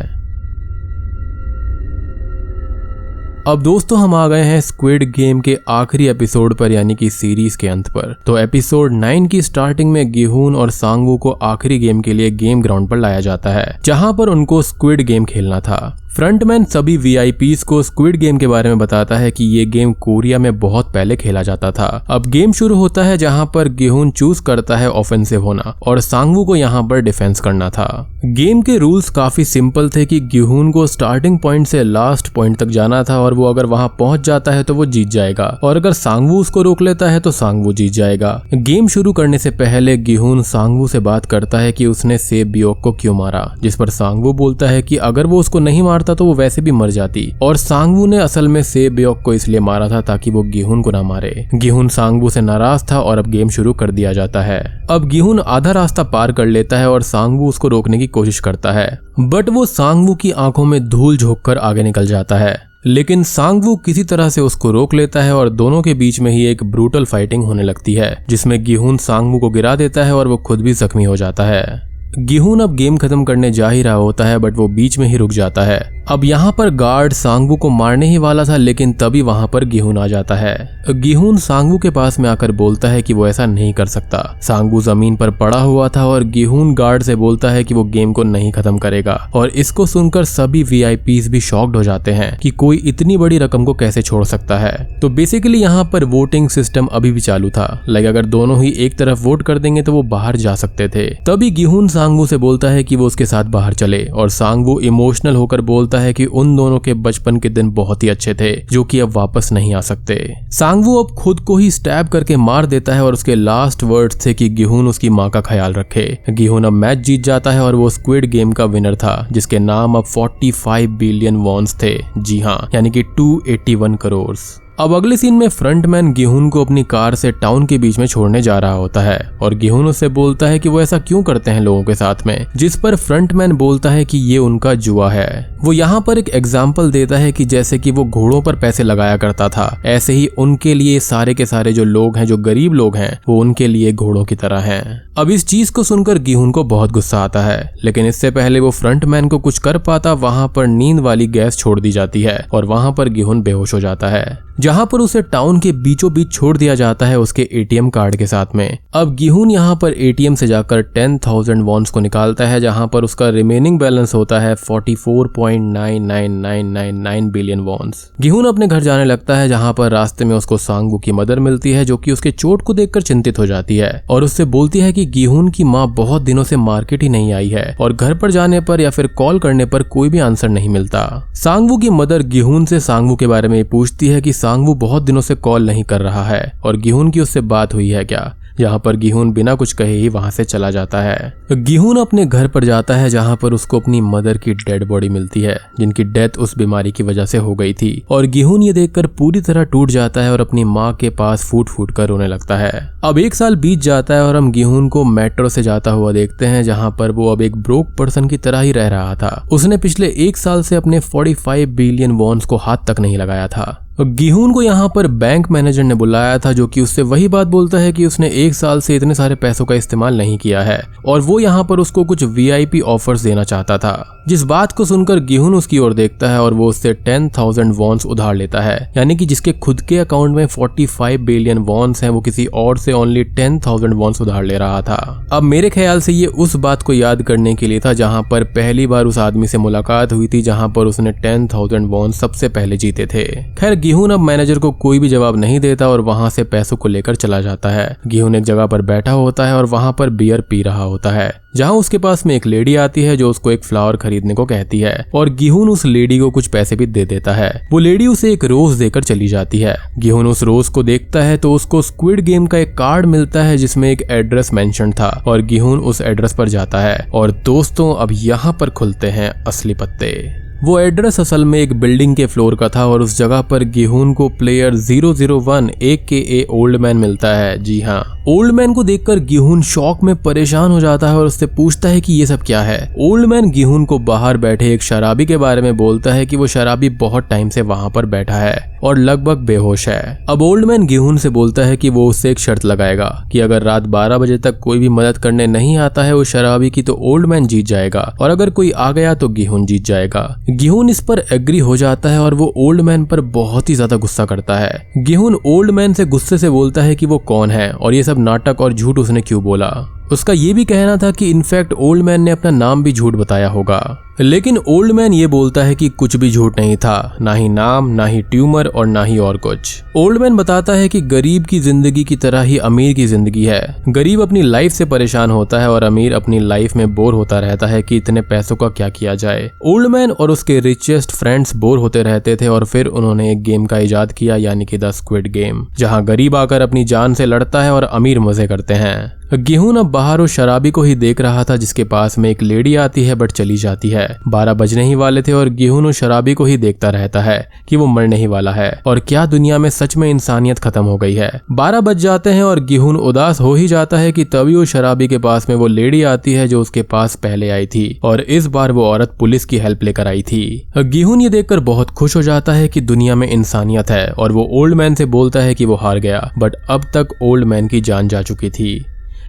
अब 3.48 3.62
दोस्तों 3.62 3.98
हम 3.98 4.14
आ 4.14 4.26
गए 4.28 4.42
हैं 4.42 4.60
स्क्विड 4.60 5.04
गेम 5.12 5.40
के 5.40 5.56
आखिरी 5.68 6.06
एपिसोड 6.08 6.54
पर, 6.54 6.72
यानी 6.72 6.94
कि 6.94 7.08
सीरीज़ 7.10 7.56
के 7.58 7.68
अंत 7.68 7.88
पर। 7.88 8.14
तो 8.26 8.36
एपिसोड 8.38 8.92
नाइन 8.92 9.26
की 9.26 9.40
स्टार्टिंग 9.42 9.92
में 9.92 10.12
गेहून 10.12 10.56
और 10.56 10.70
सांगू 10.70 11.16
को 11.18 11.30
आखिरी 11.30 11.78
गेम 11.78 12.00
के 12.00 12.12
लिए 12.12 12.30
गेम 12.30 12.62
ग्राउंड 12.62 12.88
पर 12.88 12.96
लाया 12.96 13.20
जाता 13.20 13.50
है, 13.50 13.78
जहाँ 13.84 14.12
पर 14.14 14.28
उनको 14.28 14.62
स्क्विड 14.62 15.02
गेम 15.02 15.24
खेलना 15.24 15.60
था। 15.60 15.96
फ्रंटमैन 16.16 16.64
सभी 16.64 16.96
वी 16.96 17.54
को 17.66 17.82
स्क्विड 17.82 18.16
गेम 18.16 18.38
के 18.38 18.46
बारे 18.46 18.68
में 18.68 18.78
बताता 18.78 19.16
है 19.16 19.30
कि 19.30 19.44
ये 19.44 19.64
गेम 19.66 19.92
कोरिया 19.92 20.38
में 20.38 20.58
बहुत 20.58 20.92
पहले 20.94 21.16
खेला 21.16 21.42
जाता 21.42 21.70
था। 21.70 21.86
अब 22.10 22.26
गेम 22.26 22.52
शुरू 22.52 22.76
होता 22.76 23.02
है 23.02 23.16
जहाँ 23.18 23.44
पर 23.54 23.68
गेहून 23.68 24.10
चूज़ 24.10 24.42
करता 24.42 24.76
है 24.76 24.90
ऑफेंसिव 24.90 25.42
होना 25.42 25.74
और 25.86 26.00
सांगवू 26.00 26.44
को 26.44 26.56
यहाँ 26.56 26.82
पर 26.82 27.00
डिफेंस 27.00 27.40
करना 27.40 27.68
था। 27.70 27.86
गेम 28.24 28.62
के 28.62 28.76
रूल्स 28.78 29.10
काफ़ी 29.10 29.44
सिंपल 29.44 29.88
थे 29.88 30.04
कि 30.06 30.18
गेहून 30.20 30.72
को 30.72 30.86
स्टार्टिंग 30.86 31.38
पॉइंट 31.38 31.66
से 31.66 31.82
लास्ट 31.84 32.28
पॉइंट 32.28 32.56
तक 32.56 32.66
जाना 32.68 33.02
था 33.04 33.20
और 33.20 33.34
वो 33.34 33.44
अगर 33.44 33.66
वहाँ 33.66 33.88
पहुँच 33.98 34.20
जाता 34.20 34.52
है 34.52 34.62
तो 34.62 34.74
वो 34.74 34.86
जीत 34.86 35.08
जाएगा 35.08 35.46
और 35.64 35.76
अगर 35.76 35.92
सांगवू 35.92 36.40
उसको 36.40 36.62
रोक 36.62 36.82
लेता 36.82 37.10
है 37.10 37.20
तो 37.20 37.30
सांगवू 37.30 37.72
जीत 37.72 37.92
जाएगा। 37.92 38.42
गेम 38.54 38.88
शुरू 38.88 39.12
करने 39.12 39.38
से 39.38 39.50
पहले 39.52 39.96
गेहून 39.96 40.42
सांगवू 40.42 40.88
से 40.88 40.98
बात 41.00 41.26
करता 41.26 41.58
है 41.58 41.72
कि 41.72 41.86
उसने 41.86 42.18
सेब 42.18 42.50
बियोक 42.52 42.80
को 42.80 42.92
क्यों 42.92 43.14
मारा, 43.14 43.48
जिस 43.62 43.76
पर 43.76 43.90
सांगवू 43.90 44.32
बोलता 44.32 44.68
है 44.68 44.82
कि 44.82 44.96
अगर 44.96 45.26
वो 45.26 45.40
उसको 45.40 45.58
नहीं 45.58 45.82
मार 45.82 45.98
मारता 46.00 46.14
तो 46.14 46.24
वो 46.24 46.34
वैसे 46.34 46.62
भी 46.62 46.70
मर 46.70 46.90
जाती। 46.90 47.34
और 47.42 47.56
सांगवू 47.56 48.06
ने 48.06 48.18
असल 48.18 48.48
में 48.48 48.62
सेब 48.62 48.94
बेयोक 48.94 49.20
को 49.22 49.34
इसलिए 49.34 49.60
मारा 49.60 49.88
था 49.88 50.00
ताकि 50.00 50.30
वो 50.30 50.42
गेहून 50.42 50.82
को 50.82 50.90
ना 50.90 51.02
मारे। 51.02 51.48
गेहून 51.54 51.88
सांगवू 51.88 52.30
से 52.30 52.40
नाराज़ 52.40 52.84
था 52.92 53.00
और 53.00 53.18
अब 53.18 53.26
गेम 53.26 53.48
शुरू 53.48 53.72
कर 53.72 53.90
दिया 53.90 54.12
जाता 54.12 54.42
है। 54.42 54.86
अब 54.90 55.08
गेहून 55.08 55.40
आधा 55.40 55.70
रास्ता 55.70 56.02
पार 56.02 56.32
कर 56.32 56.46
लेता 56.46 56.78
है 56.78 56.90
और 56.90 57.02
सांगवू 57.02 57.48
उसको 57.48 57.68
रोकने 57.68 57.98
की 57.98 58.06
कोशिश 58.06 58.40
करता 58.40 58.72
है। 58.72 58.98
बट 59.20 59.48
वो 59.48 59.66
सांगवू 59.66 60.14
की 60.14 60.30
आँखों 60.30 60.64
में 60.64 60.88
धूल 60.88 61.16
झोंक 61.16 61.40
कर 61.40 61.58
आगे 61.58 61.82
निकल 61.82 62.06
जाता 62.06 62.36
है। 62.36 62.56
लेकिन 62.86 63.22
सांगवू 63.22 63.76
किसी 63.76 64.04
तरह 64.04 64.28
से 64.28 64.40
उसको 64.40 64.70
रोक 64.70 64.94
लेता 64.94 65.22
है 65.22 65.36
और 65.36 65.48
दोनों 65.48 65.82
के 65.82 65.94
बीच 65.94 66.20
में 66.20 66.32
ही 66.32 66.44
एक 66.46 66.64
ब्रूटल 66.64 67.04
फाइटिंग 67.04 67.44
होने 67.44 67.62
लगती 67.62 67.94
है, 67.94 68.26
जिसमें 68.28 68.64
गेहून 68.64 68.96
सांगवू 68.96 69.38
को 69.38 69.50
गिरा 69.50 69.76
देता 69.76 70.04
है 70.04 70.16
और 70.16 70.28
वो 70.28 70.36
खुद 70.36 70.60
भी 70.60 70.72
जख्मी 70.72 71.04
हो 71.04 71.16
जाता 71.16 71.44
है। 71.44 71.89
गेहून 72.18 72.60
अब 72.60 72.74
गेम 72.74 72.96
खत्म 72.96 73.24
करने 73.24 73.50
जा 73.50 73.68
ही 73.68 73.82
रहा 73.82 73.94
होता 73.94 74.24
है 74.24 74.38
बट 74.38 74.56
वो 74.56 74.68
बीच 74.68 74.98
में 74.98 75.06
ही 75.08 75.16
रुक 75.16 75.30
जाता 75.30 75.62
है। 75.62 75.99
अब 76.10 76.24
यहाँ 76.24 76.52
पर 76.52 76.70
गार्ड 76.70 77.12
सांगवू 77.12 77.56
को 77.56 77.68
मारने 77.68 78.06
ही 78.08 78.16
वाला 78.18 78.44
था, 78.44 78.56
लेकिन 78.56 78.92
तभी 78.92 79.20
वहाँ 79.22 79.48
पर 79.48 79.64
गेहून 79.64 79.98
आ 79.98 80.06
जाता 80.06 80.34
है। 80.34 80.84
गेहून 80.90 81.36
सांगवू 81.36 81.76
के 81.78 81.90
पास 81.90 82.18
में 82.20 82.28
आकर 82.30 82.52
बोलता 82.52 82.88
है 82.88 83.02
कि 83.02 83.14
वो 83.14 83.26
ऐसा 83.28 83.46
नहीं 83.46 83.72
कर 83.72 83.86
सकता। 83.86 84.22
सांगवू 84.42 84.80
ज़मीन 84.82 85.16
पर 85.16 85.30
पड़ा 85.30 85.60
हुआ 85.60 85.88
था 85.88 86.06
और 86.06 86.24
गेहून 86.26 86.74
गार्ड 86.74 87.02
से 87.02 87.14
बोलता 87.16 87.50
है 87.50 87.62
कि 87.64 87.74
वो 87.74 87.84
गेम 87.86 88.12
को 88.12 88.22
नहीं 88.22 88.50
खत्म 88.52 88.78
करेगा। 88.78 89.14
और 89.34 89.48
इसको 89.48 89.86
सुनकर 89.86 90.24
सभी 90.24 90.62
वी 90.62 90.96
भी 91.28 91.40
शॉक्ड 91.40 91.76
हो 91.76 91.82
जाते 91.82 92.12
हैं 92.12 92.36
कि 92.38 92.50
कोई 92.50 92.76
इतनी 92.86 93.16
बड़ी 93.16 93.38
रकम 93.38 93.64
को 93.64 93.74
कैसे 93.74 94.02
छोड़ 94.02 94.24
सकता 94.24 94.58
है। 94.58 94.72
तो 95.02 95.08
बेसिकली 95.10 95.60
यहाँ 95.60 95.84
पर 95.84 96.04
वोटिंग 96.06 96.48
सिस्टम 96.48 96.86
अभी 96.86 97.12
भी 97.12 97.20
चालू 97.20 97.50
था। 97.50 97.68
लाइक 97.88 98.06
अगर 98.06 98.26
दोनों 98.26 98.60
ही 98.62 98.70
एक 98.78 98.98
तरफ़ 98.98 99.22
वोट 99.22 99.42
कर 99.42 99.58
देंगे 99.58 99.82
तो 99.82 99.92
वो 99.92 100.02
बाहर 100.02 100.36
जा 100.36 100.54
सकते 100.56 100.88
थे। 100.88 101.08
तभी 101.26 101.50
गेहून 101.52 101.88
सांगवू 101.88 102.26
से 102.26 102.36
बोलता 102.38 102.68
है 102.68 102.84
कि 102.84 102.96
वो 102.96 103.06
उसके 103.06 103.26
साथ 103.26 103.44
बाहर 103.50 103.74
चले 103.74 104.04
और 104.04 104.28
सांगवू 104.30 104.78
इमोशनल 104.80 105.36
होकर 105.36 105.60
बोलता 105.62 105.98
है 106.00 106.12
कि 106.12 106.24
उन 106.24 106.56
दोनों 106.56 106.78
के 106.78 106.94
बचपन 106.94 107.36
के 107.36 107.48
दिन 107.48 107.70
बहुत 107.70 108.02
ही 108.02 108.08
अच्छे 108.08 108.34
थे, 108.34 108.56
जो 108.56 108.84
कि 108.84 109.00
अब 109.00 109.10
वापस 109.16 109.52
नहीं 109.52 109.74
आ 109.74 109.80
सकते। 109.80 110.34
सांगवू 110.50 111.02
अब 111.02 111.14
खुद 111.16 111.40
को 111.40 111.56
ही 111.56 111.70
स्टैब 111.70 112.08
करके 112.08 112.36
मार 112.36 112.66
देता 112.66 112.94
है 112.94 113.04
और 113.04 113.12
उसके 113.12 113.34
लास्ट 113.34 113.84
वर्ड 113.84 114.14
थे 114.26 114.34
कि 114.34 114.48
गेहून 114.48 114.88
उसकी 114.88 115.08
माँ 115.08 115.30
का 115.30 115.40
ख्याल 115.40 115.72
रखे। 115.72 116.18
गेहून 116.30 116.64
अब 116.64 116.72
मैच 116.72 116.98
जीत 116.98 117.24
जाता 117.24 117.50
है 117.50 117.62
और 117.62 117.74
वो 117.74 117.90
स्क्विड 117.90 118.30
गेम 118.30 118.52
का 118.52 118.64
विनर 118.64 118.94
था, 118.94 119.28
जिसके 119.32 119.58
नाम 119.58 119.94
अब 119.94 120.04
45 120.04 120.86
बिलियन 120.86 121.36
वॉन्स 121.36 121.82
थे। 121.82 121.98
जी 122.18 122.40
हाँ 122.40 122.68
यानी 122.74 122.90
कि 122.90 123.02
281 123.02 123.96
करोड़ 123.96 124.36
अब 124.80 124.92
अगले 124.94 125.16
सीन 125.16 125.34
में 125.34 125.48
फ्रंटमैन 125.48 126.12
गेहून 126.12 126.48
को 126.50 126.64
अपनी 126.64 126.82
कार 126.82 127.14
से 127.14 127.30
टाउन 127.32 127.66
के 127.66 127.78
बीच 127.78 127.98
में 127.98 128.06
छोड़ने 128.06 128.40
जा 128.42 128.58
रहा 128.58 128.72
होता 128.72 129.00
है 129.00 129.18
और 129.42 129.54
गेहून 129.54 129.86
उससे 129.86 130.08
बोलता 130.08 130.46
है 130.46 130.58
कि 130.58 130.68
वो 130.68 130.80
ऐसा 130.80 130.98
क्यों 130.98 131.22
करते 131.22 131.50
हैं 131.50 131.60
लोगों 131.60 131.82
के 131.84 131.94
साथ 131.94 132.26
में, 132.26 132.46
जिस 132.56 132.76
पर 132.76 132.96
फ्रंटमैन 132.96 133.52
बोलता 133.52 133.90
है 133.90 134.04
कि 134.04 134.18
ये 134.18 134.38
उनका 134.38 134.74
जुआ 134.74 135.10
है। 135.10 135.58
वो 135.64 135.72
यहाँ 135.72 136.00
पर 136.00 136.18
एक 136.18 136.28
एग्ज़ाम्पल 136.28 136.90
देता 136.90 137.16
है 137.16 137.32
कि 137.32 137.44
जैसे 137.44 137.78
कि 137.78 137.90
वो 137.90 138.04
घोड़ों 138.04 138.40
पर 138.42 138.56
पैसे 138.56 138.82
लगाया 138.82 139.16
करता 139.16 139.48
था। 139.48 139.82
ऐसे 139.86 140.12
ही 140.12 140.26
उनके 140.38 140.74
लिए 140.74 141.00
सारे 141.00 141.34
के 141.34 141.46
सारे 141.46 141.72
जो 141.72 141.84
लोग 141.84 142.16
हैं, 142.16 142.26
जो 142.26 142.36
गरीब 142.38 142.72
लोग 142.72 142.96
हैं, 142.96 143.20
वो 143.28 143.38
उनके 143.40 143.68
लिए 143.68 143.92
घोड़ों 143.92 144.24
की 144.24 144.34
तरह 144.34 144.60
हैं। 144.62 145.02
अब 145.18 145.30
इस 145.30 145.46
चीज़ 145.46 145.72
को 145.72 145.82
सुनकर 145.82 146.18
गेहून 146.20 146.50
को 146.50 146.64
बहुत 146.64 146.92
गुस्सा 146.92 147.18
आता 147.18 147.42
है, 147.42 147.72
लेकिन 147.84 148.06
इससे 148.06 148.30
पहले 148.30 148.60
वो 148.60 148.70
फ्रंटमैन 148.70 149.28
को 149.28 149.38
कुछ 149.38 149.58
कर 149.58 149.78
पाता, 149.78 150.12
वहाँ 150.12 150.48
पर 150.48 150.66
नींद 150.66 151.00
वाली 151.00 151.26
गैस 151.28 151.58
छोड़ 151.58 151.80
दी 151.80 151.90
जाती 151.92 152.22
है 152.22 152.44
और 152.52 152.64
वहाँ 152.64 152.92
पर 152.92 153.08
गेहून 153.08 153.42
बेहोश 153.42 153.74
हो 153.74 153.80
जाता 153.80 154.08
है। 154.08 154.38
जहाँ 154.70 154.84
पर 154.86 155.00
उसे 155.00 155.20
टाउन 155.22 155.58
के 155.60 155.70
बीचों 155.74 156.12
बीच 156.14 156.30
छोड़ 156.32 156.56
दिया 156.56 156.74
जाता 156.74 157.06
है 157.06 157.18
उसके 157.18 157.48
एटीएम 157.52 157.88
कार्ड 157.90 158.16
के 158.16 158.26
साथ 158.26 158.54
में। 158.54 158.78
अब 158.94 159.14
गेहून 159.16 159.50
यहाँ 159.50 159.74
पर 159.76 159.92
एटीएम 159.92 160.34
से 160.34 160.46
जाकर 160.46 160.82
टेन 160.94 161.16
थाउज़ेंड 161.18 161.62
वॉन्स 161.64 161.90
को 161.90 162.00
निकालता 162.00 162.46
है, 162.46 162.60
जहाँ 162.60 162.86
पर 162.88 163.04
उसका 163.04 163.28
रिमेनिंग 163.28 163.78
बैलेंस 163.78 164.14
होता 164.14 164.38
है 164.40 164.54
forty 164.56 164.94
four 164.94 165.32
point 165.36 165.72
nine 165.72 166.04
nine 166.06 166.36
nine 166.36 166.66
nine 166.66 167.00
nine 167.00 167.30
billion 167.30 167.60
wons 167.60 168.04
Gihun 168.20 168.46
अपने 168.46 168.66
घर 168.66 168.80
जाने 168.80 169.04
लगता 169.04 169.36
है, 169.36 169.48
जहाँ 169.48 169.72
पर 169.72 169.90
रास्ते 169.90 170.24
में 170.24 170.36
उसको 170.36 170.58
सांगू 170.58 170.98
की 170.98 171.12
मदर 171.12 171.40
मिलती 171.40 171.72
है, 171.72 171.84
जो 171.84 171.96
कि 171.96 172.12
उसके 172.12 172.30
चोट 172.32 172.62
को 172.62 172.74
देखकर 172.74 173.02
चिंतित 173.02 173.38
हो 173.38 173.46
जाती 173.46 173.76
है 173.76 173.92
और 174.10 174.24
उससे 174.24 174.44
बोलती 174.50 174.80
है 174.80 174.92
कि 174.92 175.06
गेहून 175.08 175.48
की 175.48 175.64
माँ 175.64 175.86
बहुत 175.94 176.22
दिनों 176.22 176.44
से 176.44 176.56
मार्केट 176.58 177.02
ही 177.02 177.08
नहीं 177.08 177.32
आई 177.32 177.48
है 177.48 177.74
और 177.80 177.92
घर 177.92 178.14
पर 178.14 178.30
जाने 178.30 178.60
पर 178.60 178.80
या 178.80 178.90
फिर 178.90 179.06
कॉल 179.18 179.38
करने 179.38 179.66
पर 179.66 179.82
कोई 179.88 180.08
भी 180.08 180.18
आंसर 180.20 180.48
नहीं 180.48 180.68
मिलता। 180.68 181.04
सांगवू 181.34 181.78
की 181.78 181.90
मदर 181.90 182.22
गेहून 182.28 182.64
से 182.64 182.80
सांगवू 182.80 183.16
के 183.16 183.26
बारे 183.26 183.48
में 183.48 183.64
पूछती 183.68 184.08
है 184.08 184.20
कि 184.20 184.32
सांगवू 184.50 184.74
बहुत 184.74 185.02
दिनों 185.02 185.20
से 185.20 185.34
कॉल 185.34 185.66
नहीं 185.66 185.84
कर 185.84 186.00
रहा 186.00 186.24
है, 186.24 186.52
और 186.64 186.76
गेहून 186.76 187.10
की 187.10 187.20
उससे 187.20 187.40
बात 187.40 187.74
हुई 187.74 187.88
है 187.88 188.04
क्या? 188.04 188.36
यहाँ 188.60 188.78
पर 188.78 188.96
गेहून 188.96 189.32
बिना 189.32 189.54
कुछ 189.54 189.72
कहे 189.72 189.96
ही 189.96 190.08
वहाँ 190.08 190.30
से 190.30 190.44
चला 190.44 190.70
जाता 190.70 191.00
है। 191.00 191.32
गेहून 191.52 191.96
अपने 191.96 192.26
घर 192.26 192.48
पर 192.48 192.64
जाता 192.64 192.94
है, 192.94 193.10
जहाँ 193.10 193.36
पर 193.36 193.52
उसको 193.52 193.80
अपनी 193.80 194.00
मदर 194.00 194.38
की 194.38 194.54
डेड 194.54 194.84
बॉडी 194.84 195.08
मिलती 195.08 195.40
है, 195.40 195.56
जिनकी 195.78 196.04
डेथ 196.04 196.28
उस 196.38 196.58
बीमारी 196.58 196.92
की 196.92 197.02
वजह 197.02 197.24
से 197.24 197.38
हो 197.38 197.54
गई 197.54 197.72
थी। 197.72 198.04
और 198.10 198.26
गेहून 198.26 198.62
ये 198.62 198.72
देखकर 198.72 199.06
पूरी 199.06 199.40
तरह 199.40 199.64
टूट 199.64 199.90
जाता 199.90 200.20
है 200.20 200.32
और 200.32 200.40
अपनी 200.40 200.64
माँ 200.64 200.92
के 200.94 201.10
पास 201.10 201.44
फूट 201.44 201.68
फूट 201.68 201.90
कर 201.90 202.08
रोने 202.08 202.26
लगता 202.26 202.56
है। 202.56 202.90
अब 203.04 203.18
एक 203.18 203.34
साल 203.34 203.56
बीत 203.56 203.80
जाता 203.80 204.14
है 204.14 204.24
और 204.24 204.36
हम 204.36 204.52
गेहून 204.52 204.88
को 204.88 205.04
मेट्रो 205.04 205.48
से 205.48 205.62
जाता 205.62 205.90
हुआ 205.90 206.12
देखते 206.12 206.46
हैं, 206.46 206.62
जहाँ 206.62 206.90
पर 206.98 207.10
वो 207.10 207.32
अब 207.32 207.42
एक 207.42 207.56
ब्रोक 207.56 207.96
पर्सन 207.98 208.28
की 208.28 208.36
तरह 208.36 208.60
ही 208.60 208.72
रह 208.72 208.88
रहा 208.88 209.14
था। 209.14 209.48
उसने 209.52 209.76
पिछले 209.76 210.08
एक 210.18 210.36
साल 210.36 210.62
से 210.62 210.76
अपने 210.76 211.00
45 211.00 211.66
बिलियन 211.66 212.12
वॉन्स 212.12 212.44
को 212.44 212.56
हाथ 212.56 212.76
तक 212.88 213.00
नहीं 213.00 213.18
लगाया 213.18 213.48
था। 213.48 213.86
गेहून 214.04 214.52
को 214.52 214.62
यहाँ 214.62 214.88
पर 214.94 215.06
बैंक 215.06 215.50
मैनेजर 215.50 215.82
ने 215.82 215.94
बुलाया 215.94 216.38
था, 216.38 216.52
जो 216.52 216.66
कि 216.66 216.80
उससे 216.80 217.02
वही 217.02 217.28
बात 217.28 217.46
बोलता 217.46 217.78
है 217.78 217.92
कि 217.92 218.06
उसने 218.06 218.28
एक 218.44 218.54
साल 218.54 218.80
से 218.80 218.96
इतने 218.96 219.14
सारे 219.14 219.34
पैसों 219.34 219.64
का 219.64 219.74
इस्तेमाल 219.74 220.18
नहीं 220.18 220.38
किया 220.38 220.60
है, 220.60 220.82
और 221.06 221.20
वो 221.20 221.38
यहाँ 221.40 221.64
पर 221.64 221.78
उसको 221.78 222.04
कुछ 222.04 222.24
वीआईपी 222.24 222.80
ऑफर्स 222.80 223.20
देना 223.20 223.44
चाहता 223.44 223.78
था। 223.78 224.19
जिस 224.28 224.42
बात 224.44 224.72
को 224.72 224.84
सुनकर 224.84 225.18
गेहून 225.20 225.54
उसकी 225.54 225.78
ओर 225.78 225.94
देखता 225.94 226.30
है 226.30 226.40
और 226.42 226.54
वो 226.54 226.68
उससे 226.68 226.92
टेन 226.96 227.28
थाउज़ेंड 227.28 227.72
वॉन्स 227.76 228.06
उधार 228.06 228.34
लेता 228.34 228.60
है, 228.60 228.92
यानी 228.96 229.16
कि 229.16 229.26
जिसके 229.26 229.52
खुद 229.54 229.80
के 229.80 229.98
अकाउंट 229.98 230.36
में 230.36 230.46
फोर्टी 230.46 230.86
फाइव 230.88 231.20
बिलियन 231.22 231.58
वॉन्स 231.60 232.02
हैं, 232.02 232.10
वो 232.10 232.20
किसी 232.20 232.46
और 232.46 232.78
से 232.78 232.92
ओनली 232.92 233.24
टेन 233.26 233.58
थाउज़ेंड 233.60 233.94
वॉन्स 233.94 234.20
उधार 234.20 234.44
ले 234.44 234.58
रहा 234.58 234.80
था। 234.82 235.26
अब 235.32 235.42
मेरे 235.42 235.70
ख्याल 235.70 236.00
से 236.00 236.12
ये 236.12 236.26
उस 236.26 236.56
बात 236.58 236.82
को 236.82 236.92
याद 236.92 237.22
करने 237.22 237.54
के 237.54 237.66
लिए 237.66 237.80
था 237.80 237.92
जहाँ 237.92 238.22
पर 238.22 238.44
पहली 238.52 238.86
बार 238.86 239.06
उस 239.06 239.18
आदमी 239.18 239.46
से 239.46 239.58
मुलाकात 239.58 240.12
हुई 240.12 240.28
थी 240.28 240.42
जहाँ 240.42 240.68
पर 240.68 240.86
उसने 240.86 241.12
टेन 241.12 241.46
थाउज़ेंड 241.48 241.88
वॉन्स 241.90 242.20
सबसे 242.20 242.48
पहले 242.50 242.76
जीते 242.76 243.06
थे। 243.06 243.24
खैर 243.54 243.74
गेहून 243.76 244.10
अब 244.10 244.20
मैनेजर 244.20 244.58
को 244.58 244.70
कोई 244.72 244.98
भी 244.98 245.08
जवाब 245.08 245.36
नहीं 245.36 245.60
देता 245.60 245.88
और 245.88 246.00
वहाँ 246.02 246.30
से 246.30 246.44
पैसों 246.46 246.76
को 246.76 246.88
लेकर 246.88 247.14
चला 247.16 247.40
जाता 247.40 247.68
है। 247.70 247.96
गेहून 248.06 248.34
एक 248.34 248.44
जगह 248.44 248.66
पर 248.66 248.82
बैठा 248.84 249.12
होता 249.12 249.46
है 249.46 249.56
और 249.56 249.66
वहाँ 249.66 249.92
पर 249.92 250.10
बियर 250.12 250.40
पी 250.40 250.62
रहा 250.62 250.82
होता 250.82 251.10
है, 251.10 251.32
जहाँ 251.56 251.72
उसके 251.72 251.98
पास 251.98 252.24
में 252.26 252.34
एक 252.34 252.46
लेडी 252.46 252.74
आती 252.76 253.02
है 253.02 253.16
जो 253.16 253.30
उसको 253.30 253.50
एक 253.50 253.64
फ्लावर 253.64 253.96
खरीदने 254.10 254.34
को 254.34 254.44
कहती 254.46 254.78
है 254.80 255.04
और 255.14 255.28
गेहून 255.34 255.68
उस 255.68 255.84
लेडी 255.86 256.18
को 256.18 256.30
कुछ 256.30 256.46
पैसे 256.48 256.76
भी 256.76 256.86
दे 256.88 257.04
देता 257.06 257.34
है। 257.34 257.50
वो 257.72 257.78
लेडी 257.78 258.06
उसे 258.06 258.32
एक 258.32 258.44
रोज 258.44 258.78
देकर 258.78 259.02
चली 259.02 259.28
जाती 259.28 259.58
है। 259.58 259.76
गेहून 259.98 260.26
उस 260.26 260.42
रोज 260.42 260.68
को 260.68 260.82
देखता 260.82 261.22
है 261.22 261.36
तो 261.36 261.52
उसको 261.52 261.82
स्क्विड 261.82 262.20
गेम 262.20 262.46
का 262.46 262.58
एक 262.58 262.76
कार्ड 262.78 263.06
मिलता 263.06 263.42
है 263.42 263.56
जिसमें 263.56 263.90
एक 263.90 264.02
एड्रेस 264.10 264.52
मेंशन 264.52 264.92
था 264.92 265.08
और 265.26 265.42
गेहून 265.42 265.78
उस 265.80 266.00
एड्रेस 266.00 266.34
पर 266.34 266.48
जाता 266.48 266.80
है 266.80 266.98
और 267.14 267.30
दोस्तों 267.46 267.94
अब 267.96 268.08
यहाँ 268.12 268.56
पर 268.60 268.70
खुलते 268.70 269.06
हैं 269.06 269.30
असली 269.44 269.74
पत्ते। 269.74 270.39
वो 270.64 270.78
एड्रेस 270.80 271.20
असल 271.20 271.44
में 271.44 271.58
एक 271.58 271.72
बिल्डिंग 271.80 272.16
के 272.16 272.26
फ्लोर 272.26 272.54
का 272.54 272.68
था 272.68 272.86
और 272.86 273.02
उस 273.02 273.18
जगह 273.18 273.40
पर 273.40 273.64
गेहून 273.64 274.14
को 274.14 274.28
प्लेयर 274.28 274.74
001 274.76 275.70
एक 275.82 276.06
के 276.06 276.16
ए 276.16 276.46
ओल्ड 276.50 276.76
मैन 276.76 276.96
मिलता 276.96 277.28
है। 277.28 277.62
जी 277.62 277.80
हाँ। 277.80 278.24
ओल्ड 278.28 278.52
मैन 278.52 278.72
को 278.72 278.84
देखकर 278.84 279.18
गेहून 279.18 279.62
शौक 279.62 280.02
में 280.02 280.14
परेशान 280.16 280.70
हो 280.70 280.80
जाता 280.80 281.08
है 281.08 281.18
और 281.18 281.26
उससे 281.26 281.46
पूछता 281.46 281.88
है 281.88 282.00
कि 282.00 282.12
ये 282.12 282.26
सब 282.26 282.42
क्या 282.42 282.62
है। 282.62 282.94
ओल्ड 282.98 283.26
मैन 283.26 283.50
गेहून 283.50 283.84
को 283.84 283.98
बाहर 283.98 284.36
बैठे 284.36 284.72
एक 284.74 284.82
शराबी 284.82 285.26
के 285.26 285.36
बारे 285.36 285.62
में 285.62 285.76
बोलता 285.76 286.12
है 286.12 286.26
कि 286.26 286.36
वो 286.36 286.46
शराबी 286.46 286.88
बहुत 286.88 287.28
टाइम 287.28 287.48
से 287.48 287.62
वहाँ 287.62 287.90
पर 287.90 288.06
बैठा 288.06 288.36
है। 288.36 288.79
और 288.82 288.98
लगभग 288.98 289.38
बेहोश 289.46 289.86
है। 289.88 290.26
अब 290.28 290.42
ओल्ड 290.42 290.64
मैन 290.64 290.86
गेहून 290.86 291.16
से 291.16 291.28
बोलता 291.30 291.62
है 291.62 291.76
कि 291.76 291.90
वो 291.90 292.06
उससे 292.08 292.30
एक 292.30 292.38
शर्त 292.38 292.64
लगाएगा 292.64 293.08
कि 293.32 293.40
अगर 293.40 293.62
रात 293.62 293.86
12 293.88 294.18
बजे 294.18 294.38
तक 294.38 294.58
कोई 294.58 294.78
भी 294.78 294.88
मदद 294.88 295.18
करने 295.18 295.46
नहीं 295.46 295.76
आता 295.78 296.02
है 296.02 296.14
उस 296.16 296.32
शराबी 296.32 296.70
की 296.70 296.82
तो 296.82 296.94
ओल्ड 297.02 297.26
मैन 297.26 297.46
जीत 297.46 297.66
जाएगा 297.66 298.02
और 298.20 298.30
अगर 298.30 298.50
कोई 298.50 298.70
आ 298.70 298.90
गया 298.92 299.14
तो 299.14 299.28
गेहून 299.30 299.66
जीत 299.66 299.84
जाएगा। 299.84 300.26
गेहून 300.50 300.90
इस 300.90 301.00
पर 301.00 301.24
एग्री 301.32 301.58
हो 301.58 301.76
जाता 301.76 302.08
है 302.08 302.20
और 302.20 302.34
वो 302.34 302.52
ओल्ड 302.56 302.80
मैन 302.80 303.04
पर 303.04 303.20
बहुत 303.30 303.70
ही 303.70 303.74
ज़्यादा 303.74 303.96
गुस्सा 303.96 304.24
करता 304.24 304.58
है। 304.58 304.90
गेहून 304.98 305.38
ओल्ड 305.46 305.70
मैन 305.70 305.92
से 305.92 306.04
गुस्से 306.06 306.38
से 306.38 306.50
बोलता 306.50 306.82
है 306.82 306.94
कि 306.94 307.06
वो 307.06 307.18
कौन 307.18 307.50
है 307.50 307.70
और 307.72 307.94
ये 307.94 308.02
सब 308.02 308.18
नाटक 308.18 308.60
और 308.60 308.72
झूठ 308.72 308.98
उसने 308.98 309.20
क्यों 309.20 309.42
बोला? 309.42 309.70
उसका 310.12 310.32
ये 310.32 310.52
भी 310.54 310.64
कहना 310.64 310.96
था 310.96 311.10
कि 311.10 311.30
इनफैक्ट 311.30 311.72
ओल्ड 311.72 312.02
मैन 312.02 312.22
ने 312.22 312.30
अपना 312.30 312.50
नाम 312.50 312.82
भी 312.82 312.92
झूठ 312.92 313.16
बताया 313.16 313.48
होगा। 313.48 313.78
लेकिन 314.20 314.58
ओल्ड 314.58 314.92
मैन 314.92 315.12
ये 315.12 315.26
बोलता 315.26 315.62
है 315.62 315.74
कि 315.74 315.88
कुछ 315.88 316.16
भी 316.16 316.30
झूठ 316.30 316.58
नहीं 316.58 316.76
था, 316.76 317.16
ना 317.20 317.34
ही 317.34 317.48
नाम, 317.48 317.88
ना 317.88 318.06
ही 318.06 318.20
ट्यूमर 318.22 318.66
और 318.66 318.86
ना 318.86 319.04
ही 319.04 319.18
और 319.18 319.36
कुछ। 319.36 319.82
ओल्ड 319.96 320.18
मैन 320.18 320.36
बताता 320.36 320.72
है 320.72 320.88
कि 320.88 321.00
गरीब 321.00 321.44
की 321.44 321.60
ज़िंदगी 321.60 322.04
की 322.04 322.16
तरह 322.16 322.40
ही 322.40 322.58
अमीर 322.58 322.92
की 322.94 323.06
ज़िंदगी 323.06 323.44
है। 323.44 323.60
गरीब 323.88 324.20
अपनी 324.20 324.42
लाइफ 324.42 324.72
से 324.72 324.84
परेशान 324.84 325.30
होता 325.30 325.60
है 325.60 325.70
और 325.70 325.84
अमीर 325.84 326.14
अपनी 326.14 326.38
लाइफ 326.38 326.74
में 326.76 326.94
बोर 326.94 327.14
होता 327.14 327.38
रहता 327.38 327.66
है 327.66 327.82
कि 327.82 327.96
इतने 327.96 328.22
पैसों 328.22 328.56
का 328.56 328.68
क्या 328.68 328.88
किया 328.88 329.14
जाए। 329.14 329.50
ओल्ड 329.64 329.88
मैन 329.88 330.10
और 330.10 330.30
उसके 330.30 330.58
रिचेस्ट 330.60 331.12
फ्रेंड्स 331.12 331.54
बोर 331.56 331.78
होते 331.78 332.02
रहते 332.02 332.36
थे 332.36 332.48
और 332.48 332.64
फिर 332.64 332.86
उन्होंने 332.86 333.30
एक 333.32 333.42
गेम 333.42 333.64
का 333.66 333.78
इजाद 333.78 334.12
किया, 334.12 334.36
यानी 334.36 334.64
कि 334.64 334.78
द 334.78 334.90
स्क्विड 334.90 335.32
गेम 335.32 335.66
जहाँ 335.78 336.04
गरीब 336.04 336.36
आकर 336.36 336.60
अपनी 336.60 336.84
जान 336.84 337.14
से 337.14 337.26
लड़ता 337.26 337.62
है 337.62 337.72
और 337.72 337.84
अमीर 337.84 338.20
मज़े 338.20 338.46
करते 338.48 338.74
हैं। 338.74 339.18
गेहूँ 339.34 339.76
अब 339.78 339.86
बाहर 339.86 340.20
उस 340.20 340.32
शराबी 340.32 340.70
को 340.70 340.82
ही 340.82 340.94
देख 340.94 341.20
रहा 341.20 341.44
था, 341.44 341.56
जिसके 341.56 341.84
पास 341.84 342.18
में 342.18 342.30
एक 342.30 342.42
लेडी 342.42 342.74
आती 342.76 343.04
है, 343.04 343.14
बट 343.14 343.32
चली 343.32 343.56
जाती 343.56 343.88
है। 343.88 344.08
बारह 344.28 344.54
बजने 344.54 344.84
ही 344.84 344.94
वाले 344.94 345.22
थे 345.22 345.32
और 345.32 345.48
गेहूँ 345.50 345.82
उस 345.86 345.98
शराबी 345.98 346.34
को 346.34 346.44
ही 346.44 346.56
देखता 346.56 346.90
रहता 346.90 347.20
है 347.20 347.38
कि 347.68 347.76
वो 347.76 347.86
मरने 347.86 348.16
ही 348.16 348.26
वाला 348.26 348.52
है। 348.52 348.70
और 348.86 349.00
क्या 349.00 349.24
दुनिया 349.26 349.58
में 349.58 349.68
सच 349.70 349.96
में 349.96 350.08
इंसानियत 350.10 350.58
खत्म 350.58 350.84
हो 350.84 350.96
गई 350.96 351.14
है? 351.14 351.30
बारह 351.52 351.80
बज 351.80 351.98
जाते 351.98 352.30
हैं 352.30 352.42
और 352.42 352.64
गेहूँ 352.64 352.94
उदास 352.98 353.40
हो 353.40 353.54
ही 353.54 353.66
जाता 353.68 353.98
है 353.98 354.12
कि 354.12 354.24
तभी 354.24 354.54
उस 354.54 354.72
शराबी 354.72 355.08
के 355.08 355.18
पास 355.18 355.48
में 355.48 355.56
वो 355.56 355.66
लेडी 355.66 356.02
आती 356.02 356.32
है 356.32 356.46
जो 356.48 356.60
उसके 356.60 356.82
पास 356.82 357.14
पहले 357.14 357.50
आई 357.50 357.66
थी 357.66 358.00
और 358.02 358.20
इस 358.20 358.46
बार 358.46 358.72
वो 358.72 358.84
औरत 358.84 359.16
पुलिस 359.20 359.44
की 359.44 359.58
हेल्प 359.58 359.82
लेकर 359.82 360.06
आई 360.06 360.22
थी। 360.22 360.42
गेहूँ 360.78 361.20
ये 361.22 361.28
देखकर 361.28 361.60
बहुत 361.60 361.90
खुश 361.90 362.16
हो 362.16 362.22
जाता 362.22 362.52
है 362.52 362.68
कि 362.68 362.80
दुनिया 362.80 363.14
में 363.14 363.28
इंसानियत 363.28 363.90
है 363.90 364.06
और 364.08 364.32
वो 364.32 364.48
ओल्ड 364.52 364.74
मैन 364.74 364.94
से 364.94 365.04
बोलता 365.04 365.40
है 365.40 365.54
कि 365.54 365.64
वो 365.64 365.74
हार 365.74 365.98
गया, 365.98 366.30
बट 366.38 366.54
अब 366.70 366.84
तक 366.94 367.18
ओल्ड 367.22 367.44
मैन 367.44 367.68
की 367.68 367.80
जान 367.80 368.08
जा 368.08 368.22
चुकी 368.22 368.50
थी। 368.50 368.84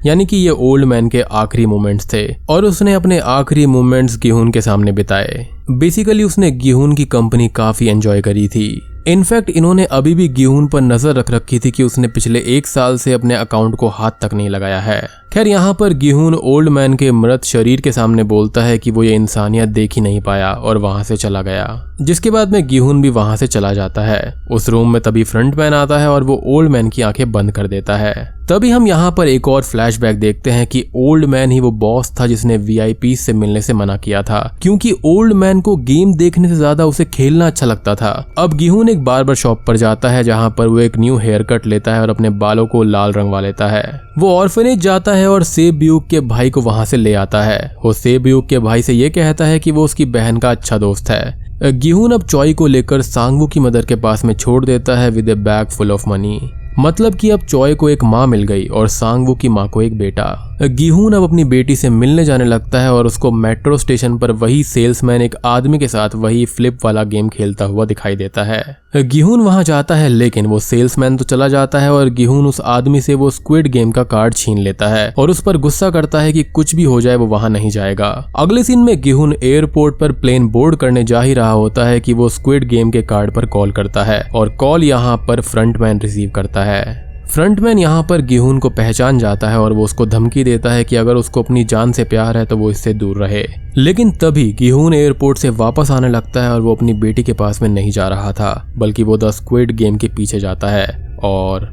यानी 0.06 0.26
कि 0.26 0.38
ये 0.38 0.50
ओल्ड 0.50 0.86
मैन 0.86 1.10
के 1.10 1.22
आखिरी 1.22 1.66
मोमेंट्स 1.66 2.14
थे, 2.14 2.28
और 2.50 2.66
उसने 2.66 2.94
अपने 2.94 3.20
आखिरी 3.20 3.66
मोमेंट्स 3.66 4.18
गेहून 4.18 4.52
के 4.52 4.62
सामने 4.62 4.92
बिताए। 4.92 5.48
बेसिकली 5.72 6.24
उसने 6.24 6.52
गेहून 6.52 6.96
की 6.96 7.06
कंपनी 7.06 7.48
काफ़ी 7.48 7.88
एंजॉय 7.88 8.22
करी 8.22 8.48
थी। 8.48 8.82
इनफैक्ट 9.08 9.50
इन्होंने 9.50 9.86
अभी 9.86 10.14
भी 10.16 10.28
गेहून 10.28 10.68
पर 10.68 10.82
नज़र 10.82 11.14
रख 11.14 11.32
रखी 11.32 11.60
थी 11.60 11.72
कि 11.72 11.84
उसने 11.84 12.08
पिछले 12.08 12.40
एक 12.48 12.68
साल 12.68 12.98
से 12.98 13.14
अपने 13.14 13.36
अकाउंट 13.36 13.76
को 13.76 13.88
हाथ 13.88 14.12
तक 14.22 14.34
नहीं 14.34 14.50
लगाया 14.50 14.80
है। 14.80 15.20
खैर, 15.32 15.48
यहाँ 15.48 15.74
पर 15.74 15.94
गेहून 15.94 16.34
ओल्ड 16.36 16.70
मैन 16.70 16.94
के 16.94 17.12
मृत 17.12 17.44
शरीर 17.44 17.82
के 17.82 17.91
सामने 17.91 18.24
बोलता 18.24 18.63
है 18.63 18.78
कि 18.78 18.91
वो 18.91 19.04
ये 19.04 19.13
इंसानियत 19.15 19.70
देख 19.70 19.94
ही 19.94 20.02
नहीं 20.02 20.20
पाया 20.22 20.52
और 20.52 20.78
वहाँ 20.78 21.04
से 21.04 21.17
चला 21.17 21.41
गया। 21.41 21.88
जिसके 22.02 22.30
बाद 22.32 22.52
में 22.52 22.67
गेहून 22.67 23.02
भी 23.02 23.10
वहाँ 23.10 23.36
से 23.36 23.48
चला 23.48 23.74
जाता 23.74 24.02
है। 24.02 24.34
उस 24.52 24.67
रूम 24.70 24.94
में 24.94 25.02
तभी 25.02 25.24
फ्रंट 25.24 25.56
मैन 25.56 25.74
आता 25.74 25.98
है 26.00 26.10
और 26.10 26.24
वो 26.24 26.41
ओल्ड 26.48 26.72
मैन 26.72 26.89
की 26.89 27.02
आँखें 27.02 27.32
बंद 27.32 27.52
कर 27.52 27.67
देता 27.67 27.98
है। 27.98 28.13
तभी 28.50 28.70
हम 28.70 28.88
यहाँ 28.88 29.12
पर 29.12 29.28
एक 29.28 29.48
और 29.48 29.62
फ्लैशबैक 29.63 30.20
देखते 30.20 30.52
हैं 30.52 30.65
कि 30.67 30.84
ओल्ड 30.96 31.26
मैन 31.26 31.52
ही 31.52 31.60
वो 31.60 31.72
बॉस 31.72 32.12
था 32.20 32.28
जिसने 32.28 32.58
वीआईपी 32.58 33.15
से 33.15 33.34
मिलने 33.34 33.62
से 33.62 33.74
मना 33.74 33.98
किया 33.98 34.24
था। 34.24 34.39
क्योंकि 34.62 34.91
ओल्ड 35.06 35.34
मैन 35.34 35.62
को 35.62 35.76
गेम 35.76 36.13
देखने 36.13 36.48
से 36.50 36.56
ज़्यादा 36.56 36.86
उसे 36.86 37.06
खेलना 37.06 37.48
अच्छा 37.48 37.65
लगता 37.65 37.96
था। 37.96 38.12
अब 38.38 38.54
गेहून 38.54 38.89
एक 38.89 39.04
बार्बर 39.06 39.36
शॉप 39.36 39.63
पर 39.67 39.78
जाता 39.78 40.10
है 40.10 40.24
जहाँ 40.24 40.50
पर 40.58 40.67
वो 40.67 40.80
एक 40.80 40.98
न्यू 40.98 41.17
हेयर 41.17 41.44
कट 41.44 41.67
लेता 41.67 41.94
है 41.96 42.02
और 42.02 42.10
अपने 42.10 42.30
बालों 42.41 42.67
को 42.67 42.84
लाल 42.84 43.13
रंगवा 43.13 43.41
लेता 43.41 43.67
है। 43.67 44.02
वो 44.17 44.36
ऑर्फेनेज 44.36 44.80
जाता 44.80 45.12
है 45.12 45.20
और 45.27 45.43
सेब 45.43 45.84
युग 45.84 46.07
के 46.10 46.19
भाई 46.19 46.49
को 46.49 46.62
वहाँ 46.62 46.86
से 46.86 46.97
ले 46.97 47.13
आता 47.13 47.41
है। 47.43 47.75
वो 47.86 47.93
सेब 47.93 48.27
युग 48.27 48.47
के 48.49 48.60
भाई 48.60 48.81
से 48.81 48.93
ये 48.93 49.10
कहता 49.10 49.45
है 49.45 49.60
कि 49.60 49.71
वो 49.71 49.84
उसकी 49.84 50.05
बहन 50.05 50.38
का 50.38 50.51
अच्छा 50.51 50.77
दोस्त 50.77 51.10
है। 51.10 51.51
गिहून 51.63 52.12
अब 52.12 52.23
चॉय 52.23 52.53
को 52.53 52.67
लेकर 52.67 53.01
सांगवू 53.01 53.47
की 53.47 53.60
मदर 53.60 53.86
के 53.86 53.95
पास 53.95 54.25
में 54.25 54.34
छोड़ 54.34 54.65
देता 54.65 54.95
है 54.99 55.10
with 55.10 55.29
a 55.29 55.36
bag 55.36 55.67
full 55.67 55.91
of 55.91 56.10
money 56.10 56.39
मतलब 56.79 57.15
कि 57.15 57.29
अब 57.29 57.39
चॉय 57.39 57.75
को 57.75 57.89
एक 57.89 58.03
माँ 58.03 58.27
मिल 58.27 58.43
गई 58.43 58.67
और 58.67 58.88
सांगवू 58.88 59.36
की 59.36 59.49
माँ 59.49 59.67
को 59.69 59.81
एक 59.81 59.97
बेटा। 59.97 60.51
गिहून 60.62 61.13
अब 61.13 61.24
अपनी 61.24 61.43
बेटी 61.43 61.76
से 61.76 61.89
मिलने 61.89 62.24
जाने 62.26 62.45
लगता 62.45 62.80
है 62.82 62.93
और 62.93 63.06
उसको 63.06 63.32
मेट्रो 63.32 63.78
स्टेशन 63.78 64.17
पर 64.17 64.32
वही 64.32 64.63
सेल्समैन 64.63 65.21
एक 65.21 65.36
आदमी 65.45 65.80
के 65.80 65.88
साथ 65.88 66.15
वही 66.15 66.45
फ्लिप 66.45 66.86
वाला 66.86 67.04
गेम 67.04 67.30
खेलता 67.30 67.65
हुआ 67.65 67.86
दिखाई 67.86 68.15
देता 68.15 68.43
है। 68.43 68.78
गिहून 68.95 69.41
वहाँ 69.41 69.63
जाता 69.63 69.95
है, 69.95 70.10
लेकिन 70.10 70.45
वो 70.45 70.60
सेल्समैन 70.60 71.17
तो 71.17 71.26
चला 71.26 71.47
जाता 71.47 71.80
है 71.80 71.91
और 71.93 72.10
गिहून 72.10 72.45
उस 72.45 72.62
आदमी 72.62 73.02
से 73.02 73.13
वो 73.13 73.30
स्क्विड 73.30 73.67
गेम 73.67 73.91
का 73.91 74.04
कार्ड 74.04 74.34
छीन 74.34 74.58
लेता 74.58 74.88
है 74.88 75.13
और 75.17 75.30
उस 75.30 75.41
पर 75.41 75.58
गुस्सा 75.58 75.89
करता 75.89 76.21
है 76.21 76.34
कि 76.34 76.43
कुछ 76.43 76.76
भी 76.76 76.84
हो 76.84 77.02
जाए 77.02 77.15
वो 77.15 77.28
वहाँ 77.28 77.50
नहीं 77.50 77.69
जाएगा। 77.69 78.32
अगले 78.36 78.63
सीन 78.63 78.80
में 78.80 79.02
गिहून 79.02 79.36
एयरपोर्ट 79.43 80.00
पर 80.00 80.12
प्लेन 80.12 80.47
बोर्ड 80.47 80.76
करने 80.76 81.04
जा 81.04 81.21
ही 81.21 81.34
रहा 81.34 81.52
होता 81.52 81.86
है 81.86 82.00
कि 82.00 82.13
वो 82.13 82.30
स्क्विड 82.30 82.67
गेम 82.67 82.91
के 82.91 83.02
कार्ड 83.02 83.36
पर 83.36 83.45
कॉल 83.45 83.71
करता 83.71 84.04
है 84.04 84.21
और 84.36 84.50
कॉल 84.50 84.84
यहाँ 84.84 85.17
पर 85.17 85.41
फ्रंटमैन 85.41 86.02
रिसीव 86.02 86.30
करता 86.30 86.63
है। 86.63 87.11
फ्रंटमैन 87.32 87.80
यहाँ 87.80 88.02
पर 88.04 88.22
गेहून 88.22 88.58
को 88.60 88.70
पहचान 88.70 89.20
जाता 89.20 89.50
है 89.50 89.60
और 89.60 89.74
वो 89.74 89.84
उसको 89.84 90.06
धमकी 90.06 90.44
देता 90.44 90.72
है 90.72 90.84
कि 90.84 90.96
अगर 90.96 91.15
उसको 91.15 91.44
अपनी 91.44 91.63
जान 91.63 91.91
से 91.91 92.04
प्यार 92.04 92.38
है 92.38 92.46
तो 92.46 92.58
वो 92.58 92.72
इससे 92.72 92.94
दूर 92.94 93.17
रहे। 93.17 93.44
लेकिन 93.78 94.12
तभी 94.12 94.52
गेहून 94.54 94.94
एयरपोर्ट 94.94 95.38
से 95.38 95.50
वापस 95.50 95.91
आने 95.91 96.10
लगता 96.10 96.44
है 96.44 96.52
और 96.52 96.62
वो 96.62 96.76
अपनी 96.76 96.94
बेटी 96.94 97.24
के 97.24 97.34
पास 97.34 97.62
में 97.62 97.70
नहीं 97.70 97.91
जा 97.91 98.08
रहा 98.08 98.32
था, 98.34 98.74
बल्कि 98.78 99.04
वो 99.04 99.17
द 99.17 99.32
स्क्विड 99.32 99.72
गेम 99.72 99.98
के 99.98 100.08
पीछे 100.08 100.39
जाता 100.39 100.67
है 100.67 101.17
और 101.24 101.70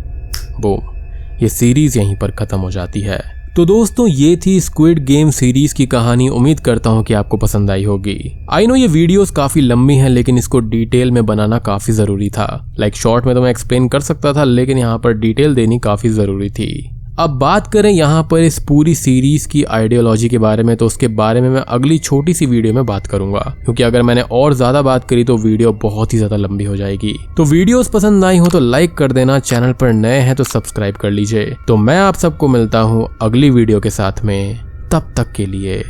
वो 0.60 0.78
ये 1.42 1.48
सीरीज़ 1.48 1.98
यहीं 1.98 2.16
पर 2.16 2.30
खत्म 2.30 2.58
हो 2.58 2.70
जाती 2.70 3.00
है। 3.00 3.37
तो 3.58 3.64
दोस्तों, 3.64 4.06
ये 4.08 4.36
थी 4.36 4.60
स्क्विड 4.60 4.98
गेम 5.04 5.30
सीरीज़ 5.30 5.74
की 5.74 5.86
कहानी। 5.86 6.28
उम्मीद 6.28 6.60
करता 6.60 6.90
हूँ 6.90 7.02
कि 7.04 7.14
आपको 7.14 7.36
पसंद 7.36 7.70
आई 7.70 7.84
होगी। 7.84 8.46
आई 8.50 8.66
नो 8.66 8.74
ये 8.76 8.86
वीडियोस 8.86 9.30
काफ़ी 9.30 9.60
लंबी 9.60 9.94
हैं, 9.94 10.08
लेकिन 10.08 10.38
इसको 10.38 10.60
डिटेल 10.60 11.10
में 11.10 11.26
बनाना 11.26 11.58
काफ़ी 11.58 11.92
ज़रूरी 11.92 12.28
था। 12.30 12.46
लाइक 12.78 12.92
like 12.92 13.02
शॉर्ट 13.02 13.26
में 13.26 13.34
तो 13.34 13.42
मैं 13.42 13.50
एक्सप्लेन 13.50 13.88
कर 13.88 14.00
सकता 14.00 14.32
था, 14.32 14.44
लेकिन 14.44 14.78
यहाँ 14.78 14.98
पर 14.98 15.12
डिटेल 15.12 15.54
देनी 15.54 15.78
काफ़ी 15.78 16.08
ज़रूरी 16.08 16.50
थी। 16.50 16.90
अब 17.18 17.30
बात 17.30 17.66
करें 17.72 17.90
यहाँ 17.90 18.22
पर 18.30 18.40
इस 18.40 18.58
पूरी 18.58 18.94
सीरीज़ 18.94 19.46
की 19.48 19.62
आइडियोलॉजी 19.66 20.28
के 20.28 20.38
बारे 20.38 20.62
में 20.62 20.76
तो 20.76 20.86
उसके 20.86 21.08
बारे 21.10 21.40
में 21.40 21.48
मैं 21.50 21.60
अगली 21.60 21.98
छोटी 21.98 22.34
सी 22.34 22.46
वीडियो 22.46 22.74
में 22.74 22.84
बात 22.86 23.06
करूँगा। 23.06 23.40
क्योंकि 23.64 23.82
अगर 23.82 24.02
मैंने 24.02 24.22
और 24.22 24.54
ज़्यादा 24.54 24.82
बात 24.82 25.08
करी 25.08 25.24
तो 25.24 25.36
वीडियो 25.36 25.72
बहुत 25.82 26.12
ही 26.12 26.18
ज़्यादा 26.18 26.36
लंबी 26.36 26.64
हो 26.64 26.76
जाएगी। 26.76 27.14
तो 27.36 27.44
वीडियोस 27.44 27.88
पसंद 27.90 28.24
आई 28.24 28.38
हो 28.38 28.46
तो 28.46 28.60
लाइक 28.60 28.96
कर 28.98 29.12
देना 29.12 29.38
चैनल 29.40 29.72
पर 29.72 29.92
नए 29.94 30.20
हैं 30.20 30.36
तो 30.36 30.44
सब्सक्राइब 30.44 30.96
कर 30.96 31.10
लीजिए। 31.10 31.56
तो 31.68 31.76
मैं 31.76 31.98
आप 31.98 32.14
सबको 32.16 32.48
मिलता 32.48 32.80
हूँ 32.80 33.08
अगली 33.22 33.50
वीडियो 33.50 33.80
के 33.80 33.90
साथ 33.90 34.24
में। 34.24 34.60
तब 34.92 35.12
तक 35.16 35.32
के 35.32 35.46
लिए 35.46 35.82